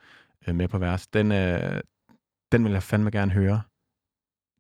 øh, 0.49 0.55
med 0.55 0.69
på 0.69 0.79
vers. 0.79 1.07
Den, 1.07 1.33
øh, 1.33 1.81
den 2.53 2.65
vil 2.65 2.73
jeg 2.73 2.83
fandme 2.83 3.11
gerne 3.11 3.33
høre 3.33 3.61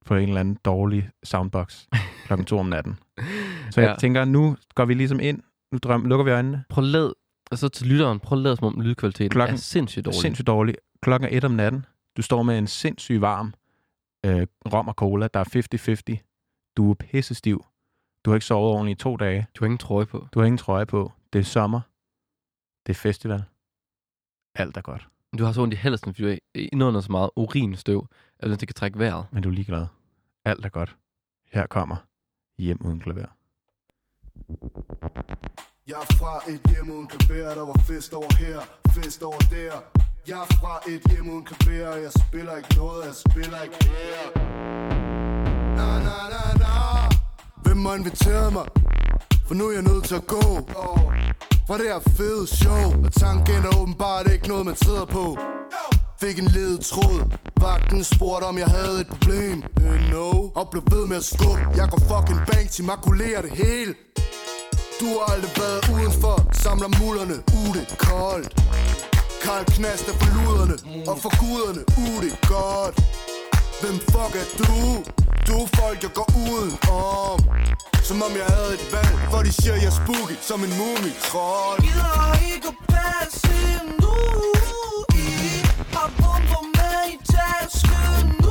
på 0.06 0.14
en 0.14 0.28
eller 0.28 0.40
anden 0.40 0.58
dårlig 0.64 1.10
soundbox 1.24 1.86
klokken 2.26 2.46
to 2.46 2.58
om 2.58 2.66
natten. 2.66 2.98
Så 3.70 3.80
jeg 3.80 3.90
Ja. 3.90 3.96
tænker, 3.96 4.24
nu 4.24 4.56
går 4.74 4.84
vi 4.84 4.94
ligesom 4.94 5.20
ind, 5.20 5.42
nu 5.72 5.78
drøm, 5.82 6.04
lukker 6.04 6.24
vi 6.24 6.30
øjnene, 6.30 6.64
Prøv 6.68 6.84
at 6.84 6.90
lad, 6.90 7.12
altså 7.50 7.68
til 7.68 7.86
lytteren, 7.86 8.20
prøv 8.20 8.38
at 8.38 8.42
lade 8.42 8.56
som 8.56 8.66
om 8.66 8.80
lydkvaliteten 8.80 9.30
Klokken- 9.30 9.54
er 9.54 9.58
sindssygt 9.58 10.04
dårlig. 10.04 10.20
sindssygt 10.20 10.46
dårlig. 10.46 10.74
Klokken 11.02 11.28
er 11.32 11.36
et 11.36 11.44
om 11.44 11.50
natten, 11.50 11.86
du 12.16 12.22
står 12.22 12.42
med 12.42 12.58
en 12.58 12.66
sindssygt 12.66 13.20
varm 13.20 13.54
øh, 14.26 14.46
rom 14.72 14.88
og 14.88 14.94
cola, 14.94 15.28
der 15.34 15.40
er 15.40 16.14
50-50. 16.18 16.72
Du 16.76 16.90
er 16.90 16.94
pissestiv. 16.94 17.64
Du 18.24 18.30
har 18.30 18.34
ikke 18.36 18.46
sovet 18.46 18.72
ordentligt 18.74 19.00
i 19.00 19.02
to 19.02 19.16
dage. 19.16 19.46
Du 19.54 19.64
har 19.64 19.66
ingen 19.66 19.78
trøje 19.78 20.06
på. 20.06 20.26
Du 20.34 20.38
har 20.38 20.46
ingen 20.46 20.58
trøje 20.58 20.86
på. 20.86 21.12
Det 21.32 21.38
er 21.38 21.42
sommer. 21.42 21.80
Det 22.86 22.92
er 22.92 22.98
festival. 22.98 23.44
Alt 24.54 24.76
er 24.76 24.80
godt. 24.80 25.08
Du 25.36 25.44
har 25.44 25.52
så 25.52 25.62
ondt 25.62 25.74
i 25.74 25.76
halsen, 25.76 26.14
fordi 26.14 26.22
du 26.22 26.28
er 26.28 26.38
indånder 26.72 27.00
så 27.00 27.12
meget 27.12 27.30
urinstøv, 27.36 28.06
at 28.40 28.60
det 28.60 28.68
kan 28.68 28.74
trække 28.74 28.98
vejret. 28.98 29.26
Men 29.32 29.42
du 29.42 29.48
er 29.48 29.52
ligeglad. 29.52 29.86
Alt 30.44 30.64
er 30.64 30.68
godt. 30.68 30.96
Her 31.52 31.66
kommer 31.66 31.96
hjem 32.58 32.78
uden 32.86 33.00
klaver. 33.00 33.26
Jeg 35.88 35.94
er 35.94 36.14
fra 36.18 36.50
et 36.50 36.60
hjem 36.70 36.90
uden 36.90 37.06
klaver, 37.06 37.54
der 37.54 37.66
var 37.66 37.80
fest 37.88 38.12
over 38.14 38.34
her, 38.38 38.60
fest 38.94 39.22
over 39.22 39.38
der. 39.38 39.72
Jeg 40.28 40.38
er 40.38 40.54
fra 40.60 40.90
et 40.90 41.02
hjem 41.10 41.28
uden 41.30 41.44
klaver, 41.44 41.96
jeg 41.96 42.12
spiller 42.12 42.56
ikke 42.56 42.74
noget, 42.76 43.04
jeg 43.06 43.14
spiller 43.14 43.62
ikke 43.62 43.84
her. 43.84 44.38
Na 45.78 45.88
na 46.06 46.16
na 46.34 46.42
na. 46.62 46.74
Hvem 47.62 47.84
har 47.86 47.94
inviteret 47.94 48.52
mig? 48.52 48.66
For 49.46 49.54
nu 49.54 49.64
er 49.68 49.72
jeg 49.72 49.82
nødt 49.82 50.04
til 50.04 50.14
at 50.14 50.26
gå 50.26 50.42
var 51.68 51.76
det 51.76 51.86
her 51.86 52.00
fede 52.16 52.46
show, 52.46 53.04
og 53.04 53.12
tanken 53.12 53.54
er 53.54 53.80
åbenbart 53.80 54.32
ikke 54.32 54.48
noget, 54.48 54.66
man 54.66 54.76
sidder 54.76 55.04
på. 55.04 55.38
Fik 56.20 56.38
en 56.38 56.44
ledet 56.44 56.80
tråd. 56.80 57.20
Vagten 57.60 58.04
spurgte 58.04 58.44
om 58.44 58.58
jeg 58.58 58.66
havde 58.66 59.00
et 59.00 59.06
problem. 59.06 59.62
Uh, 59.76 59.98
No. 60.12 60.30
Og 60.54 60.68
blev 60.70 60.82
ved 60.90 61.06
med 61.06 61.16
at 61.16 61.24
skubbe. 61.24 61.62
Jeg 61.76 61.88
går 61.92 62.00
fucking 62.10 62.40
bank 62.52 62.70
til 62.70 62.84
makulerer 62.84 63.42
det 63.42 63.50
hele. 63.50 63.94
Du 65.00 65.06
har 65.06 65.24
aldrig 65.34 65.50
været 65.62 65.82
udenfor. 65.94 66.36
Samler 66.52 66.90
mullerne 67.02 67.36
Uh 67.56 67.68
det 67.74 67.84
er 67.94 67.96
koldt. 68.10 68.50
Karl 69.42 69.64
knaster 69.64 70.12
for 70.20 70.28
luderne. 70.36 70.76
Og 71.10 71.16
for 71.22 71.32
guderne. 71.42 71.82
Uh 72.00 72.14
det 72.22 72.30
er 72.36 72.40
godt. 72.56 72.96
Hvem 73.80 73.96
fuck 74.12 74.32
er 74.42 74.46
du? 74.58 74.74
Du 75.48 75.54
er 75.62 75.66
folk 75.66 76.02
jeg 76.02 76.12
går 76.14 76.30
uden 76.36 76.78
om 76.90 77.38
Som 78.02 78.22
om 78.22 78.32
jeg 78.40 78.46
havde 78.54 78.74
et 78.74 78.92
valg 78.92 79.30
For 79.30 79.42
de 79.42 79.52
siger 79.52 79.74
jeg 79.74 79.84
er 79.84 79.90
spooky 79.90 80.36
Som 80.40 80.64
en 80.64 80.72
mumie 80.78 81.14
trold 81.28 81.80
Gider 81.82 82.54
ikke 82.54 82.68
at 82.68 82.78
passe 82.94 83.56
nu. 84.02 84.16
I 85.14 85.28
Har 85.94 86.10
bomber 86.20 86.62
med 86.76 87.00
i 87.14 87.16
tasken 87.32 88.26
nu. 88.42 88.47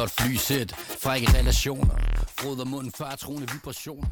Flot 0.00 0.10
flysæt, 0.20 0.72
frække 1.02 1.26
relationer 1.38 1.94
Froder 2.40 2.64
munden, 2.64 2.92
far, 2.98 3.16
troende 3.16 3.46
vibrationer. 3.52 4.06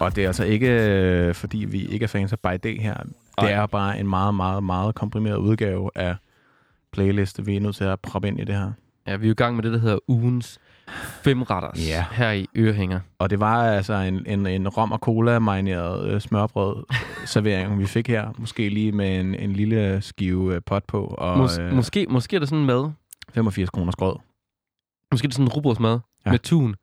Og 0.00 0.16
det 0.16 0.22
er 0.24 0.26
altså 0.28 0.44
ikke, 0.44 0.68
øh, 0.68 1.34
fordi 1.34 1.58
vi 1.58 1.86
ikke 1.86 2.04
er 2.04 2.08
fans 2.08 2.32
af 2.32 2.40
By 2.40 2.58
Day 2.64 2.80
her. 2.80 2.94
Det 3.40 3.50
er 3.52 3.66
bare 3.66 4.00
en 4.00 4.08
meget, 4.08 4.34
meget, 4.34 4.64
meget 4.64 4.94
komprimeret 4.94 5.36
udgave 5.36 5.90
af 5.94 6.16
playliste, 6.92 7.44
vi 7.44 7.56
er 7.56 7.60
nødt 7.60 7.76
til 7.76 7.84
at 7.84 8.00
proppe 8.00 8.28
ind 8.28 8.40
i 8.40 8.44
det 8.44 8.54
her. 8.54 8.72
Ja, 9.06 9.16
vi 9.16 9.26
er 9.26 9.28
jo 9.28 9.32
i 9.32 9.34
gang 9.34 9.56
med 9.56 9.62
det, 9.64 9.72
der 9.72 9.78
hedder 9.78 9.98
ugens 10.08 10.58
femretters 11.22 11.88
Ja. 11.88 12.04
her 12.12 12.30
i 12.30 12.46
Ørehænger. 12.56 13.00
Og 13.18 13.30
det 13.30 13.40
var 13.40 13.62
altså 13.70 13.94
en, 13.94 14.26
en, 14.26 14.46
en 14.46 14.68
rom 14.68 14.92
og 14.92 14.98
cola 14.98 15.38
marineret 15.38 16.08
øh, 16.08 16.20
smørbrød 16.20 16.84
servering, 17.24 17.78
vi 17.78 17.86
fik 17.86 18.08
her. 18.08 18.28
Måske 18.38 18.68
lige 18.68 18.92
med 18.92 19.20
en, 19.20 19.34
en 19.34 19.52
lille 19.52 20.02
skive 20.02 20.54
øh, 20.54 20.60
pot 20.66 20.84
på 20.84 21.04
og 21.18 21.44
Mås- 21.44 21.60
øh, 21.60 21.72
måske, 21.72 22.06
måske 22.10 22.36
er 22.36 22.40
det 22.40 22.48
sådan 22.48 22.60
en 22.60 22.66
mad, 22.66 22.90
85 23.34 23.70
kroner 23.70 23.92
skrød. 23.92 24.16
Måske 25.12 25.28
det 25.28 25.32
er 25.32 25.34
sådan 25.34 25.46
en 25.46 25.52
rugbrødsmad 25.52 25.92
Ja. 25.92 25.98
ja. 26.26 26.30
med 26.30 26.38
tun, 26.38 26.76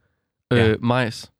øh, 0.51 0.57
Ja. 0.59 0.67
ja. 0.69 0.75
majs, 0.79 1.31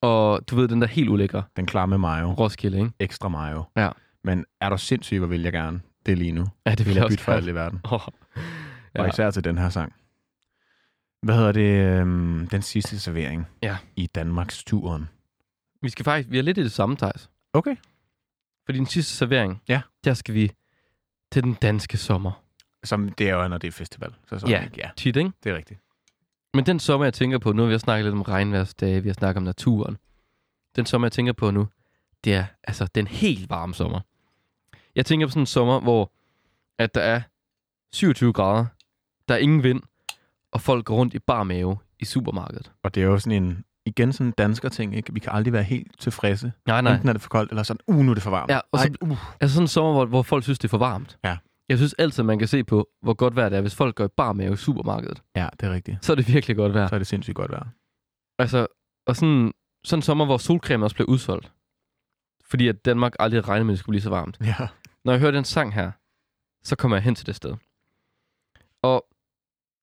og 0.00 0.48
du 0.50 0.56
ved, 0.56 0.68
den 0.68 0.80
der 0.80 0.86
helt 0.86 1.08
ulækre 1.08 1.42
Den 1.56 1.66
klamme 1.66 1.98
mayo. 1.98 2.32
Roskilde, 2.32 2.78
ikke? 2.78 2.90
Ekstra 2.98 3.28
mayo. 3.28 3.64
Ja. 3.76 3.90
Men 4.24 4.44
er 4.60 4.68
du 4.68 4.78
sindssyg, 4.78 5.18
hvor 5.18 5.26
vil 5.26 5.42
jeg 5.42 5.52
gerne 5.52 5.80
det 6.06 6.18
lige 6.18 6.32
nu. 6.32 6.46
Ja, 6.66 6.74
det 6.74 6.86
vil 6.86 6.94
jeg 6.94 7.04
også 7.04 7.12
bytte 7.14 7.24
for 7.24 7.32
alt 7.32 7.48
i 7.48 7.54
verden. 7.54 7.80
Oh. 7.92 8.00
Og 8.94 9.08
især 9.08 9.30
til 9.30 9.44
den 9.44 9.58
her 9.58 9.68
sang. 9.68 9.92
Hvad 11.22 11.34
hedder 11.36 11.52
det? 11.52 12.00
Øhm, 12.00 12.46
den 12.50 12.62
sidste 12.62 12.98
servering 13.00 13.46
Ja. 13.62 13.76
i 13.96 14.06
Danmarks 14.06 14.64
turen. 14.64 15.08
Vi 15.82 15.88
skal 15.88 16.04
faktisk, 16.04 16.30
vi 16.30 16.38
er 16.38 16.42
lidt 16.42 16.58
i 16.58 16.62
det 16.62 16.72
samme, 16.72 16.96
Thijs. 16.96 17.30
Okay. 17.52 17.76
Fordi 18.64 18.78
den 18.78 18.86
sidste 18.86 19.12
servering, 19.14 19.62
Ja. 19.68 19.80
der 20.04 20.14
skal 20.14 20.34
vi 20.34 20.52
til 21.32 21.42
den 21.44 21.54
danske 21.54 21.96
sommer. 21.96 22.42
Som 22.84 23.08
det 23.08 23.28
er 23.28 23.34
jo, 23.42 23.48
når 23.48 23.58
det 23.58 23.68
er 23.68 23.72
festival. 23.72 24.14
Så 24.28 24.38
sådan, 24.38 24.48
Ja. 24.50 24.64
ikke? 24.64 24.74
ja, 24.78 24.90
Tit, 24.96 25.16
ikke? 25.16 25.30
det 25.44 25.52
er 25.52 25.56
rigtigt. 25.56 25.80
Men 26.54 26.66
den 26.66 26.80
sommer, 26.80 27.04
jeg 27.04 27.14
tænker 27.14 27.38
på, 27.38 27.52
nu 27.52 27.66
vi 27.66 27.72
har 27.72 27.78
snakket 27.78 28.04
lidt 28.04 28.14
om 28.14 28.22
regnværsdage, 28.22 29.02
vi 29.02 29.08
har 29.08 29.14
snakket 29.14 29.36
om 29.36 29.42
naturen. 29.42 29.96
Den 30.76 30.86
sommer, 30.86 31.06
jeg 31.06 31.12
tænker 31.12 31.32
på 31.32 31.50
nu, 31.50 31.68
det 32.24 32.34
er 32.34 32.44
altså 32.64 32.86
den 32.94 33.06
helt 33.06 33.50
varme 33.50 33.74
sommer. 33.74 34.00
Jeg 34.94 35.06
tænker 35.06 35.26
på 35.26 35.30
sådan 35.30 35.42
en 35.42 35.46
sommer, 35.46 35.80
hvor 35.80 36.12
at 36.78 36.94
der 36.94 37.00
er 37.00 37.20
27 37.92 38.32
grader, 38.32 38.66
der 39.28 39.34
er 39.34 39.38
ingen 39.38 39.62
vind, 39.62 39.82
og 40.52 40.60
folk 40.60 40.84
går 40.84 40.96
rundt 40.96 41.14
i 41.14 41.18
bar 41.18 41.42
mave 41.42 41.78
i 41.98 42.04
supermarkedet. 42.04 42.72
Og 42.82 42.94
det 42.94 43.02
er 43.02 43.06
jo 43.06 43.18
sådan 43.18 43.42
en, 43.42 43.64
igen 43.86 44.12
sådan 44.12 44.26
en 44.26 44.34
dansker 44.38 44.68
ting, 44.68 44.96
ikke? 44.96 45.14
Vi 45.14 45.20
kan 45.20 45.32
aldrig 45.32 45.52
være 45.52 45.62
helt 45.62 46.00
tilfredse. 46.00 46.52
Nej, 46.66 46.80
nej. 46.80 46.92
Enten 46.92 47.08
er 47.08 47.12
det 47.12 47.22
for 47.22 47.28
koldt, 47.28 47.50
eller 47.50 47.62
sådan, 47.62 47.80
uh, 47.86 47.96
nu 47.96 48.10
er 48.10 48.14
det 48.14 48.22
for 48.22 48.30
varmt. 48.30 48.50
Ja, 48.50 48.60
og 48.72 48.78
så, 48.78 48.86
Ej, 48.86 48.94
uh. 49.00 49.34
altså 49.40 49.54
sådan 49.54 49.64
en 49.64 49.68
sommer, 49.68 49.92
hvor, 49.92 50.04
hvor 50.04 50.22
folk 50.22 50.42
synes, 50.42 50.58
det 50.58 50.64
er 50.64 50.70
for 50.70 50.78
varmt. 50.78 51.18
Ja. 51.24 51.36
Jeg 51.70 51.78
synes 51.78 51.92
altid, 51.98 52.22
man 52.22 52.38
kan 52.38 52.48
se 52.48 52.64
på, 52.64 52.88
hvor 53.02 53.14
godt 53.14 53.36
vejr 53.36 53.48
det 53.48 53.56
er, 53.56 53.60
hvis 53.60 53.74
folk 53.74 53.94
går 53.96 54.04
i 54.04 54.08
bar 54.08 54.32
mave 54.32 54.52
i 54.52 54.56
supermarkedet. 54.56 55.22
Ja, 55.36 55.48
det 55.60 55.68
er 55.68 55.72
rigtigt. 55.72 56.04
Så 56.04 56.12
er 56.12 56.16
det 56.16 56.28
virkelig 56.28 56.56
godt 56.56 56.74
vejr. 56.74 56.86
Så 56.88 56.94
er 56.94 56.98
det 56.98 57.06
sindssygt 57.06 57.34
godt 57.34 57.50
vejr. 57.50 57.66
Altså, 58.38 58.66
og 59.06 59.16
sådan, 59.16 59.52
sådan 59.84 59.98
en 59.98 60.02
sommer, 60.02 60.24
hvor 60.24 60.36
solcreme 60.38 60.84
også 60.86 60.96
blev 60.96 61.06
udsolgt. 61.08 61.52
Fordi 62.44 62.68
at 62.68 62.84
Danmark 62.84 63.12
aldrig 63.18 63.48
regnede 63.48 63.64
med, 63.64 63.72
at 63.72 63.76
det 63.76 63.78
skulle 63.78 63.92
blive 63.92 64.00
så 64.02 64.10
varmt. 64.10 64.38
Ja. 64.44 64.54
Når 65.04 65.12
jeg 65.12 65.20
hører 65.20 65.30
den 65.30 65.44
sang 65.44 65.74
her, 65.74 65.90
så 66.62 66.76
kommer 66.76 66.96
jeg 66.96 67.02
hen 67.04 67.14
til 67.14 67.26
det 67.26 67.34
sted. 67.36 67.54
Og 68.82 69.06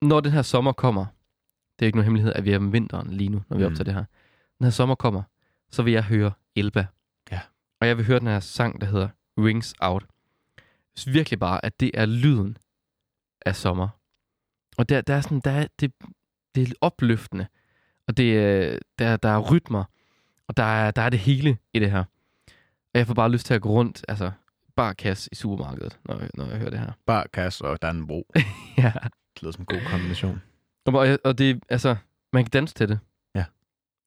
når 0.02 0.20
den 0.20 0.32
her 0.32 0.42
sommer 0.42 0.72
kommer, 0.72 1.06
det 1.78 1.84
er 1.84 1.86
ikke 1.86 1.96
nogen 1.98 2.04
hemmelighed, 2.04 2.32
at 2.32 2.44
vi 2.44 2.52
er 2.52 2.56
om 2.56 2.72
vinteren 2.72 3.10
lige 3.12 3.28
nu, 3.28 3.42
når 3.48 3.56
vi 3.56 3.62
Mm. 3.64 3.70
optager 3.70 3.84
det 3.84 3.94
her. 3.94 4.04
Den 4.58 4.64
her 4.64 4.70
sommer 4.70 4.94
kommer, 4.94 5.22
så 5.70 5.82
vil 5.82 5.92
jeg 5.92 6.04
høre 6.04 6.32
Elba. 6.56 6.86
Ja. 7.30 7.40
Og 7.80 7.86
jeg 7.88 7.96
vil 7.96 8.06
høre 8.06 8.18
den 8.18 8.26
her 8.26 8.40
sang, 8.40 8.80
der 8.80 8.86
hedder 8.86 9.08
Rings 9.38 9.74
Out. 9.80 10.04
Virkelig 11.06 11.38
bare, 11.38 11.64
at 11.64 11.80
det 11.80 11.90
er 11.94 12.06
lyden 12.06 12.58
af 13.46 13.56
sommer. 13.56 13.88
Og 14.78 14.88
der, 14.88 15.00
der 15.00 15.14
er 15.14 15.20
sådan, 15.20 15.40
der 15.44 15.50
er, 15.50 15.66
det, 15.80 15.92
det 16.54 16.68
er 16.68 16.72
opløftende. 16.80 17.46
Og 18.08 18.16
det, 18.16 18.38
er- 18.38 18.78
der, 18.98 19.16
der 19.16 19.28
er 19.28 19.50
rytmer. 19.52 19.84
Og 20.48 20.56
der 20.56 20.62
er, 20.62 20.90
der 20.90 21.02
er 21.02 21.10
det 21.10 21.18
hele 21.18 21.58
i 21.72 21.78
det 21.78 21.90
her. 21.90 22.04
Og 22.94 22.94
jeg 22.98 23.06
får 23.06 23.14
bare 23.14 23.30
lyst 23.30 23.46
til 23.46 23.54
at 23.54 23.62
gå 23.62 23.68
rundt, 23.68 24.04
altså 24.08 24.30
bare 24.76 24.94
kasse 24.94 25.28
i 25.32 25.34
supermarkedet, 25.34 25.98
når 26.04 26.18
jeg, 26.18 26.30
når 26.34 26.46
jeg 26.46 26.58
hører 26.58 26.70
det 26.70 26.78
her. 26.78 26.92
Bare 27.06 27.24
kasse 27.32 27.64
og 27.64 27.82
Danbro. 27.82 28.26
ja. 28.78 28.92
Det 29.34 29.42
lyder 29.42 29.52
som 29.52 29.62
en 29.62 29.66
god 29.66 29.80
kombination. 29.90 30.42
Og, 30.86 30.94
og, 30.94 31.18
og 31.24 31.38
det, 31.38 31.62
altså, 31.68 31.96
man 32.32 32.44
kan 32.44 32.50
danse 32.50 32.74
til 32.74 32.88
det. 32.88 32.98
Ja. 33.34 33.44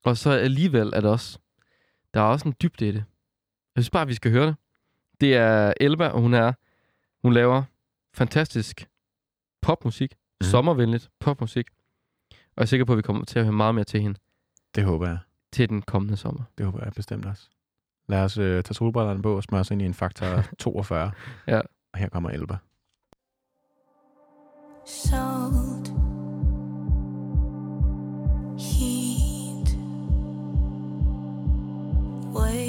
Og 0.05 0.17
så 0.17 0.31
alligevel 0.31 0.87
er 0.87 1.01
det 1.01 1.09
også, 1.09 1.39
der 2.13 2.19
er 2.21 2.25
også 2.25 2.47
en 2.47 2.55
dybde 2.61 2.87
i 2.87 2.91
det. 2.91 3.03
Jeg 3.75 3.83
synes 3.83 3.89
bare, 3.89 4.07
vi 4.07 4.13
skal 4.13 4.31
høre 4.31 4.47
det. 4.47 4.55
Det 5.21 5.35
er 5.35 5.73
Elba, 5.79 6.07
og 6.07 6.21
hun 6.21 6.33
er, 6.33 6.53
hun 7.23 7.33
laver 7.33 7.63
fantastisk 8.13 8.87
popmusik, 9.61 10.13
mm. 10.41 10.45
sommervenligt 10.45 11.09
popmusik. 11.19 11.65
Og 12.31 12.37
jeg 12.57 12.61
er 12.61 12.65
sikker 12.65 12.85
på, 12.85 12.91
at 12.93 12.97
vi 12.97 13.01
kommer 13.01 13.25
til 13.25 13.39
at 13.39 13.45
høre 13.45 13.53
meget 13.53 13.75
mere 13.75 13.83
til 13.85 14.01
hende 14.01 14.19
Det 14.75 14.83
håber 14.83 15.07
jeg. 15.07 15.17
til 15.53 15.69
den 15.69 15.81
kommende 15.81 16.17
sommer. 16.17 16.43
Det 16.57 16.65
håber 16.65 16.79
jeg 16.83 16.93
bestemt 16.95 17.25
også. 17.25 17.49
Lad 18.09 18.23
os 18.23 18.37
øh, 18.37 18.63
tage 18.63 18.73
solbrillerne 18.73 19.21
på 19.21 19.35
og 19.35 19.43
smøre 19.43 19.61
os 19.61 19.71
ind 19.71 19.81
i 19.81 19.85
en 19.85 19.93
faktor 19.93 20.41
42. 20.59 21.11
Ja. 21.47 21.61
Og 21.93 21.99
her 21.99 22.09
kommer 22.09 22.29
Elba. 22.29 22.57
Salt, 24.85 25.87
heat, 28.57 29.69
waves 32.35 32.60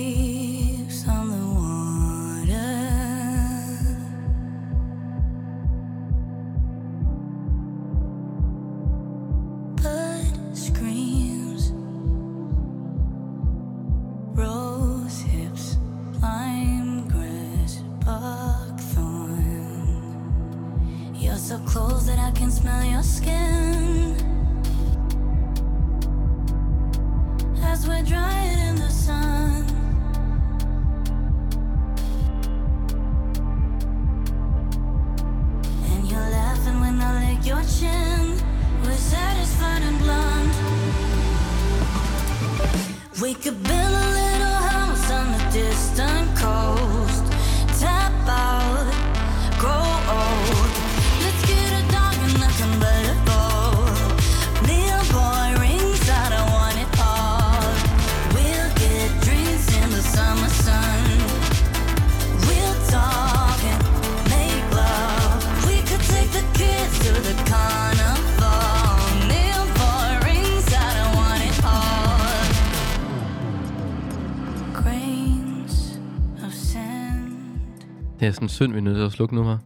Det 78.23 78.29
er 78.29 78.33
sådan 78.33 78.49
synd, 78.49 78.73
vi 78.73 78.79
er 78.79 78.83
nødt 78.83 78.97
til 78.97 79.03
at 79.05 79.13
slukke 79.13 79.35
nu 79.35 79.45
her. 79.45 79.59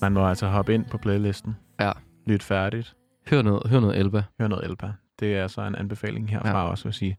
Man 0.00 0.12
må 0.12 0.28
altså 0.28 0.46
hoppe 0.48 0.74
ind 0.74 0.84
på 0.84 0.98
playlisten. 0.98 1.56
Ja. 1.80 1.92
Lyt 2.26 2.42
færdigt. 2.42 2.96
Hør 3.30 3.42
noget, 3.42 3.70
hør 3.70 3.80
noget 3.80 3.98
Elba. 3.98 4.22
Hør 4.40 4.48
noget 4.48 4.64
Elba. 4.64 4.92
Det 5.20 5.36
er 5.36 5.46
så 5.46 5.62
en 5.62 5.74
anbefaling 5.74 6.30
herfra 6.30 6.48
Ja. 6.48 6.70
også, 6.70 6.84
vil 6.84 6.92
sige. 6.94 7.16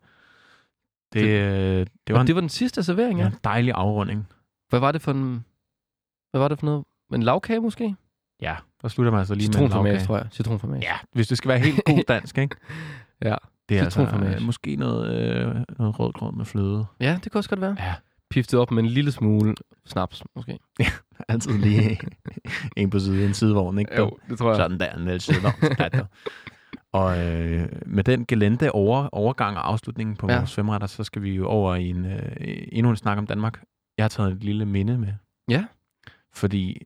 Det, 1.14 1.22
Det- 1.24 1.88
det, 1.88 1.90
det, 2.08 2.14
var, 2.14 2.22
en, 2.22 2.28
det 2.28 2.36
var 2.36 2.42
den 2.42 2.50
sidste 2.50 2.84
servering, 2.84 3.20
ja. 3.20 3.24
ja. 3.26 3.30
en 3.32 3.38
dejlig 3.44 3.74
afrunding. 3.76 4.28
Hvad 4.70 4.80
var 4.80 4.92
det 4.92 5.02
for 5.02 5.12
en... 5.12 5.46
Hvad 6.32 6.42
var 6.42 6.48
det 6.48 6.60
for 6.60 6.66
noget? 6.66 6.84
En 7.14 7.24
lavkage 7.24 7.60
måske? 7.60 7.96
Ja, 8.42 8.56
der 8.82 8.88
slutter 8.88 9.12
man 9.12 9.20
altså 9.20 9.36
lige 9.36 9.50
med 9.50 9.62
en 9.66 9.70
lavkage. 9.70 10.00
tror 10.00 10.18
jeg. 10.18 10.28
Citronformage. 10.32 10.82
Ja, 10.84 10.96
hvis 11.14 11.28
det 11.28 11.38
skal 11.38 11.50
være 11.50 11.60
helt 11.60 11.82
god 11.86 12.04
dansk, 12.14 12.38
ikke? 12.38 12.56
Ja. 13.22 13.36
Det 13.70 13.80
er 13.80 13.84
altså 13.84 14.02
øh, 14.02 14.42
måske 14.42 14.76
noget, 14.76 15.14
øh, 15.36 15.56
noget 15.80 16.00
rødgrød 16.00 16.32
med 16.32 16.46
fløde. 16.46 16.86
Ja, 17.00 17.20
det 17.24 17.32
kan 17.32 17.40
også 17.40 17.50
godt 17.50 17.62
være. 17.62 17.76
Ja. 17.80 17.94
Piftet 18.32 18.60
op 18.60 18.72
med 18.72 18.84
en 18.84 18.90
lille 18.90 19.12
smule 19.12 19.56
snaps, 19.86 20.24
måske. 20.36 20.60
Altid 21.30 21.52
lige 21.58 22.00
en 22.78 22.90
på 22.90 23.00
siden, 23.00 23.20
en 23.28 23.34
sidevogn, 23.34 23.80
ikke? 23.80 23.96
Jo, 23.98 24.18
det 24.30 24.38
tror 24.38 24.48
jeg. 24.50 24.56
Sådan 24.56 24.80
der, 24.80 24.92
en 24.94 25.04
lille 25.06 25.20
sidevogn. 25.20 25.54
Og 26.92 27.20
øh, 27.28 27.70
med 27.86 28.04
den 28.04 28.26
gelente 28.26 28.72
over, 28.72 29.10
overgang 29.12 29.58
og 29.58 29.68
afslutningen 29.70 30.16
på 30.16 30.28
Ja. 30.28 30.34
ja. 30.34 30.40
vores 30.40 30.56
femretter, 30.56 30.88
så 30.88 31.04
skal 31.04 31.22
vi 31.22 31.36
jo 31.36 31.48
over 31.48 31.76
i 31.76 31.90
en, 31.90 32.06
øh, 32.06 32.32
endnu 32.72 32.90
en 32.90 32.96
snak 32.98 33.18
om 33.18 33.28
Danmark. 33.28 33.64
Jeg 33.98 34.04
har 34.04 34.10
taget 34.10 34.32
et 34.32 34.44
lille 34.44 34.66
minde 34.66 34.98
med. 34.98 35.14
Ja. 35.50 35.66
Fordi 36.34 36.82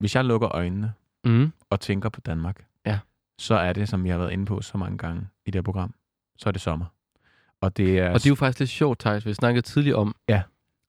hvis 0.00 0.14
jeg 0.16 0.24
lukker 0.24 0.54
øjnene 0.54 0.92
Mm. 1.26 1.52
og 1.70 1.80
tænker 1.80 2.08
på 2.08 2.20
Danmark, 2.20 2.64
Ja. 2.86 2.98
så 3.38 3.54
er 3.54 3.72
det, 3.72 3.88
som 3.88 4.04
vi 4.04 4.08
har 4.08 4.18
været 4.18 4.32
inde 4.32 4.46
på 4.46 4.62
så 4.62 4.78
mange 4.78 4.98
gange 4.98 5.20
i 5.46 5.50
det 5.50 5.54
her 5.54 5.62
program, 5.62 5.94
så 6.38 6.48
er 6.48 6.52
det 6.52 6.60
sommer. 6.60 6.86
Og 7.60 7.76
det 7.76 7.98
er, 7.98 8.08
Og 8.08 8.14
det 8.14 8.26
er 8.26 8.30
jo 8.30 8.34
faktisk 8.34 8.58
lidt 8.58 8.70
sjovt, 8.70 8.98
Thijs. 8.98 9.26
Vi 9.26 9.34
snakkede 9.34 9.62
tidligere 9.62 9.96
om, 9.98 10.14
Ja. 10.28 10.42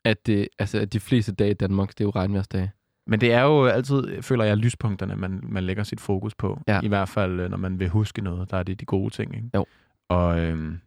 At, 0.05 0.25
det, 0.25 0.47
altså, 0.59 0.79
at 0.79 0.93
de 0.93 0.99
fleste 0.99 1.31
dage 1.31 1.51
i 1.51 1.53
Danmark, 1.53 1.89
det 1.89 2.01
er 2.01 2.05
jo 2.05 2.09
regnværsdage. 2.11 2.71
Men 3.07 3.21
det 3.21 3.33
er 3.33 3.41
jo 3.41 3.65
altid, 3.65 4.21
føler 4.21 4.43
jeg, 4.43 4.57
lyspunkterne, 4.57 5.15
man, 5.15 5.39
man 5.43 5.63
lægger 5.63 5.83
sit 5.83 5.99
fokus 6.01 6.35
på. 6.35 6.61
Ja. 6.67 6.81
I 6.83 6.87
hvert 6.87 7.09
fald, 7.09 7.39
øh, 7.39 7.49
når 7.49 7.57
man 7.57 7.79
vil 7.79 7.89
huske 7.89 8.21
noget, 8.21 8.51
der 8.51 8.57
er 8.57 8.63
det 8.63 8.79
de 8.79 8.85
gode 8.85 9.09
ting. 9.13 9.35
Ikke? 9.35 9.49
Jo. 9.55 9.65
Og 10.09 10.39
øhm, 10.39 10.79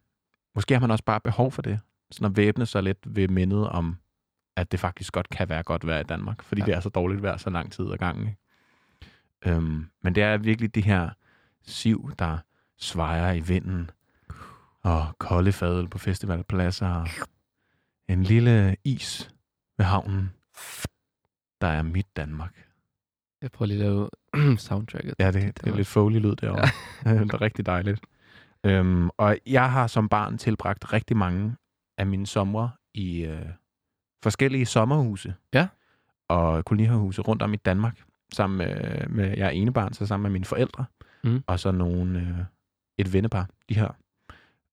måske 0.55 0.75
har 0.75 0.81
man 0.81 0.91
også 0.91 1.05
bare 1.05 1.21
behov 1.21 1.53
for 1.53 1.63
det. 1.63 1.81
Sådan 2.11 2.27
at 2.31 2.37
væbne 2.37 2.67
sig 2.67 2.83
lidt 2.83 2.99
ved 3.07 3.29
mindet 3.29 3.69
om, 3.69 3.97
at 4.57 4.73
det 4.73 4.81
faktisk 4.81 5.13
godt 5.13 5.29
kan 5.29 5.49
være 5.49 5.63
godt 5.63 5.87
vejr 5.87 6.01
i 6.01 6.05
Danmark. 6.05 6.43
Fordi 6.43 6.61
Ja. 6.61 6.67
det 6.67 6.75
er 6.75 6.81
så 6.81 6.89
dårligt 6.89 7.23
vejr 7.23 7.37
så 7.37 7.51
lang 7.51 7.73
tid 7.73 7.93
ad 7.93 7.97
gangen. 7.99 8.27
Ikke? 8.29 9.57
Øhm, 9.57 9.87
men 10.03 10.15
det 10.15 10.23
er 10.23 10.37
virkelig 10.37 10.75
det 10.75 10.85
her 10.85 11.11
siv, 11.63 12.11
der 12.19 12.39
svejer 12.79 13.33
i 13.33 13.41
vinden, 13.41 13.91
og 14.83 15.07
kolde 15.19 15.53
fadøl 15.53 15.89
på 15.89 15.99
festivalpladser, 15.99 17.05
en 18.09 18.23
lille 18.23 18.77
is 18.85 19.31
ved 19.79 19.85
havnen, 19.85 20.33
der 21.61 21.67
er 21.67 21.83
mit 21.83 22.17
Danmark. 22.17 22.65
Jeg 23.43 23.51
prøver 23.53 23.67
lige 23.67 23.85
at 23.85 23.87
lave 23.87 24.11
soundtracket. 24.69 25.15
Ja, 25.19 25.31
det, 25.31 25.61
det 25.61 25.73
er 25.73 25.77
lidt 25.77 25.89
foley 25.89 26.21
lyd 26.21 26.37
derovre. 26.37 26.69
Ja. 27.05 27.15
det 27.25 27.33
er 27.33 27.41
rigtig 27.41 27.67
dejligt. 27.67 28.01
Øhm, 28.65 29.11
og 29.17 29.39
jeg 29.47 29.73
har 29.73 29.87
som 29.87 30.09
barn 30.09 30.39
tilbragt 30.39 30.93
rigtig 30.93 31.17
mange 31.17 31.57
af 31.99 32.07
mine 32.07 32.27
somre 32.27 32.71
i 32.95 33.25
øh, 33.25 33.47
forskellige 34.23 34.67
sommerhuse. 34.67 35.35
Ja. 35.55 35.69
Og 36.29 36.65
kolonihavehuse 36.65 37.23
rundt 37.23 37.43
om 37.43 37.55
i 37.55 37.57
Danmark. 37.57 38.03
Sammen 38.33 38.59
med, 38.59 39.07
med 39.09 39.37
jeg 39.37 39.47
er 39.47 39.51
enebarn, 39.51 39.93
så 39.93 40.07
sammen 40.07 40.23
med 40.23 40.31
mine 40.31 40.45
forældre. 40.45 40.85
Mm. 41.25 41.43
Og 41.47 41.61
så 41.61 41.71
nogle, 41.71 42.21
øh, 42.21 42.45
et 42.99 43.13
vennepar, 43.13 43.49
de 43.69 43.75
her. 43.75 43.89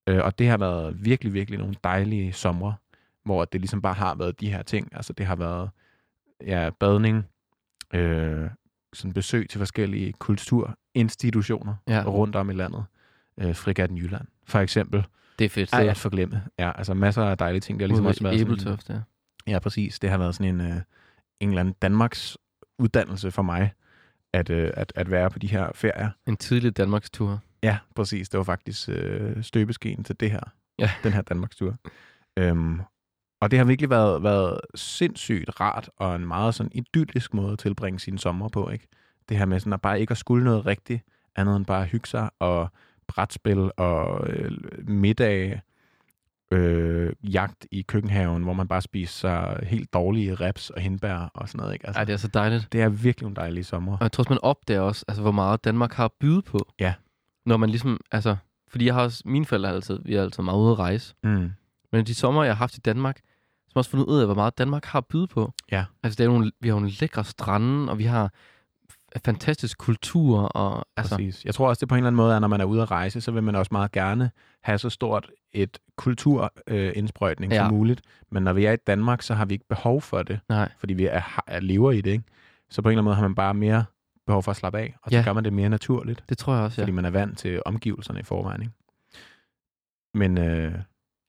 Øh, 0.09 0.23
og 0.23 0.39
det 0.39 0.49
har 0.49 0.57
været 0.57 1.05
virkelig, 1.05 1.33
virkelig 1.33 1.59
nogle 1.59 1.75
dejlige 1.83 2.33
somre, 2.33 2.75
hvor 3.25 3.45
det 3.45 3.61
ligesom 3.61 3.81
bare 3.81 3.93
har 3.93 4.15
været 4.15 4.39
de 4.39 4.51
her 4.51 4.61
ting. 4.61 4.89
Altså 4.95 5.13
det 5.13 5.25
har 5.25 5.35
været 5.35 5.69
ja, 6.45 6.69
badning, 6.79 7.25
øh, 7.93 8.49
sådan 8.93 9.13
besøg 9.13 9.49
til 9.49 9.57
forskellige 9.57 10.13
kulturinstitutioner 10.13 11.75
Ja. 11.87 12.03
rundt 12.07 12.35
om 12.35 12.49
i 12.49 12.53
landet. 12.53 12.85
Øh, 13.37 13.55
Frigatten 13.55 13.97
Jylland, 13.97 14.27
for 14.47 14.59
eksempel. 14.59 15.05
Det 15.39 15.45
er 15.45 15.49
fedt. 15.49 15.73
Ej, 15.73 15.87
at 15.87 15.97
forglemme. 15.97 16.43
Ja, 16.59 16.71
altså 16.77 16.93
masser 16.93 17.23
af 17.23 17.37
dejlige 17.37 17.61
ting. 17.61 17.79
Det 17.79 17.83
har 17.83 17.87
ligesom 17.87 18.05
også 18.05 18.23
været 18.23 18.39
sådan, 18.39 18.51
Æbeltoft, 18.51 18.89
ja. 18.89 18.99
Ja, 19.47 19.59
præcis. 19.59 19.99
Det 19.99 20.09
har 20.09 20.17
været 20.17 20.35
sådan 20.35 20.55
en, 20.55 20.61
øh, 20.61 20.81
en 21.39 21.49
eller 21.49 21.59
anden 21.59 21.75
Danmarks 21.81 22.37
uddannelse 22.79 23.31
for 23.31 23.41
mig, 23.41 23.71
at, 24.33 24.49
øh, 24.49 24.71
at, 24.73 24.93
at 24.95 25.11
være 25.11 25.29
på 25.29 25.39
de 25.39 25.47
her 25.47 25.71
ferier. 25.75 26.09
En 26.27 26.37
tidlig 26.37 26.77
Danmarks 26.77 27.09
tur. 27.09 27.39
Ja, 27.63 27.77
præcis. 27.95 28.29
Det 28.29 28.37
var 28.37 28.43
faktisk 28.43 28.89
øh, 28.89 29.43
støbeskeen 29.43 30.03
til 30.03 30.19
det 30.19 30.31
her. 30.31 30.39
Ja. 30.79 30.91
Den 31.03 31.13
her 31.13 31.21
Danmarks 31.21 31.55
tur. 31.55 31.75
Øhm, 32.37 32.81
og 33.39 33.51
det 33.51 33.59
har 33.59 33.65
virkelig 33.65 33.89
været, 33.89 34.23
været 34.23 34.59
sindssygt 34.75 35.61
rart, 35.61 35.89
og 35.97 36.15
en 36.15 36.27
meget 36.27 36.55
sådan 36.55 36.71
idyllisk 36.75 37.33
måde 37.33 37.51
at 37.51 37.59
tilbringe 37.59 37.99
sine 37.99 38.19
sommer 38.19 38.49
på, 38.49 38.69
ikke? 38.69 38.87
Det 39.29 39.37
her 39.37 39.45
med 39.45 39.59
sådan 39.59 39.73
at 39.73 39.81
bare 39.81 40.01
ikke 40.01 40.11
at 40.11 40.17
skulle 40.17 40.43
noget 40.43 40.65
rigtigt, 40.65 41.03
andet 41.35 41.55
end 41.55 41.65
bare 41.65 41.81
at 41.81 41.87
hygge 41.87 42.07
sig, 42.07 42.29
og 42.39 42.69
brætspil, 43.07 43.71
og 43.77 44.29
øh, 44.29 44.51
middag, 44.87 45.61
øh, 46.51 47.13
jagt 47.23 47.67
i 47.71 47.81
køkkenhaven, 47.81 48.43
hvor 48.43 48.53
man 48.53 48.67
bare 48.67 48.81
spiser 48.81 49.11
sig 49.13 49.67
helt 49.67 49.93
dårlige 49.93 50.35
reps 50.35 50.69
og 50.69 50.81
hindbær 50.81 51.31
og 51.33 51.49
sådan 51.49 51.59
noget, 51.59 51.73
ikke? 51.73 51.87
Altså, 51.87 51.99
Ej, 51.99 52.05
det 52.05 52.13
er 52.13 52.17
så 52.17 52.27
dejligt. 52.27 52.67
det 52.71 52.81
er 52.81 52.89
virkelig 52.89 53.23
nogle 53.23 53.35
dejlige 53.35 53.63
sommer. 53.63 53.91
Og 53.91 54.01
jeg 54.01 54.11
tror 54.11 54.21
også, 54.21 54.29
man 54.33 54.39
opdager 54.41 54.81
også, 54.81 55.05
altså, 55.07 55.21
hvor 55.21 55.31
meget 55.31 55.63
Danmark 55.63 55.93
har 55.93 56.05
at 56.05 56.11
byde 56.19 56.41
på. 56.41 56.59
Ja. 56.79 56.93
Når 57.45 57.57
man 57.57 57.69
ligesom, 57.69 57.99
altså, 58.11 58.35
fordi 58.67 58.85
jeg 58.85 58.93
har 58.93 59.01
også, 59.01 59.21
mine 59.25 59.45
forældre 59.45 59.67
har 59.67 59.75
altid, 59.75 59.99
vi 60.05 60.15
er 60.15 60.21
altid 60.23 60.43
meget 60.43 60.57
ude 60.57 60.71
at 60.71 60.79
rejse. 60.79 61.15
Mm. 61.23 61.51
Men 61.95 62.05
de 62.05 62.13
sommer, 62.15 62.43
jeg 62.43 62.53
har 62.53 62.57
haft 62.57 62.77
i 62.77 62.79
Danmark, 62.79 63.15
jeg 63.69 63.77
også 63.77 63.89
fundet 63.89 64.05
ud 64.05 64.19
af, 64.19 64.25
hvor 64.25 64.35
meget 64.35 64.57
Danmark 64.57 64.85
har 64.85 64.99
at 64.99 65.05
byde 65.05 65.27
på. 65.27 65.53
Ja. 65.71 65.85
Altså, 66.03 66.17
det 66.17 66.23
er 66.23 66.27
nogle, 66.29 66.51
vi 66.59 66.67
har 66.69 66.75
nogle 66.75 66.91
lækre 67.01 67.23
strande, 67.23 67.91
og 67.91 67.97
vi 67.99 68.03
har 68.03 68.31
fantastisk 69.25 69.77
kultur, 69.77 70.39
og 70.39 70.85
altså, 70.97 71.15
Præcis. 71.15 71.45
Jeg 71.45 71.53
tror 71.53 71.69
også, 71.69 71.79
det 71.79 71.89
på 71.89 71.95
en 71.95 71.99
eller 71.99 72.07
anden 72.07 72.17
måde 72.17 72.35
er, 72.35 72.39
når 72.39 72.47
man 72.47 72.61
er 72.61 72.65
ude 72.65 72.81
at 72.81 72.91
rejse, 72.91 73.21
så 73.21 73.31
vil 73.31 73.43
man 73.43 73.55
også 73.55 73.69
meget 73.71 73.91
gerne 73.91 74.31
have 74.63 74.77
så 74.77 74.89
stort 74.89 75.31
et 75.53 75.77
kulturindsprøjtning 75.97 77.51
øh, 77.51 77.55
Ja. 77.55 77.61
som 77.65 77.73
muligt. 77.73 78.01
Men 78.31 78.43
når 78.43 78.53
vi 78.53 78.65
er 78.65 78.71
i 78.71 78.77
Danmark, 78.87 79.21
så 79.21 79.33
har 79.33 79.45
vi 79.45 79.53
ikke 79.53 79.67
behov 79.69 80.01
for 80.01 80.23
det, 80.23 80.39
nej, 80.49 80.71
fordi 80.79 80.93
vi 80.93 81.05
er, 81.05 81.41
er 81.47 81.59
lever 81.59 81.91
i 81.91 82.01
det. 82.01 82.11
Ikke? 82.11 82.23
Så 82.69 82.81
på 82.81 82.89
en 82.89 82.91
eller 82.91 82.99
anden 82.99 83.05
måde 83.05 83.15
har 83.15 83.21
man 83.21 83.35
bare 83.35 83.53
mere 83.53 83.85
behov 84.25 84.43
for 84.43 84.51
at 84.51 84.57
slappe 84.57 84.79
af, 84.79 84.95
og 85.03 85.11
så 85.11 85.17
Ja. 85.17 85.23
gør 85.23 85.33
man 85.33 85.43
det 85.43 85.53
mere 85.53 85.69
naturligt, 85.69 86.23
det 86.29 86.37
tror 86.37 86.53
jeg 86.55 86.63
også, 86.63 86.75
fordi 86.81 86.91
ja. 86.91 86.95
man 86.95 87.05
er 87.05 87.09
vant 87.09 87.37
til 87.37 87.61
omgivelserne 87.65 88.19
i 88.19 88.23
forvejen. 88.23 88.61
Ikke? 88.61 88.73
Men 90.13 90.37
øh, 90.37 90.73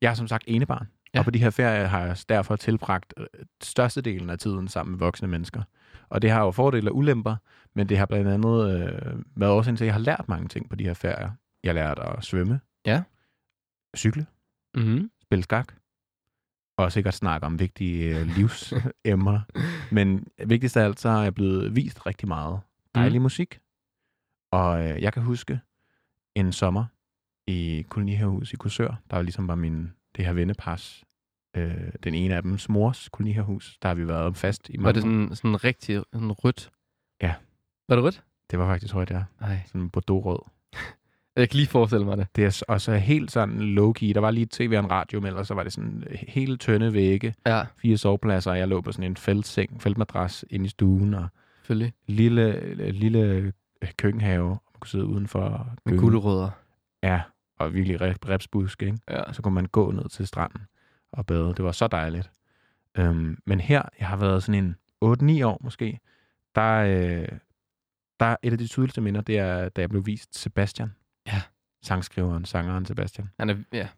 jeg 0.02 0.10
er 0.10 0.14
som 0.14 0.28
sagt 0.28 0.44
enebarn, 0.46 0.86
Ja. 1.14 1.18
og 1.18 1.24
på 1.24 1.30
de 1.30 1.38
her 1.38 1.50
ferier 1.50 1.86
har 1.86 2.00
jeg 2.00 2.16
derfor 2.28 2.56
tilbragt 2.56 3.14
øh, 3.16 3.26
størstedelen 3.62 4.30
af 4.30 4.38
tiden 4.38 4.68
sammen 4.68 4.90
med 4.90 4.98
voksne 4.98 5.28
mennesker. 5.28 5.62
Og 6.08 6.22
det 6.22 6.30
har 6.30 6.44
jo 6.44 6.50
fordele 6.50 6.90
og 6.90 6.96
ulemper, 6.96 7.36
men 7.74 7.88
det 7.88 7.98
har 7.98 8.06
blandt 8.06 8.28
andet 8.28 8.74
øh, 8.80 9.22
været 9.36 9.52
årsagen 9.52 9.76
til, 9.76 9.84
at 9.84 9.86
jeg 9.86 9.94
har 9.94 10.00
lært 10.00 10.24
mange 10.28 10.48
ting 10.48 10.68
på 10.70 10.76
de 10.76 10.84
her 10.84 10.94
ferier. 10.94 11.30
Jeg 11.62 11.68
har 11.68 11.74
lært 11.74 11.98
at 11.98 12.24
svømme, 12.24 12.60
Ja. 12.86 13.02
cykle, 13.96 14.26
Mm-hmm. 14.74 15.10
spille 15.22 15.42
skak, 15.42 15.72
og 16.76 16.92
sikkert 16.92 17.14
snakke 17.14 17.46
om 17.46 17.58
vigtige 17.58 18.18
øh, 18.18 18.26
livsemner. 18.36 19.40
Men 19.94 20.26
vigtigst 20.46 20.76
af 20.76 20.84
alt, 20.84 21.00
så 21.00 21.10
har 21.10 21.22
jeg 21.22 21.34
blevet 21.34 21.76
vist 21.76 22.06
rigtig 22.06 22.28
meget 22.28 22.60
dejlig 22.94 23.18
mm. 23.20 23.22
musik. 23.22 23.58
Og 24.52 24.84
øh, 24.90 25.02
jeg 25.02 25.12
kan 25.12 25.22
huske 25.22 25.60
en 26.34 26.52
sommer 26.52 26.84
i 27.46 27.84
kolonihavehus 27.88 28.52
i 28.52 28.56
Korsør, 28.56 28.88
der 29.10 29.16
var 29.16 29.22
ligesom 29.22 29.48
var 29.48 29.54
min, 29.54 29.92
det 30.16 30.24
her 30.24 30.32
vennepars, 30.32 31.04
øh, 31.56 31.74
den 32.04 32.14
ene 32.14 32.36
af 32.36 32.42
dem, 32.42 32.58
mors 32.68 33.08
kolonihavehus, 33.08 33.78
der 33.82 33.88
har 33.88 33.94
vi 33.94 34.08
været 34.08 34.36
fast 34.36 34.68
i 34.68 34.76
mange 34.76 34.84
Var 34.84 34.92
det 34.92 35.02
sådan, 35.02 35.30
sådan 35.34 35.64
rigtig 35.64 36.02
sådan 36.12 36.32
rødt? 36.32 36.70
Ja. 37.22 37.34
Var 37.88 37.96
det 37.96 38.04
rødt? 38.04 38.22
Det 38.50 38.58
var 38.58 38.66
faktisk 38.66 38.94
rødt, 38.94 39.10
ja. 39.10 39.22
Nej. 39.40 39.60
Sådan 39.66 39.90
Bordeaux-rød. 39.90 40.38
Jeg 41.36 41.48
kan 41.48 41.56
lige 41.56 41.68
forestille 41.68 42.04
mig 42.04 42.16
det. 42.16 42.26
Det 42.36 42.44
er 42.44 42.62
også 42.68 42.94
helt 42.96 43.32
sådan 43.32 43.78
low-key. 43.78 44.12
Der 44.12 44.20
var 44.20 44.30
lige 44.30 44.46
tv 44.50 44.72
og 44.76 44.84
en 44.84 44.90
radio 44.90 45.20
med, 45.20 45.32
og 45.32 45.46
så 45.46 45.54
var 45.54 45.62
det 45.62 45.72
sådan 45.72 46.04
helt 46.10 46.60
tynde 46.60 46.92
vægge, 46.92 47.34
Ja, 47.46 47.62
fire 47.76 47.96
sovepladser, 47.96 48.50
og 48.50 48.58
jeg 48.58 48.68
lå 48.68 48.80
på 48.80 48.92
sådan 48.92 49.10
en 49.10 49.16
feltseng, 49.16 49.82
feltmadras 49.82 50.44
inde 50.50 50.66
i 50.66 50.68
stuen, 50.68 51.14
og 51.14 51.28
selvfølgelig. 51.62 51.92
lille, 52.06 52.92
lille 52.92 53.52
køkkenhave, 53.96 54.48
man 54.48 54.58
kunne 54.80 54.88
sidde 54.88 55.06
udenfor. 55.06 55.70
Med 55.84 55.98
gulerødder. 55.98 56.50
Ja, 57.02 57.20
og 57.58 57.74
virkelig 57.74 58.00
rep, 58.00 58.28
repsbusk, 58.28 58.82
ikke? 58.82 58.98
Ja. 59.10 59.32
Så 59.32 59.42
kunne 59.42 59.54
man 59.54 59.66
gå 59.66 59.90
ned 59.90 60.08
til 60.08 60.26
stranden 60.26 60.60
og 61.12 61.26
bade. 61.26 61.54
Det 61.56 61.64
var 61.64 61.72
så 61.72 61.86
dejligt. 61.86 62.30
Øhm, 62.98 63.38
men 63.46 63.60
her, 63.60 63.82
jeg 64.00 64.08
har 64.08 64.16
været 64.16 64.42
sådan 64.42 64.64
en 64.64 64.76
8-9 65.40 65.44
år 65.46 65.58
måske, 65.64 66.00
der, 66.54 66.72
øh, 66.76 67.28
der 68.20 68.26
er 68.26 68.36
et 68.42 68.52
af 68.52 68.58
de 68.58 68.66
tydeligste 68.66 69.00
minder, 69.00 69.20
det 69.20 69.38
er, 69.38 69.68
da 69.68 69.80
jeg 69.80 69.88
blev 69.90 70.06
vist 70.06 70.38
Sebastian. 70.38 70.92
Ja. 71.26 71.42
Sangskriveren, 71.82 72.44
sangeren 72.44 72.86
Sebastian. 72.86 73.28
Han 73.38 73.50
er, 73.50 73.56
ja, 73.72 73.88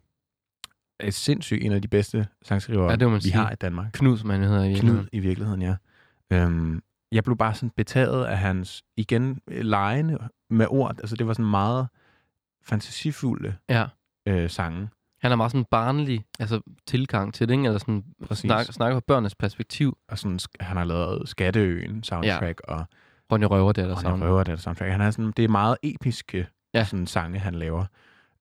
Er 1.01 1.11
sindssygt 1.11 1.63
en 1.65 1.73
af 1.73 1.83
de 1.83 1.89
bedste 1.89 2.27
sangskrivere, 2.43 2.91
Ja, 2.91 2.97
det 2.97 3.13
vi 3.15 3.21
sige. 3.21 3.35
har 3.35 3.51
i 3.51 3.55
Danmark. 3.55 3.91
Knud, 3.93 4.19
som 4.19 4.31
han 4.31 4.43
hedder 4.43 4.63
i 4.63 4.67
Knud 4.67 4.73
virkeligheden. 4.75 5.09
i 5.13 5.19
virkeligheden, 5.19 5.63
ja. 5.63 5.77
Øhm, 6.33 6.83
jeg 7.13 7.25
blev 7.25 7.37
bare 7.37 7.55
sådan 7.55 7.71
betaget 7.71 8.25
af 8.25 8.39
hans, 8.39 8.83
igen, 8.97 9.41
lejende 9.49 10.19
med 10.51 10.67
ord. 10.71 10.95
Altså, 10.99 11.17
det 11.17 11.27
var 11.27 11.33
sådan 11.33 11.51
meget 11.51 11.89
fantasifulde 12.69 13.55
Ja. 13.69 13.87
øh, 14.27 14.51
sange. 14.51 14.89
Han 15.21 15.31
har 15.31 15.37
meget 15.37 15.53
sådan 15.53 15.65
barnlig 15.71 16.25
altså, 16.41 16.61
tilgang 16.87 17.35
til 17.35 17.49
det, 17.49 17.55
ikke? 17.55 17.65
Eller 17.67 17.79
sådan 17.79 18.05
Præcis. 18.27 18.41
snak, 18.41 18.67
snakker 18.67 18.97
fra 18.97 19.03
børnenes 19.07 19.35
perspektiv. 19.35 19.99
Og 20.09 20.19
sådan, 20.19 20.39
han 20.61 20.77
har 20.77 20.85
lavet 20.85 21.29
Skatteøen 21.29 22.03
soundtrack, 22.03 22.61
ja. 22.69 22.75
og 22.75 22.85
Ronja 23.33 23.47
Røver, 23.47 23.73
det 23.73 23.83
er 23.83 23.87
der 23.87 23.95
Ronja 23.95 24.11
sammen. 24.11 24.29
Røver, 24.29 24.45
det 24.45 24.61
soundtrack. 24.61 24.91
Han 24.93 25.01
er 25.01 25.11
sådan, 25.11 25.33
det 25.37 25.45
er 25.45 25.49
meget 25.49 25.77
episke 25.83 26.47
Ja. 26.75 26.85
sådan, 26.85 27.07
sange, 27.07 27.39
han 27.39 27.55
laver. 27.55 27.85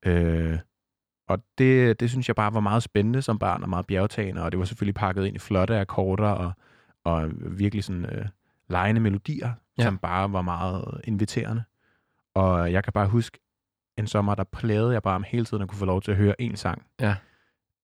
Øh, 0.05 0.57
og 1.29 1.39
det, 1.57 1.99
det 1.99 2.09
synes 2.09 2.27
jeg 2.27 2.35
bare 2.35 2.53
var 2.53 2.59
meget 2.59 2.83
spændende 2.83 3.21
som 3.21 3.39
barn, 3.39 3.63
og 3.63 3.69
meget 3.69 3.87
bjergtagende, 3.87 4.43
og 4.43 4.51
det 4.51 4.59
var 4.59 4.65
selvfølgelig 4.65 4.95
pakket 4.95 5.25
ind 5.25 5.35
i 5.35 5.39
flotte 5.39 5.79
akkorder, 5.79 6.27
og, 6.29 6.51
og 7.03 7.29
virkelig 7.57 7.83
sådan 7.83 8.05
øh, 8.05 8.25
lejende 8.69 9.01
melodier, 9.01 9.51
ja. 9.77 9.83
som 9.83 9.97
bare 9.97 10.33
var 10.33 10.41
meget 10.41 11.01
inviterende. 11.03 11.63
Og 12.35 12.71
jeg 12.71 12.83
kan 12.83 12.93
bare 12.93 13.07
huske 13.07 13.39
en 13.97 14.07
sommer, 14.07 14.35
der 14.35 14.43
plagede 14.43 14.93
jeg 14.93 15.03
bare 15.03 15.15
om 15.15 15.23
hele 15.27 15.45
tiden 15.45 15.63
at 15.63 15.69
kunne 15.69 15.79
få 15.79 15.85
lov 15.85 16.01
til 16.01 16.11
at 16.11 16.17
høre 16.17 16.41
en 16.41 16.55
sang. 16.55 16.85
Ja. 16.99 17.15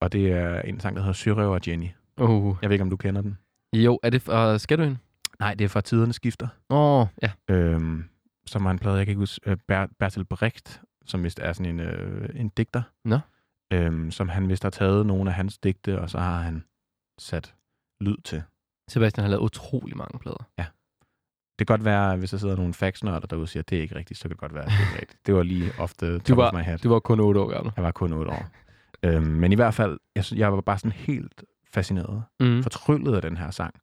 Og 0.02 0.12
det 0.12 0.32
er 0.32 0.62
en 0.62 0.80
sang, 0.80 0.96
der 0.96 1.02
hedder 1.02 1.14
Sørøver 1.14 1.60
Jenny. 1.68 1.88
Uh. 2.18 2.58
Jeg 2.62 2.70
ved 2.70 2.74
ikke, 2.74 2.84
om 2.84 2.90
du 2.90 2.98
kender 2.98 3.22
den. 3.22 3.38
Jo, 3.74 4.00
er 4.04 4.10
det 4.10 4.22
fra 4.22 4.58
Skatøen? 4.58 4.98
Nej, 5.40 5.54
det 5.54 5.66
er 5.66 5.70
fra 5.70 5.82
Tiderne 5.82 6.14
Skifter. 6.14 6.48
Åh, 6.70 7.02
oh, 7.02 7.08
ja. 7.22 7.32
øhm, 7.50 8.06
som 8.46 8.64
var 8.64 8.72
en 8.72 8.80
plade, 8.80 8.96
jeg 8.98 9.06
kan 9.06 9.12
ikke 9.12 9.20
huske, 9.20 9.50
øh, 9.50 9.58
Ber- 9.68 9.94
Bertel 10.00 10.26
Brecht, 10.26 10.82
som 11.06 11.24
vist 11.24 11.40
er 11.40 11.54
sådan 11.54 11.74
en, 11.74 11.80
øh, 11.80 12.30
en 12.36 12.50
digter, 12.50 12.82
Nå. 13.06 13.20
øhm, 13.74 14.12
som 14.12 14.30
han 14.30 14.50
vist 14.50 14.64
har 14.64 14.70
taget 14.70 15.06
nogle 15.06 15.30
af 15.30 15.36
hans 15.36 15.58
digte, 15.58 16.02
og 16.02 16.10
så 16.10 16.20
har 16.20 16.42
han 16.42 16.64
sat 17.20 17.56
lyd 18.02 18.18
til. 18.24 18.44
Sebastian 18.90 19.24
har 19.24 19.30
lavet 19.30 19.42
utrolig 19.42 19.98
mange 19.98 20.20
plader. 20.20 20.50
Det 20.58 20.66
kan 21.68 21.74
godt 21.78 21.86
være, 21.86 22.16
hvis 22.18 22.30
der 22.30 22.38
sidder 22.38 22.56
nogle 22.56 22.74
faxnørder 22.74 23.28
derude 23.28 23.44
og 23.44 23.50
siger, 23.50 23.62
at 23.64 23.70
det 23.70 23.78
er 23.78 23.82
ikke 23.82 23.96
rigtigt, 23.96 24.18
så 24.20 24.24
kan 24.24 24.30
det 24.30 24.38
godt 24.38 24.54
være, 24.54 24.64
at 24.64 24.70
det 24.72 24.88
er 24.98 25.02
rigtigt. 25.02 25.26
Det 25.26 25.36
var 25.36 25.44
lige 25.44 25.72
ofte 25.80 26.14
top 26.20 26.28
Du 26.28 26.36
var, 26.36 26.48
of 26.48 26.54
my 26.54 26.60
head. 26.64 26.78
du 26.78 26.90
var 26.90 27.00
kun 27.00 27.20
8 27.20 27.40
år 27.42 27.48
gammel. 27.48 27.74
Jeg 27.76 27.84
var 27.84 27.92
kun 27.92 28.14
8 28.14 28.32
år. 28.32 28.46
øhm, 29.04 29.24
men 29.24 29.52
i 29.52 29.56
hvert 29.56 29.74
fald, 29.74 30.00
jeg, 30.16 30.24
jeg 30.36 30.54
var 30.54 30.62
bare 30.62 30.78
sådan 30.78 30.92
helt 30.92 31.44
fascineret, 31.74 32.24
Mm. 32.40 32.64
fortryllet 32.64 33.16
af 33.16 33.22
den 33.22 33.38
her 33.38 33.52
sang. 33.52 33.74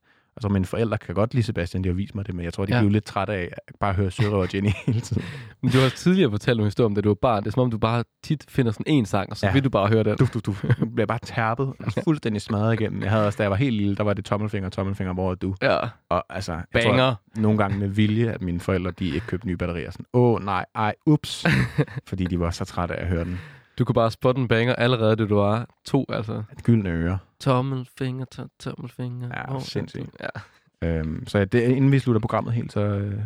Altså, 0.40 0.48
mine 0.48 0.64
forældre 0.64 0.98
kan 0.98 1.14
godt 1.14 1.34
lide 1.34 1.42
Sebastian, 1.46 1.84
de 1.84 1.88
har 1.88 1.94
vist 1.94 2.14
mig 2.14 2.26
det, 2.26 2.34
men 2.34 2.44
jeg 2.44 2.52
tror, 2.52 2.64
de 2.66 2.74
Ja. 2.74 2.80
blev 2.80 2.90
lidt 2.90 3.04
trætte 3.04 3.32
af 3.32 3.48
at 3.68 3.74
bare 3.80 3.92
høre 3.92 4.10
Sørøver 4.10 4.42
og 4.42 4.54
Jenny 4.54 4.70
hele 4.86 5.00
tiden. 5.00 5.22
Men 5.62 5.70
du 5.72 5.78
har 5.78 5.88
tidligere 5.88 6.30
fortalt 6.30 6.58
en 6.58 6.64
historie 6.64 6.86
om, 6.86 6.94
da 6.94 7.00
du 7.00 7.08
var 7.08 7.14
barn. 7.14 7.42
Det 7.42 7.46
er 7.48 7.52
som 7.52 7.62
om, 7.62 7.70
du 7.70 7.78
bare 7.78 8.04
tit 8.24 8.44
finder 8.48 8.72
sådan 8.72 8.84
en 8.86 9.06
sang, 9.06 9.30
og 9.30 9.36
så 9.36 9.46
ja. 9.46 9.52
Vil 9.52 9.64
du 9.64 9.70
bare 9.70 9.88
høre 9.88 10.02
den. 10.04 10.16
Du, 10.16 10.26
du, 10.34 10.40
du. 10.46 10.54
Bliver 10.94 11.06
bare 11.06 11.18
tærpet, 11.22 11.72
altså 11.80 12.00
fuldstændig 12.04 12.42
smadret 12.42 12.80
igennem. 12.80 13.02
Jeg 13.02 13.10
havde 13.10 13.26
også, 13.26 13.36
da 13.36 13.42
jeg 13.42 13.50
var 13.50 13.56
helt 13.56 13.76
lille, 13.76 13.96
der 13.96 14.02
var 14.02 14.14
det 14.14 14.24
tommelfinger, 14.24 14.68
tommelfinger, 14.70 15.14
hvor 15.14 15.34
du. 15.34 15.54
Ja. 15.62 15.78
Og 16.10 16.24
altså, 16.30 16.52
jeg 16.52 16.62
Banger. 16.72 16.96
tror, 17.36 17.40
nogle 17.42 17.58
gange 17.58 17.78
med 17.78 17.88
vilje, 17.88 18.30
at 18.32 18.42
mine 18.42 18.60
forældre, 18.60 18.90
de 18.90 19.06
ikke 19.06 19.26
købte 19.26 19.46
nye 19.46 19.56
batterier. 19.56 19.90
Sådan, 19.90 20.06
åh 20.12 20.34
oh, 20.34 20.44
nej, 20.44 20.64
ej, 20.74 20.94
ups. 21.06 21.46
Fordi 22.08 22.24
de 22.24 22.40
var 22.40 22.50
så 22.50 22.64
trætte 22.64 22.94
af 22.96 23.02
at 23.02 23.08
høre 23.08 23.24
den. 23.24 23.40
Du 23.78 23.84
kunne 23.84 23.94
bare 23.94 24.10
spotte 24.10 24.40
en 24.40 24.48
banger 24.48 24.74
allerede, 24.74 25.16
da 25.16 25.24
du 25.26 25.34
var 25.34 25.66
to, 25.86 26.04
altså. 26.08 26.42
At 26.50 26.62
gyldne 26.64 26.90
øre. 26.90 27.18
Tommelfinger, 27.40 28.24
to- 28.24 28.48
tommelfinger. 28.60 29.28
Ja, 29.36 29.46
Hvor- 29.50 29.58
sindssygt. 29.60 30.16
Ja. 30.20 30.88
Øhm, 30.88 31.26
så 31.26 31.38
ja, 31.38 31.44
det, 31.44 31.60
inden 31.62 31.92
vi 31.92 31.98
slutter 31.98 32.20
programmet 32.20 32.52
helt, 32.54 32.72
så, 32.72 32.80
øh, 32.80 33.20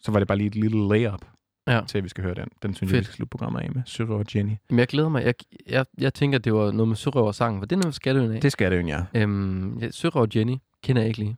så 0.00 0.12
var 0.12 0.18
det 0.18 0.28
bare 0.28 0.38
lige 0.38 0.48
et 0.48 0.54
lille 0.54 0.88
layup 0.88 1.24
Ja. 1.66 1.80
til, 1.88 1.98
at 1.98 2.04
vi 2.04 2.08
skal 2.08 2.24
høre 2.24 2.34
den. 2.34 2.48
Den 2.62 2.74
synes 2.74 2.90
Fedt. 2.90 2.92
jeg, 2.94 3.00
vi 3.00 3.04
skal 3.04 3.14
slutte 3.14 3.30
programmet 3.30 3.60
af 3.60 3.70
med. 3.74 3.82
Sørøver 3.86 4.18
og 4.18 4.24
Jenny. 4.34 4.52
Men 4.70 4.78
jeg 4.78 4.86
glæder 4.88 5.08
mig. 5.08 5.24
Jeg, 5.24 5.34
jeg, 5.68 5.86
jeg 5.98 6.14
tænker, 6.14 6.38
det 6.38 6.54
var 6.54 6.70
noget 6.72 6.88
med 6.88 6.96
Sørøver 6.96 7.32
sang, 7.32 7.58
for 7.60 7.66
det 7.66 7.76
er 7.76 7.80
noget 7.80 7.94
Skatteøen 7.94 8.32
af. 8.32 8.40
Det 8.40 8.52
skal 8.52 8.70
det 8.72 8.82
jo, 8.82 8.86
ja. 8.86 9.04
Øhm, 9.14 9.78
ja, 9.78 9.90
Sørøver 9.90 10.26
Jenny 10.36 10.56
kender 10.82 11.02
jeg 11.02 11.08
ikke 11.08 11.18
lige. 11.18 11.36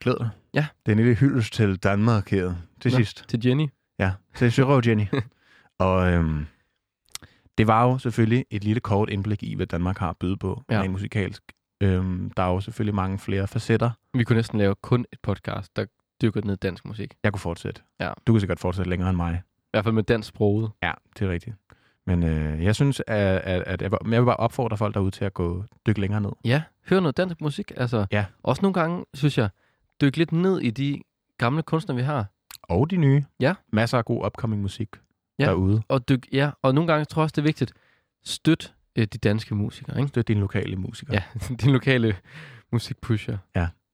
Glæder 0.00 0.18
dig. 0.18 0.30
Ja. 0.54 0.66
Det 0.86 0.92
er 0.92 0.96
en 0.96 0.98
lille 1.04 1.14
hyldest 1.14 1.52
til 1.52 1.76
Danmark 1.76 2.30
her 2.30 2.54
til 2.80 2.90
Nå. 2.92 2.96
sidst. 2.96 3.24
Til 3.28 3.46
Jenny. 3.46 3.66
Ja, 3.98 4.12
til 4.36 4.52
Sørøver 4.52 4.76
og 4.76 4.86
Jenny. 4.86 5.04
og 5.78 6.12
øhm, 6.12 6.46
det 7.58 7.66
var 7.66 7.84
jo 7.84 7.98
selvfølgelig 7.98 8.44
et 8.50 8.64
lille 8.64 8.80
kort 8.80 9.10
indblik 9.10 9.42
i, 9.42 9.54
hvad 9.54 9.66
Danmark 9.66 9.98
har 9.98 10.10
at 10.10 10.16
byde 10.16 10.36
på 10.36 10.62
Ja. 10.70 10.80
rent 10.80 10.92
musikalsk. 10.92 11.42
Øhm, 11.80 12.30
der 12.36 12.42
er 12.42 12.48
jo 12.48 12.60
selvfølgelig 12.60 12.94
mange 12.94 13.18
flere 13.18 13.46
facetter. 13.48 13.90
Vi 14.14 14.24
kunne 14.24 14.36
næsten 14.36 14.58
lave 14.58 14.74
kun 14.82 15.04
et 15.12 15.18
podcast, 15.22 15.76
der 15.76 15.84
dykker 16.22 16.40
ned 16.44 16.54
i 16.54 16.56
dansk 16.56 16.84
musik. 16.84 17.12
I 17.12 17.16
Jeg 17.24 17.32
kunne 17.32 17.40
fortsætte. 17.40 17.82
Ja. 18.00 18.12
Du 18.26 18.32
kan 18.32 18.40
sikkert 18.40 18.58
fortsætte 18.60 18.90
længere 18.90 19.08
end 19.10 19.16
mig. 19.16 19.42
hvert 19.70 19.84
fald 19.84 19.94
med 19.94 20.02
dansk 20.02 20.28
sproget. 20.28 20.70
Ja, 20.82 20.92
det 21.18 21.26
er 21.26 21.30
rigtigt. 21.32 21.56
Men 22.06 22.22
øh, 22.22 22.64
jeg 22.64 22.74
synes, 22.74 23.02
at, 23.06 23.16
at, 23.16 23.62
at 23.62 23.82
jeg, 23.82 23.90
jeg 24.10 24.20
vil 24.20 24.26
bare 24.26 24.36
opfordre 24.36 24.76
folk 24.76 24.94
derude 24.94 25.10
til 25.10 25.24
at 25.24 25.34
gå 25.34 25.64
dykke 25.86 26.00
længere 26.00 26.20
ned. 26.20 26.30
Ja, 26.44 26.62
hør 26.90 27.00
noget 27.00 27.16
dansk 27.16 27.40
musik. 27.40 27.72
Altså, 27.76 28.06
Ja. 28.12 28.24
Også 28.42 28.62
nogle 28.62 28.74
gange, 28.74 29.04
synes 29.14 29.38
jeg, 29.38 29.48
dyk 30.00 30.16
lidt 30.16 30.32
ned 30.32 30.60
i 30.60 30.70
de 30.70 31.00
gamle 31.38 31.62
kunstnere, 31.62 31.96
vi 31.96 32.02
har. 32.02 32.26
Og 32.62 32.90
de 32.90 32.96
nye. 32.96 33.24
Ja. 33.40 33.54
Masser 33.72 33.98
af 33.98 34.04
god 34.04 34.26
upcoming 34.26 34.62
musik 34.62 34.88
Ja. 35.38 35.44
ja. 35.44 35.50
derude. 35.50 35.82
Og, 35.88 36.08
dyk, 36.08 36.28
ja, 36.32 36.50
og 36.62 36.74
nogle 36.74 36.92
gange 36.92 37.04
tror 37.04 37.22
jeg 37.22 37.24
også, 37.24 37.32
det 37.32 37.42
er 37.42 37.46
vigtigt. 37.46 37.72
Støt 38.24 38.74
øh, 38.96 39.04
de 39.06 39.18
danske 39.18 39.54
musikere. 39.54 39.96
Ikke? 39.98 40.08
Støt 40.08 40.28
dine 40.28 40.40
lokale 40.40 40.76
musikere. 40.76 41.14
Ja, 41.14 41.22
din 41.64 41.72
lokale 41.72 42.16
musikpusher. 42.72 43.38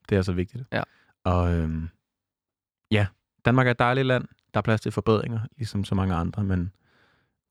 Det 0.09 0.17
er 0.17 0.21
så 0.21 0.33
vigtigt. 0.33 0.63
Ja. 0.71 0.83
Og 1.23 1.53
øhm, 1.53 1.89
ja, 2.91 3.07
Danmark 3.45 3.67
er 3.67 3.71
et 3.71 3.79
dejligt 3.79 4.07
land. 4.07 4.25
Der 4.53 4.57
er 4.57 4.61
plads 4.61 4.81
til 4.81 4.91
forbedringer, 4.91 5.39
ligesom 5.57 5.83
så 5.83 5.95
mange 5.95 6.15
andre, 6.15 6.43
men 6.43 6.71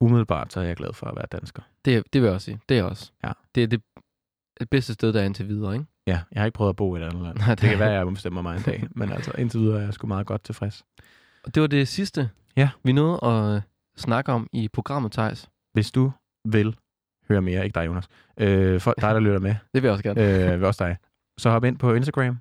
umiddelbart 0.01 0.53
så 0.53 0.61
er 0.61 0.65
jeg 0.65 0.77
glad 0.77 0.93
for 0.93 1.07
at 1.07 1.17
være 1.17 1.27
dansker. 1.33 1.63
Det, 1.85 2.05
det 2.13 2.21
vil 2.21 2.27
jeg 2.27 2.35
også 2.35 2.45
sige. 2.45 2.61
Det 2.69 2.79
er 2.79 2.83
også. 2.83 3.13
Ja. 3.25 3.33
Det 3.55 3.63
er 3.63 3.67
det, 3.67 3.83
det 4.61 4.71
bedste 4.71 4.95
sted, 4.95 5.13
der 5.13 5.21
er 5.21 5.25
indtil 5.25 5.49
videre. 5.49 5.73
Ikke? 5.75 5.87
Ja, 6.07 6.21
jeg 6.33 6.41
har 6.41 6.47
ikke 6.47 6.57
prøvet 6.57 6.69
at 6.71 6.77
bo 6.77 6.97
i 6.97 7.01
et 7.01 7.05
andet 7.05 7.23
land. 7.23 7.37
Nej, 7.47 7.49
det 7.49 7.63
det 7.63 7.71
kan 7.71 7.79
være, 7.79 7.91
at 7.91 7.97
jeg 7.97 8.07
bestemmer 8.07 8.43
mig 8.43 8.57
en 8.57 8.63
dag, 8.63 8.89
men 8.91 9.13
altså 9.13 9.33
indtil 9.39 9.61
videre 9.61 9.81
er 9.81 9.85
jeg 9.85 9.95
sgu 9.95 10.07
meget 10.07 10.27
godt 10.27 10.45
tilfreds. 10.45 10.85
Og 11.45 11.55
det 11.55 11.61
var 11.61 11.67
det 11.67 11.89
sidste, 11.89 12.31
Ja. 12.57 12.71
vi 12.83 12.93
nåede 12.93 13.25
at 13.25 13.63
øh, 13.97 14.01
snakke 14.01 14.33
om 14.33 14.47
i 14.53 14.69
programmet, 14.69 15.13
Thijs. 15.13 15.49
Hvis 15.73 15.91
du 15.91 16.13
vil 16.45 16.77
høre 17.29 17.43
mere, 17.43 17.65
ikke 17.65 17.75
dig, 17.81 17.87
Jonas, 17.87 18.09
øh, 18.41 18.81
for 18.81 18.95
dig, 19.01 19.15
der 19.15 19.21
lytter 19.21 19.41
med, 19.41 19.55
Det 19.75 19.83
vil 19.83 19.89
jeg 19.89 19.93
også 19.93 20.03
gerne. 20.05 20.53
øh, 20.53 20.61
vil 20.61 20.65
også 20.67 20.85
dig, 20.85 20.97
så 21.39 21.51
hop 21.51 21.65
ind 21.65 21.79
på 21.79 21.95
Instagram, 21.95 22.39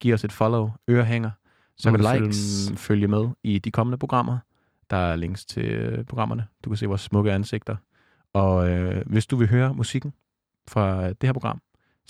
giv 0.00 0.14
os 0.14 0.24
et 0.24 0.32
follow, 0.32 0.70
ørehænger, 0.90 1.30
så 1.76 1.90
Nogle 1.90 2.04
kan 2.04 2.18
du 2.18 2.24
likes. 2.24 2.64
følge, 2.68 2.78
følge 2.78 3.08
med 3.08 3.28
i 3.44 3.58
de 3.58 3.70
kommende 3.70 3.98
programmer. 3.98 4.38
Der 4.90 4.96
er 4.96 5.16
links 5.16 5.44
til 5.46 6.04
programmerne. 6.08 6.46
Du 6.64 6.70
kan 6.70 6.76
se 6.76 6.86
vores 6.86 7.00
smukke 7.00 7.32
ansigter. 7.32 7.76
Og 8.32 8.70
øh, 8.70 9.02
hvis 9.06 9.26
du 9.26 9.36
vil 9.36 9.48
høre 9.48 9.74
musikken 9.74 10.12
fra 10.68 11.08
det 11.08 11.22
her 11.22 11.32
program, 11.32 11.60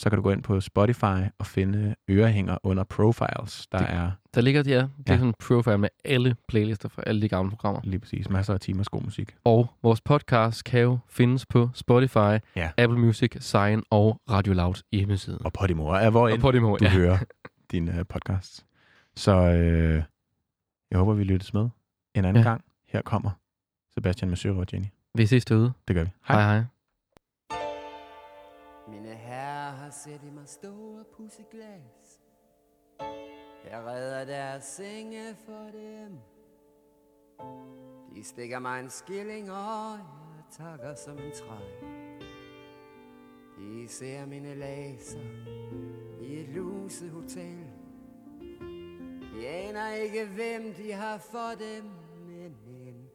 så 0.02 0.10
kan 0.10 0.16
du 0.16 0.22
gå 0.22 0.30
ind 0.30 0.42
på 0.42 0.60
Spotify 0.60 1.22
og 1.38 1.46
finde 1.46 1.94
ørehænger 2.10 2.58
under 2.62 2.84
Profiles. 2.84 3.66
Der 3.72 3.78
Det- 3.78 3.90
er 3.90 4.10
Der 4.34 4.40
ligger, 4.40 4.62
ja, 4.66 4.74
det 4.74 4.82
er 4.82 4.86
Ja. 5.08 5.12
sådan 5.16 5.26
en 5.26 5.34
profile 5.40 5.78
med 5.78 5.88
alle 6.04 6.36
playlister 6.48 6.88
fra 6.88 7.02
alle 7.06 7.22
de 7.22 7.28
gamle 7.28 7.50
programmer. 7.50 7.80
lige 7.84 8.00
præcis 8.00 8.30
masser 8.30 8.54
af 8.54 8.60
timers 8.60 8.88
god 8.88 9.02
musik. 9.02 9.34
Og 9.44 9.70
vores 9.82 10.00
podcast 10.00 10.64
kan 10.64 10.80
jo 10.80 10.98
findes 11.08 11.46
på 11.46 11.70
Spotify, 11.74 12.16
Ja. 12.56 12.70
Apple 12.78 12.98
Music, 12.98 13.32
Sign 13.40 13.82
og 13.90 14.20
Radio 14.30 14.52
Louds 14.52 14.82
hjemmeside. 14.92 15.38
Og 15.44 15.52
Podimo 15.52 15.86
er 15.86 16.10
hvor 16.10 16.30
Og 16.30 16.38
må, 16.42 16.76
du 16.76 16.84
ja. 16.84 16.90
hører 16.98 17.18
dine 17.70 17.92
uh, 18.00 18.06
podcasts. 18.08 18.66
Så 19.16 19.32
øh, 19.36 20.02
jeg 20.90 20.98
håber, 20.98 21.14
vi 21.14 21.24
lyttes 21.24 21.54
med 21.54 21.68
en 22.14 22.24
anden 22.24 22.42
Ja. 22.42 22.48
gang. 22.48 22.64
Her 22.88 23.02
kommer 23.02 23.30
Sebastian 23.94 24.28
Monsieur 24.28 24.56
og 24.56 24.66
Jenny. 24.72 24.86
Vi 25.14 25.26
ses 25.26 25.44
derude. 25.44 25.72
Det 25.88 25.96
gør 25.96 26.04
vi. 26.04 26.10
Hej 26.28 26.42
hej. 26.42 26.54
Mine 26.56 26.66
sætte 30.04 30.30
mig 30.30 30.48
stå 30.48 30.98
og 30.98 31.06
pusse 31.06 31.44
glas. 31.50 32.20
Jeg 33.70 33.84
redder 33.86 34.24
deres 34.24 34.64
senge 34.64 35.36
for 35.46 35.70
dem. 35.72 36.18
De 38.14 38.24
stikker 38.24 38.58
mig 38.58 38.80
en 38.80 38.90
skilling, 38.90 39.50
og 39.50 39.98
jeg 40.36 40.44
takker 40.50 40.94
som 40.94 41.18
en 41.18 41.32
træ. 41.32 41.86
De 43.58 43.88
ser 43.88 44.26
mine 44.26 44.54
laser 44.54 45.20
i 46.22 46.40
et 46.40 46.48
luset 46.48 47.10
hotel. 47.10 47.66
De 49.34 49.48
aner 49.48 49.92
ikke, 49.92 50.26
hvem 50.26 50.74
de 50.74 50.92
har 50.92 51.18
for 51.18 51.50
dem 51.58 51.84
Men 52.26 52.56
en 52.86 53.10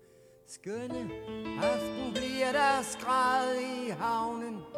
skønne 0.46 1.12
aften 1.62 2.14
bliver 2.14 2.52
der 2.52 2.82
skræd 2.82 3.56
i 3.56 3.90
havnen 3.90 4.77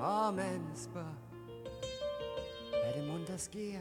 og 0.00 0.34
man 0.34 0.60
spørger, 0.74 1.18
hvad 2.70 3.02
det 3.02 3.10
mund 3.10 3.26
der 3.26 3.36
sker. 3.36 3.80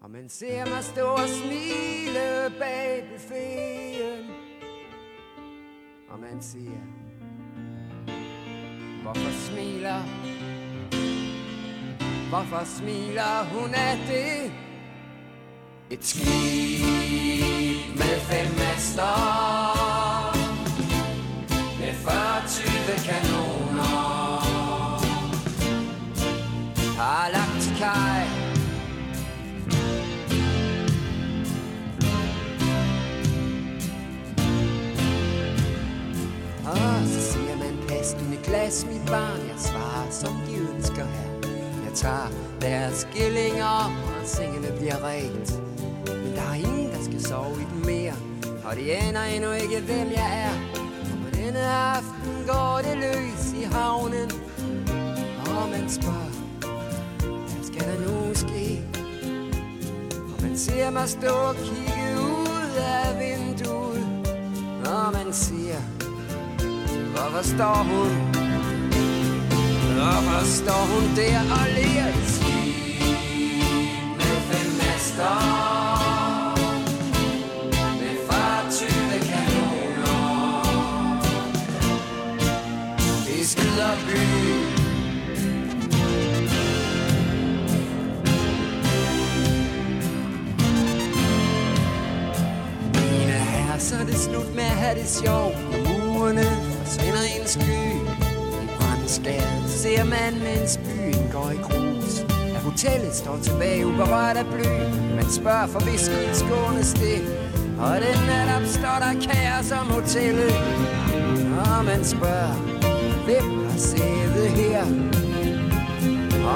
Og 0.00 0.10
man 0.10 0.28
ser 0.28 0.66
mig 0.66 0.84
stå 0.84 1.06
og 1.06 1.28
smile 1.28 2.58
bag 2.58 3.08
buffeten. 3.12 4.30
Og 6.08 6.20
man 6.20 6.42
siger, 6.42 6.80
hvorfor 9.02 9.30
smiler? 9.30 10.02
Hvorfor 12.28 12.64
smiler 12.64 13.44
hun 13.44 13.74
af 13.74 13.96
det? 14.06 14.52
Et 15.90 16.04
skib 16.04 16.86
med 17.96 18.20
fem 18.20 18.58
master 18.58 19.57
man, 38.14 38.20
pas 38.20 38.24
dine 38.24 38.36
glas, 38.42 38.86
mit 38.86 39.06
barn. 39.06 39.40
Jeg 39.48 39.58
svarer, 39.58 40.10
som 40.10 40.34
de 40.46 40.74
ønsker 40.74 41.04
her. 41.04 41.28
Jeg 41.84 41.94
tager 41.94 42.28
deres 42.60 42.94
skillinger 42.94 43.86
Og 44.20 44.26
sengene 44.26 44.68
bliver 44.78 45.04
rent 45.04 45.52
Men 46.06 46.32
der 46.36 46.42
er 46.42 46.54
ingen, 46.54 46.90
der 46.90 47.04
skal 47.04 47.24
sove 47.24 47.60
i 47.60 47.66
dem 47.74 47.86
mere 47.86 48.14
Og 48.64 48.76
de 48.76 48.92
aner 48.92 49.22
endnu 49.22 49.50
ikke, 49.52 49.80
hvem 49.80 50.08
jeg 50.10 50.30
er. 50.46 50.78
For 51.04 51.16
på 51.16 51.30
denne 51.36 51.60
aften 51.60 52.44
går 52.46 52.80
det 52.84 52.98
løs 52.98 53.52
i 53.60 53.62
havnen 53.62 54.30
Og 55.46 55.68
man 55.70 55.90
spørger 55.90 56.32
Hvad 57.20 57.64
skal 57.64 57.80
der 57.80 58.00
nu 58.08 58.34
ske? 58.34 58.82
Og 60.14 60.42
man 60.42 60.58
ser 60.58 60.90
mig 60.90 61.08
stå 61.08 61.34
og 61.34 61.54
kigge 61.54 62.20
ud 62.20 62.70
af 62.76 63.18
vinduet 63.20 64.06
Og 64.86 65.12
man 65.12 65.32
siger 65.32 65.97
Hvorfor 67.18 67.42
står 67.42 67.82
hun? 67.90 68.08
Hvorfor 69.94 70.44
står 70.44 70.84
hun 70.92 71.16
der 71.16 71.38
og 71.38 71.66
ler 71.76 72.08
i 72.08 72.26
skib 72.26 73.00
med 74.16 74.36
fem 74.48 74.68
master? 74.78 75.38
Skyder 83.48 83.96
byen 84.06 84.68
Mine 92.94 93.32
herrer, 93.32 93.78
så 93.78 93.96
er 93.96 94.04
det 94.04 94.14
slut 94.14 94.54
med 94.54 94.62
at 94.62 94.70
have 94.70 94.94
det 95.00 95.08
sjovt 95.08 95.67
Ser 99.98 100.04
man, 100.04 100.34
mens 100.38 100.78
byen 100.84 101.28
går 101.32 101.50
i 101.50 101.56
grus. 101.56 102.14
At 102.56 102.62
hotellet 102.62 103.14
står 103.14 103.38
tilbage 103.42 103.86
uberørt 103.86 104.36
af 104.36 104.46
bly. 104.46 104.70
Man 105.16 105.30
spørger 105.30 105.66
for 105.66 105.80
hvis 105.80 106.00
skyld 106.00 106.34
skånes 106.34 106.92
det? 106.92 107.20
Og 107.78 107.94
den 108.04 108.18
nat 108.28 108.48
opstår 108.56 108.98
der 109.04 109.12
kaos 109.26 109.70
om 109.80 109.86
hotellet. 109.86 110.54
Og 111.66 111.84
man 111.84 112.04
spørger 112.04 112.54
Hvem 113.26 113.66
har 113.70 113.78
sædet 113.78 114.50
her? 114.60 114.82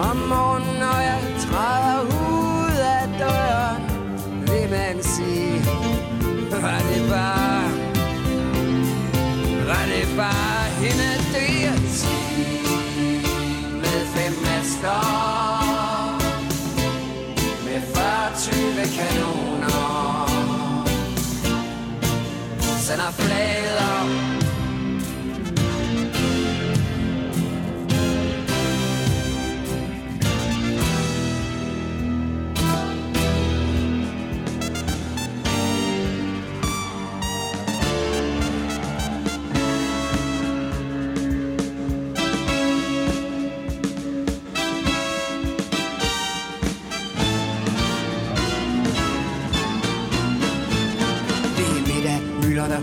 Om 0.09 0.17
morgenen, 0.17 0.77
når 0.85 0.99
jeg 1.11 1.21
træder 1.45 2.01
ud 2.03 2.77
af 2.99 3.05
døren 3.23 3.83
Vil 4.49 4.71
man 4.71 5.03
sige 5.03 5.55
Var 6.51 6.81
det 6.89 7.03
bare 7.11 7.65
Var 9.69 9.85
det 9.93 10.17
bare 10.17 10.65
hende 10.83 11.22
fem 14.83 14.91
master 14.91 16.19
Med 17.65 17.83
40 17.83 18.87
kanoner 18.97 20.29
Sender 22.81 23.11
flaget 23.13 23.62
op 23.62 23.62
Det 23.62 23.62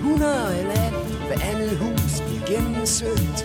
hundrede 0.09 0.63
land 0.63 0.95
Hver 1.27 1.39
andet 1.51 1.77
hus 1.77 2.21
bliver 2.27 2.45
gennemsøgt 2.47 3.39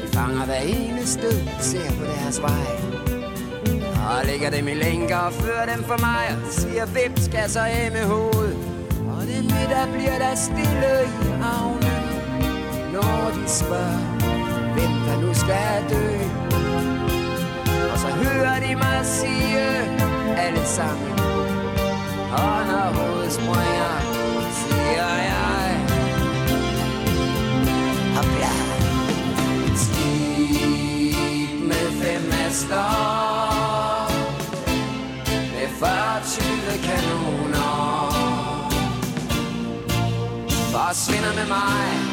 De 0.00 0.06
fanger 0.12 0.44
hver 0.44 0.62
eneste 0.76 1.28
ser 1.60 1.90
på 1.98 2.04
deres 2.04 2.42
vej. 2.42 2.66
Og 4.08 4.26
lægger 4.26 4.50
dem 4.50 4.68
i 4.68 4.74
lænker 4.74 5.16
og 5.16 5.32
fører 5.32 5.66
dem 5.74 5.84
for 5.84 5.98
mig 6.00 6.24
Og 6.46 6.52
siger, 6.52 6.86
hvem 6.86 7.16
skal 7.16 7.50
så 7.50 7.60
af 7.60 7.90
med 7.92 8.04
hovedet? 8.04 8.58
Og 9.14 9.22
den 9.32 9.44
middag 9.54 9.86
bliver 9.92 10.18
der 10.18 10.34
stille 10.34 10.94
i 11.24 11.30
havnen 11.42 12.00
Når 12.92 13.32
de 13.36 13.48
spørger, 13.48 14.00
hvem 14.74 14.92
der 15.06 15.16
nu 15.22 15.34
skal 15.34 15.78
dø? 15.90 16.08
Og 17.92 17.98
så 17.98 18.06
hører 18.06 18.60
de 18.60 18.74
mig 18.74 19.00
sige, 19.04 19.68
alle 20.38 20.64
sammen 20.64 21.18
og 22.32 22.66
når 22.66 22.88
hovedet 22.98 23.32
springer, 23.32 24.17
Hopla 28.28 28.54
Et 29.66 29.80
med 31.68 31.86
fem 32.02 32.22
master 32.30 32.84
Med 35.26 35.68
40 35.78 36.78
kanoner. 36.82 38.10
Forsvinder 40.72 41.34
med 41.34 41.48
mig. 41.48 42.07